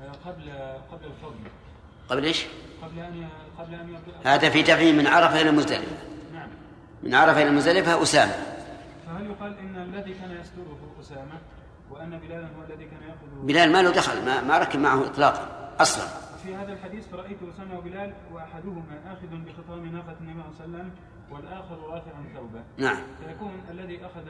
[0.03, 0.51] آه، قبل
[0.91, 1.49] قبل الفضل.
[2.09, 2.45] قبل إيش؟
[2.83, 3.29] قبل أن
[3.59, 4.35] قبل أن يبدأ.
[4.35, 5.97] هذا في دفعه من عرفة إلى مزدلفة.
[6.33, 6.49] نعم.
[7.03, 8.33] من عرفة إلى مزدلفة أسامة.
[9.07, 11.39] فهل يقال إن الذي كان يستره أسامة
[11.91, 15.71] وأن بلالا هو الذي كان يأخذ؟ بلال ما له دخل ما, ما ركب معه اطلاقا
[15.79, 16.24] أصلا.
[16.45, 20.91] في هذا الحديث فرأيت أسامة وبلال وأحدهما آخذ بخطام ناقة النبي صلى الله عليه وسلم
[21.31, 22.97] والآخر رافعا ثوبه نعم.
[23.27, 24.21] فيكون الذي أخذ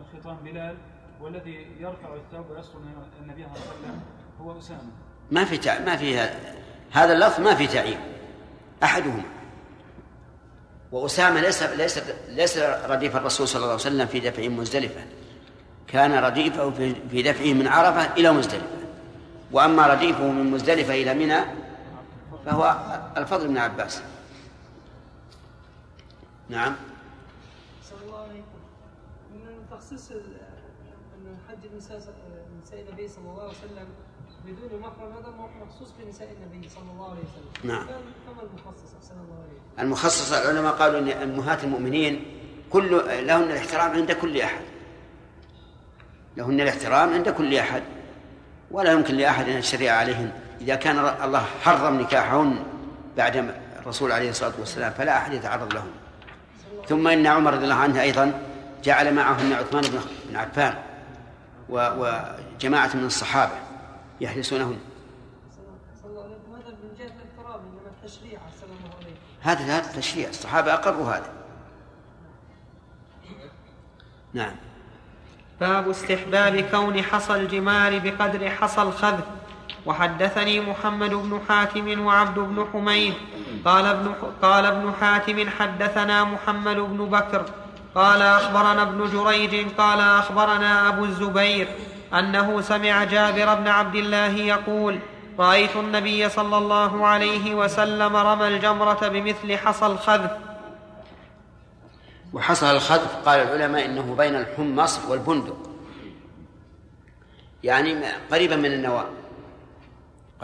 [0.00, 0.76] الخطام بلال
[1.20, 2.78] والذي يرفع الثوب ويسطر
[3.22, 4.00] النبي صلى الله عليه وسلم
[4.40, 4.90] هو أسامة.
[5.30, 5.78] ما في تع...
[5.78, 6.38] ما في هذا
[6.92, 7.98] هذا اللفظ ما في تعيين.
[8.82, 9.22] أحدهما.
[10.92, 15.00] وأسامة ليس ليس ليس رديف الرسول صلى الله عليه وسلم في دفعه مزدلفة.
[15.86, 16.70] كان رديفه
[17.10, 18.66] في دفعه من عرفة إلى مزدلفة.
[19.52, 21.63] وأما رديفه من مزدلفة إلى منى
[22.46, 22.76] فهو
[23.16, 24.02] الفضل بن عباس.
[26.48, 26.74] نعم.
[27.90, 28.58] صلى الله عليكم
[29.34, 30.12] من تخصيص
[31.48, 31.96] حج النساء
[32.62, 33.86] نساء النبي صلى الله عليه وسلم
[34.46, 35.34] بدون محرم هذا
[35.66, 37.70] مخصوص بنساء النبي صلى الله عليه وسلم.
[37.72, 37.86] نعم.
[38.26, 42.24] فما المخصص؟ احسن الله عليكم المخصص العلماء قالوا إن أمهات المؤمنين
[42.70, 42.90] كل
[43.26, 44.64] لهن الاحترام عند كل أحد.
[46.36, 47.82] لهن الاحترام عند كل أحد.
[48.70, 50.32] ولا يمكن لأحد أن يشرع عليهن.
[50.64, 52.64] إذا كان الله حرم نكاحهن
[53.16, 55.90] بعد الرسول عليه الصلاة والسلام فلا أحد يتعرض لهن
[56.88, 58.32] ثم إن عمر رضي الله عنه أيضا
[58.84, 60.74] جعل معهن عثمان بن- عفان
[61.68, 61.88] و-
[62.56, 63.52] وجماعه من الصحابة
[64.20, 64.78] يحرسونهن.
[69.42, 71.32] هذا هذا التشريع الصحابة أقروا هذا.
[74.32, 74.56] نعم.
[75.60, 79.24] باب استحباب كون حصى الجمار بقدر حصى الخذف
[79.86, 83.14] وحدثني محمد بن حاتم وعبد بن حميد.
[83.64, 87.44] قال ابن قال ابن حاتم حدثنا محمد بن بكر.
[87.94, 89.66] قال أخبرنا ابن جريج.
[89.78, 91.68] قال أخبرنا أبو الزبير
[92.14, 94.98] أنه سمع جابر بن عبد الله يقول
[95.38, 100.30] رأيت النبي صلى الله عليه وسلم رمى الجمرة بمثل حصى الخذف.
[102.32, 105.56] وحصل الخذف قال العلماء إنه بين الحمص والبندق.
[107.64, 107.96] يعني
[108.32, 109.06] قريبا من النواة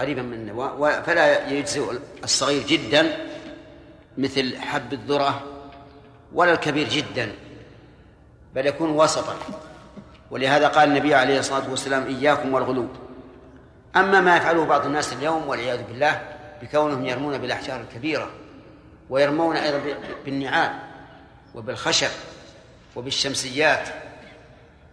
[0.00, 3.16] قريبا من النواة فلا يجزئ الصغير جدا
[4.18, 5.42] مثل حب الذرة
[6.32, 7.32] ولا الكبير جدا
[8.54, 9.36] بل يكون وسطا.
[10.30, 12.88] ولهذا قال النبي عليه الصلاة والسلام إياكم والغلو.
[13.96, 16.22] أما ما يفعله بعض الناس اليوم والعياذ بالله
[16.62, 18.30] بكونهم يرمون بالأحجار الكبيرة
[19.10, 19.80] ويرمون أيضا
[20.24, 20.72] بالنعال
[21.54, 22.10] وبالخشب
[22.96, 23.88] وبالشمسيات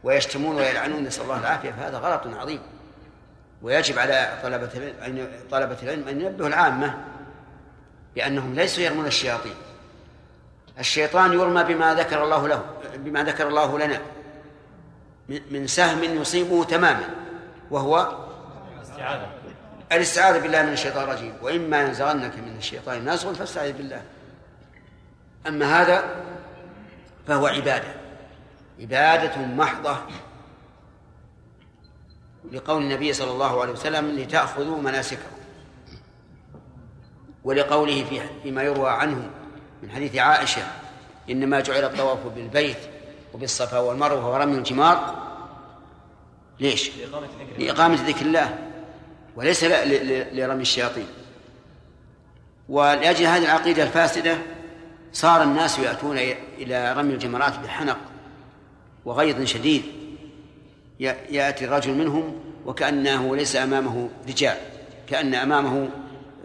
[0.04, 2.60] ويشتمون ويلعنون نسأل الله العافية فهذا غلط عظيم.
[3.62, 6.98] ويجب على طلبة العلم طلبة العلم أن ينبهوا العامة
[8.16, 9.56] بأنهم ليسوا يرمون الشياطين.
[10.80, 12.66] الشيطان يرمى بما ذكر الله له
[12.96, 14.02] بما ذكر الله لنا.
[15.52, 17.10] من سهم يصيبه تماما
[17.72, 18.18] وهو
[18.78, 19.28] الاستعاذة.
[19.92, 21.34] الاستعاذة بالله من الشيطان الرجيم.
[21.42, 24.02] وإما ينزغنك من الشيطان نزغ فاستعذ بالله.
[25.48, 26.16] أما هذا
[27.28, 27.94] فهو عبادة.
[28.80, 29.98] عبادة محضة
[32.52, 35.38] لقول النبي صلى الله عليه وسلم لتأخذوا مناسككم.
[37.44, 39.30] ولقوله في فيما يروى عنه
[39.84, 40.62] من حديث عائشة
[41.30, 42.78] إنما جعل الطواف بالبيت
[43.34, 45.28] وبالصفا والمروة ورمي الجمار.
[46.60, 46.92] ليش؟
[47.60, 48.58] لإقامة ذكر الله
[49.36, 49.64] وليس
[50.34, 51.08] لرمي الشياطين.
[52.70, 54.38] ولأجل هذه العقيدة الفاسدة
[55.14, 56.18] صار الناس يأتون
[56.58, 57.98] إلى رمي الجمرات بحنق
[59.06, 59.84] وغيظ شديد.
[61.00, 64.58] يأتي الرجل منهم وكأنه ليس أمامه رجال
[65.08, 65.90] كأن أمامه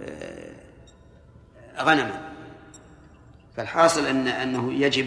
[0.03, 0.53] آه،
[1.79, 2.33] غنما
[3.57, 5.07] فالحاصل أن أنه يجب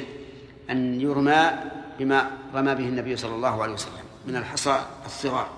[0.70, 1.52] أن يرمى
[2.00, 5.50] بما رمى به النبي صلى الله عليه وسلم من الحصى الصغار.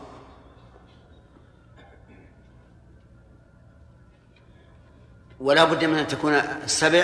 [5.39, 7.03] ولا بد من أن تكون السبع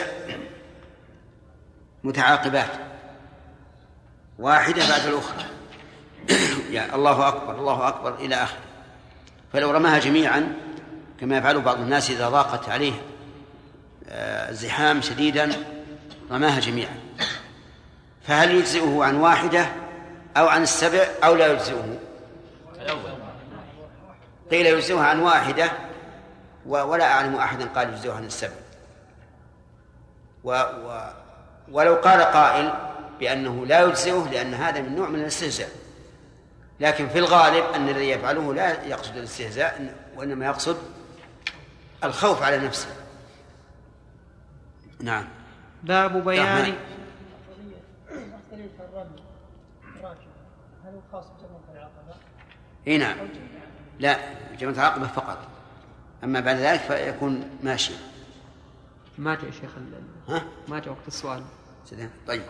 [2.04, 2.70] متعاقبات
[4.40, 5.53] واحدة بعد الأخرى.
[6.72, 8.60] يعني الله أكبر الله أكبر إلى آخره.
[9.54, 10.54] فلو رماها جميعا
[11.20, 12.94] كما يفعل بعض الناس إذا ضاقت عليه
[14.10, 15.52] آه، زحام شديدا
[16.32, 16.96] رماها جميعا.
[18.28, 19.66] فهل يجزئه عن واحدة
[20.38, 22.00] أو عن السبع أو لا يجزئه؟
[24.52, 25.72] قيل يجزئه عن واحدة
[26.66, 28.54] ولا أعلم أحدا قال يجزئه عن السبع.
[30.44, 31.10] و و
[31.72, 32.74] ولو قال قائل
[33.20, 35.70] بأنه لا يجزئه لأن هذا من نوع من الاستهزاء.
[36.80, 40.78] لكن في الغالب أن الذي يفعله لا يقصد الاستهزاء وإنما يقصد
[42.04, 42.90] الخوف على نفسه.
[45.02, 45.28] نعم.
[45.84, 46.76] باب بيان
[50.86, 52.16] هل هو خاص بجمرة العقبة؟
[52.88, 53.18] إي نعم.
[54.00, 54.18] لا
[54.60, 55.38] جمرة العقبة فقط.
[56.24, 57.96] أما بعد ذلك فيكون ماشيا
[59.18, 59.72] ما جاء شيخ
[60.30, 61.44] ها؟ ما جاء وقت السؤال.
[61.86, 62.10] سلام.
[62.28, 62.42] طيب.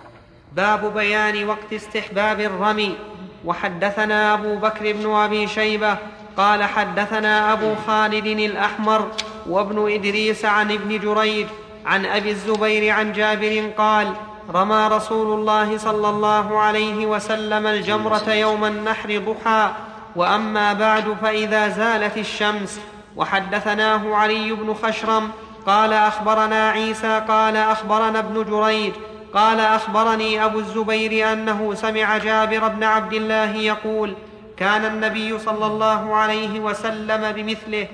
[0.54, 2.98] باب بيان وقت استحباب الرمي.
[3.46, 5.98] وحدثنا أبو بكر بن أبي شيبة
[6.38, 9.08] قال حدثنا أبو خالد الأحمر
[9.50, 11.48] وابن إدريس عن ابن جريج
[11.86, 14.14] عن أبي الزبير عن جابر قال
[14.54, 19.72] رمى رسول الله صلى الله عليه وسلم الجمرة يوم النحر ضحى
[20.16, 22.80] وأما بعد فإذا زالت الشمس.
[23.16, 25.32] وحدثناه علي بن خشرم
[25.66, 28.94] قال أخبرنا عيسى قال أخبرنا ابن جريج
[29.34, 34.16] قال أخبرني أبو الزبير أنه سمع جابر بن عبد الله يقول
[34.58, 37.88] كان النبي صلى الله عليه وسلم بمثله.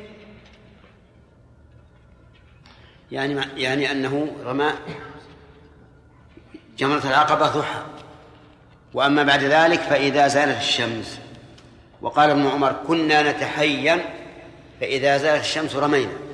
[3.12, 4.72] يعني يعني أنه رمى
[6.78, 7.82] جمرة العقبة ضحى.
[8.94, 11.20] وأما بعد ذلك فإذا زالت الشمس.
[12.02, 14.00] وقال ابن عمر كنا نتحين
[14.82, 16.29] فإذا زالت الشمس رمينا.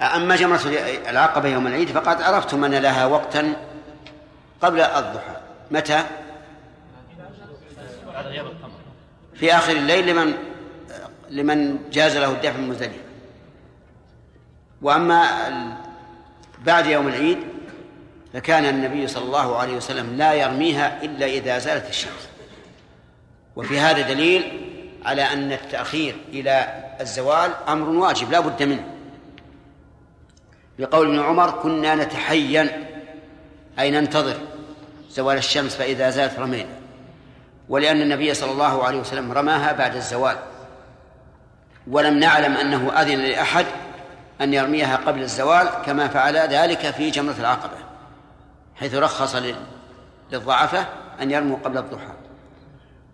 [0.00, 0.60] أما جمرة
[1.08, 3.52] العقبة يوم العيد فقد عرفتم أن لها وقتا
[4.62, 5.36] قبل الضحى.
[5.70, 6.04] متى؟
[9.34, 10.34] في آخر الليل لمن
[11.30, 12.94] لمن جاز له الدفع من مزدلفة.
[14.82, 15.26] وأما
[16.64, 17.38] بعد يوم العيد
[18.32, 22.28] فكان النبي صلى الله عليه وسلم لا يرميها إلا إذا زالت الشمس.
[23.56, 24.70] وفي هذا دليل
[25.04, 28.93] على أن التأخير إلى الزوال أمر واجب لا بد منه.
[30.78, 32.70] بقول ابن عمر كنا نتحين.
[33.78, 34.36] أي ننتظر
[35.10, 36.68] زوال الشمس فإذا زالت رمينا.
[37.68, 40.36] ولأن النبي صلى الله عليه وسلم رماها بعد الزوال.
[41.86, 43.66] ولم نعلم أنه أذن لأحد
[44.40, 47.76] أن يرميها قبل الزوال كما فعل ذلك في جمرة العقبة
[48.76, 49.36] حيث رخص
[50.32, 50.86] للضعفة
[51.20, 52.12] أن يرموا قبل الضحى.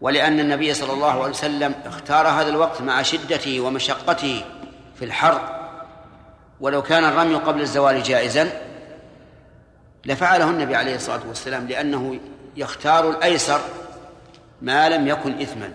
[0.00, 4.44] ولأن النبي صلى الله عليه وسلم اختار هذا الوقت مع شدته ومشقته
[4.98, 5.59] في الحر
[6.60, 8.50] ولو كان الرمي قبل الزوال جائزا
[10.04, 12.20] لفعله النبي عليه الصلاة والسلام لأنه
[12.56, 13.60] يختار الأيسر
[14.62, 15.72] ما لم يكن إثما.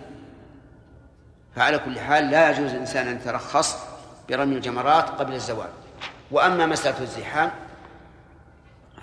[1.55, 3.77] فعلى كل حال لا يجوز الإنسان أن يترخص
[4.29, 5.69] برمي الجمرات قبل الزوال.
[6.31, 7.51] وأما مسألة الزحام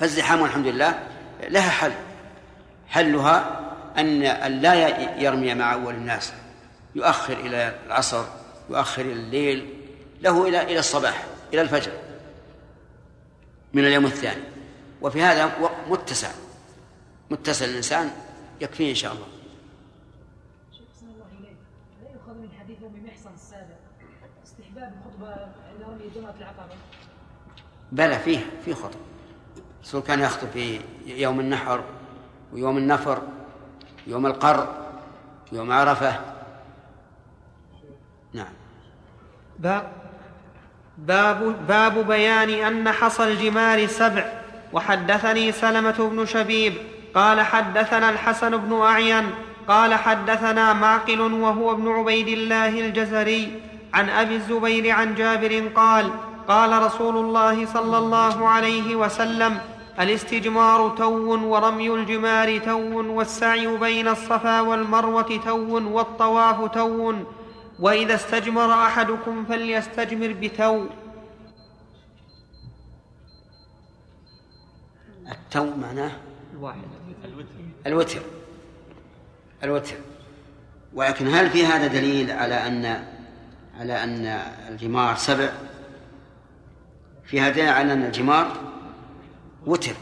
[0.01, 0.99] فالزحام والحمد لله
[1.49, 1.93] لها حل.
[2.89, 3.61] حلها
[3.99, 4.21] أن
[4.61, 4.75] لا
[5.19, 6.33] يرمي مع أول الناس.
[6.95, 8.25] يؤخر إلى العصر
[8.71, 9.75] يؤخر إلى الليل
[10.21, 11.25] له إلى إلى الصباح.
[11.53, 11.93] إلى الفجر
[13.73, 14.43] من اليوم الثاني.
[15.03, 15.53] وفي هذا
[15.89, 16.31] متسع.
[17.31, 18.11] متسع الإنسان
[18.61, 19.27] يكفيه إن شاء الله.
[27.93, 29.01] بلى فيه في خطب
[29.81, 31.85] الرسول كان يخطب في يوم النحر
[32.53, 33.23] ويوم النفر
[34.07, 34.89] يوم القر
[35.53, 36.20] يوم عرفة.
[38.33, 38.53] نعم.
[39.59, 40.02] باب
[40.98, 44.24] باب, باب بيان أن حصى الجمار سبع.
[44.73, 46.73] وحدثني سلمة بن شبيب.
[47.14, 49.31] قال حدثنا الحسن بن أعين.
[49.69, 53.60] قال حدثنا معقل وهو ابن عبيد الله الجزري.
[53.94, 56.10] عن أبي الزبير عن جابر قال
[56.48, 59.59] قال رسول الله صلى الله عليه وسلم
[60.01, 67.14] الاستجمار تو ورمي الجمار تو والسعي بين الصفا والمروة تو والطواف تو
[67.83, 70.87] وإذا استجمر أحدكم فليستجمر بتو
[75.33, 76.13] التو معناه
[76.53, 76.79] الواحد
[77.87, 78.21] الوتر.
[79.65, 79.97] الوتر.
[80.95, 83.05] ولكن هل في هذا دليل على أن
[83.81, 84.27] على أن
[84.69, 85.53] الجمار سبع؟
[87.25, 88.57] في هذا على أن الجمار
[89.67, 89.95] وتر.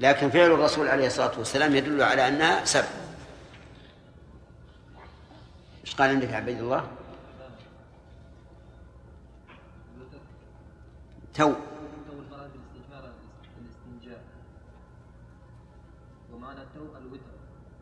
[0.00, 3.01] لكن فعل الرسول عليه الصلاة والسلام يدل على أنها سبع.
[5.84, 6.90] إيش قال عندك عبيد الله؟
[11.34, 11.52] تو.
[11.52, 11.54] تو
[16.32, 17.32] ومعنى التو الوتر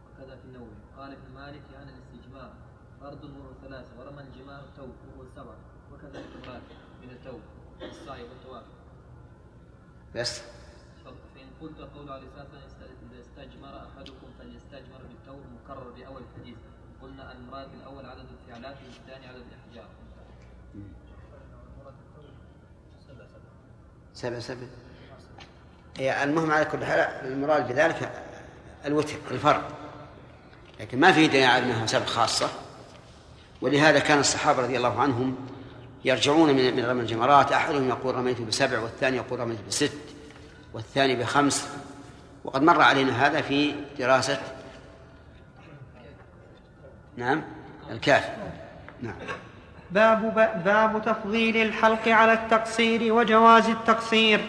[0.06, 2.52] وكذا في النووي قال ابن مالك يعني الاستجمار
[3.00, 5.56] فرض وهو ثلاثة ورمى الجمار تو وهو سبعة
[5.92, 6.62] وكذلك المراد
[7.02, 7.38] من التو
[7.82, 8.64] السعي والطواف
[10.14, 10.42] بس.
[11.04, 16.56] فإن قلت قول عليه الصلاة والسلام إذا استجمر أحدكم فليستجمر بالتو المكرر بأول الحديث.
[17.02, 19.88] قلنا المراد بالأول عدد الفعلات والثاني عدد الأحجار.
[24.14, 24.66] سبع سبع.
[25.96, 28.12] هي المهم على كل حال المراد بذلك
[28.86, 29.68] الوتر الفرق
[30.80, 32.48] لكن ما في دليل على أنها سبع خاصة.
[33.60, 35.36] ولهذا كان الصحابة رضي الله عنهم
[36.04, 37.52] يرجعون من من رمي الجمرات.
[37.52, 39.98] أحدهم يقول رميت بسبع والثاني يقول رميت بست
[40.74, 41.68] والثاني بخمس.
[42.44, 44.40] وقد مر علينا هذا في دراسة
[47.20, 47.42] نعم.
[47.90, 48.28] الكافي
[49.02, 49.14] نعم.
[49.90, 50.34] باب
[50.64, 54.40] باب تفضيل الحلق على التقصير وجواز التقصير.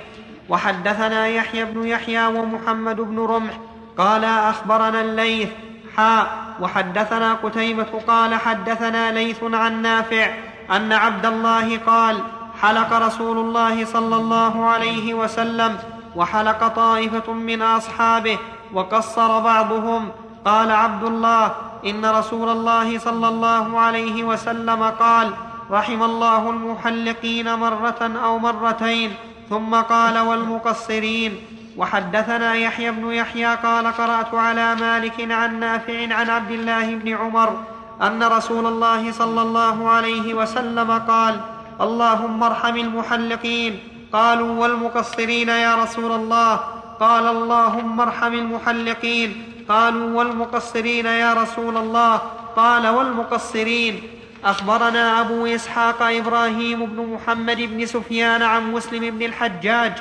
[0.49, 3.53] وحدثنا يحيى بن يحيى ومحمد بن رمح.
[3.97, 5.49] قال أخبرنا الليث.
[5.97, 10.33] حاء وحدثنا قتيبة قال حدثنا ليث عن نافع
[10.71, 12.23] أن عبد الله قال
[12.61, 15.77] حلق رسول الله صلى الله عليه وسلم
[16.15, 18.37] وحلق طائفة من أصحابه
[18.73, 20.11] وقصر بعضهم
[20.45, 21.51] قال عبد الله
[21.85, 25.33] إن رسول الله صلى الله عليه وسلم قال
[25.71, 29.11] رحم الله المحلقين مرة أو مرتين
[29.49, 31.35] ثم قال والمقصرين.
[31.77, 37.55] وحدثنا يحيى بن يحيى قال قرأت على مالك عن نافع عن عبد الله بن عمر
[38.01, 41.39] أن رسول الله صلى الله عليه وسلم قال
[41.81, 43.79] اللهم ارحم المحلقين.
[44.13, 46.59] قالوا والمقصرين يا رسول الله.
[46.99, 49.50] قال اللهم ارحم المحلقين.
[49.69, 52.17] قالوا والمقصرين يا رسول الله.
[52.55, 54.01] قال والمقصرين.
[54.45, 59.93] أخبرنا أبو إسحاق إبراهيم بن محمد بن سفيان عن مسلم بن الحجاج.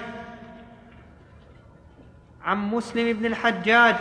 [2.44, 3.96] عن مسلم بن الحجاج.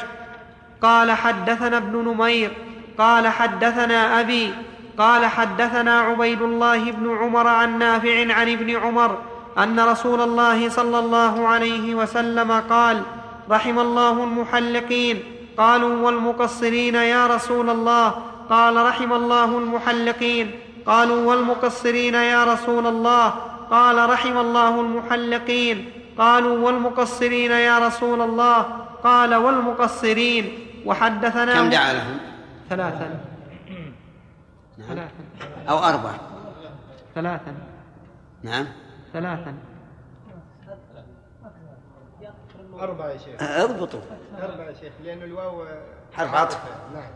[0.81, 2.51] قال حدثنا ابن نمير.
[2.97, 4.53] قال حدثنا أبي.
[4.97, 9.17] قال حدثنا عبيد الله بن عمر عن نافع عن ابن عمر
[9.57, 13.03] أن رسول الله صلى الله عليه وسلم قال
[13.49, 15.38] رحم الله المحلقين.
[15.59, 18.09] قالوا والمقصرين يا رسول الله
[18.49, 20.51] قال رحم الله المحلقين
[20.85, 23.29] قالوا والمقصرين يا رسول الله
[23.69, 28.61] قال رحم الله المحلقين قالوا والمقصرين يا رسول الله
[29.03, 30.45] قال والمقصرين
[30.85, 32.17] وحدثنا كم دعا لهم؟
[32.69, 33.19] ثلاثا.
[34.77, 34.87] نعم.
[34.87, 35.23] ثلاثا.
[35.69, 36.19] أو أربعة.
[37.15, 37.53] ثلاثا.
[38.43, 38.65] نعم.
[39.13, 39.53] ثلاثا.
[42.79, 43.41] أربعة يا شيخ.
[43.41, 43.99] اضبطوا.
[44.41, 45.65] أربعة يا شيخ لأن الواو
[46.13, 46.59] حرف عطف.
[46.93, 47.11] نعم.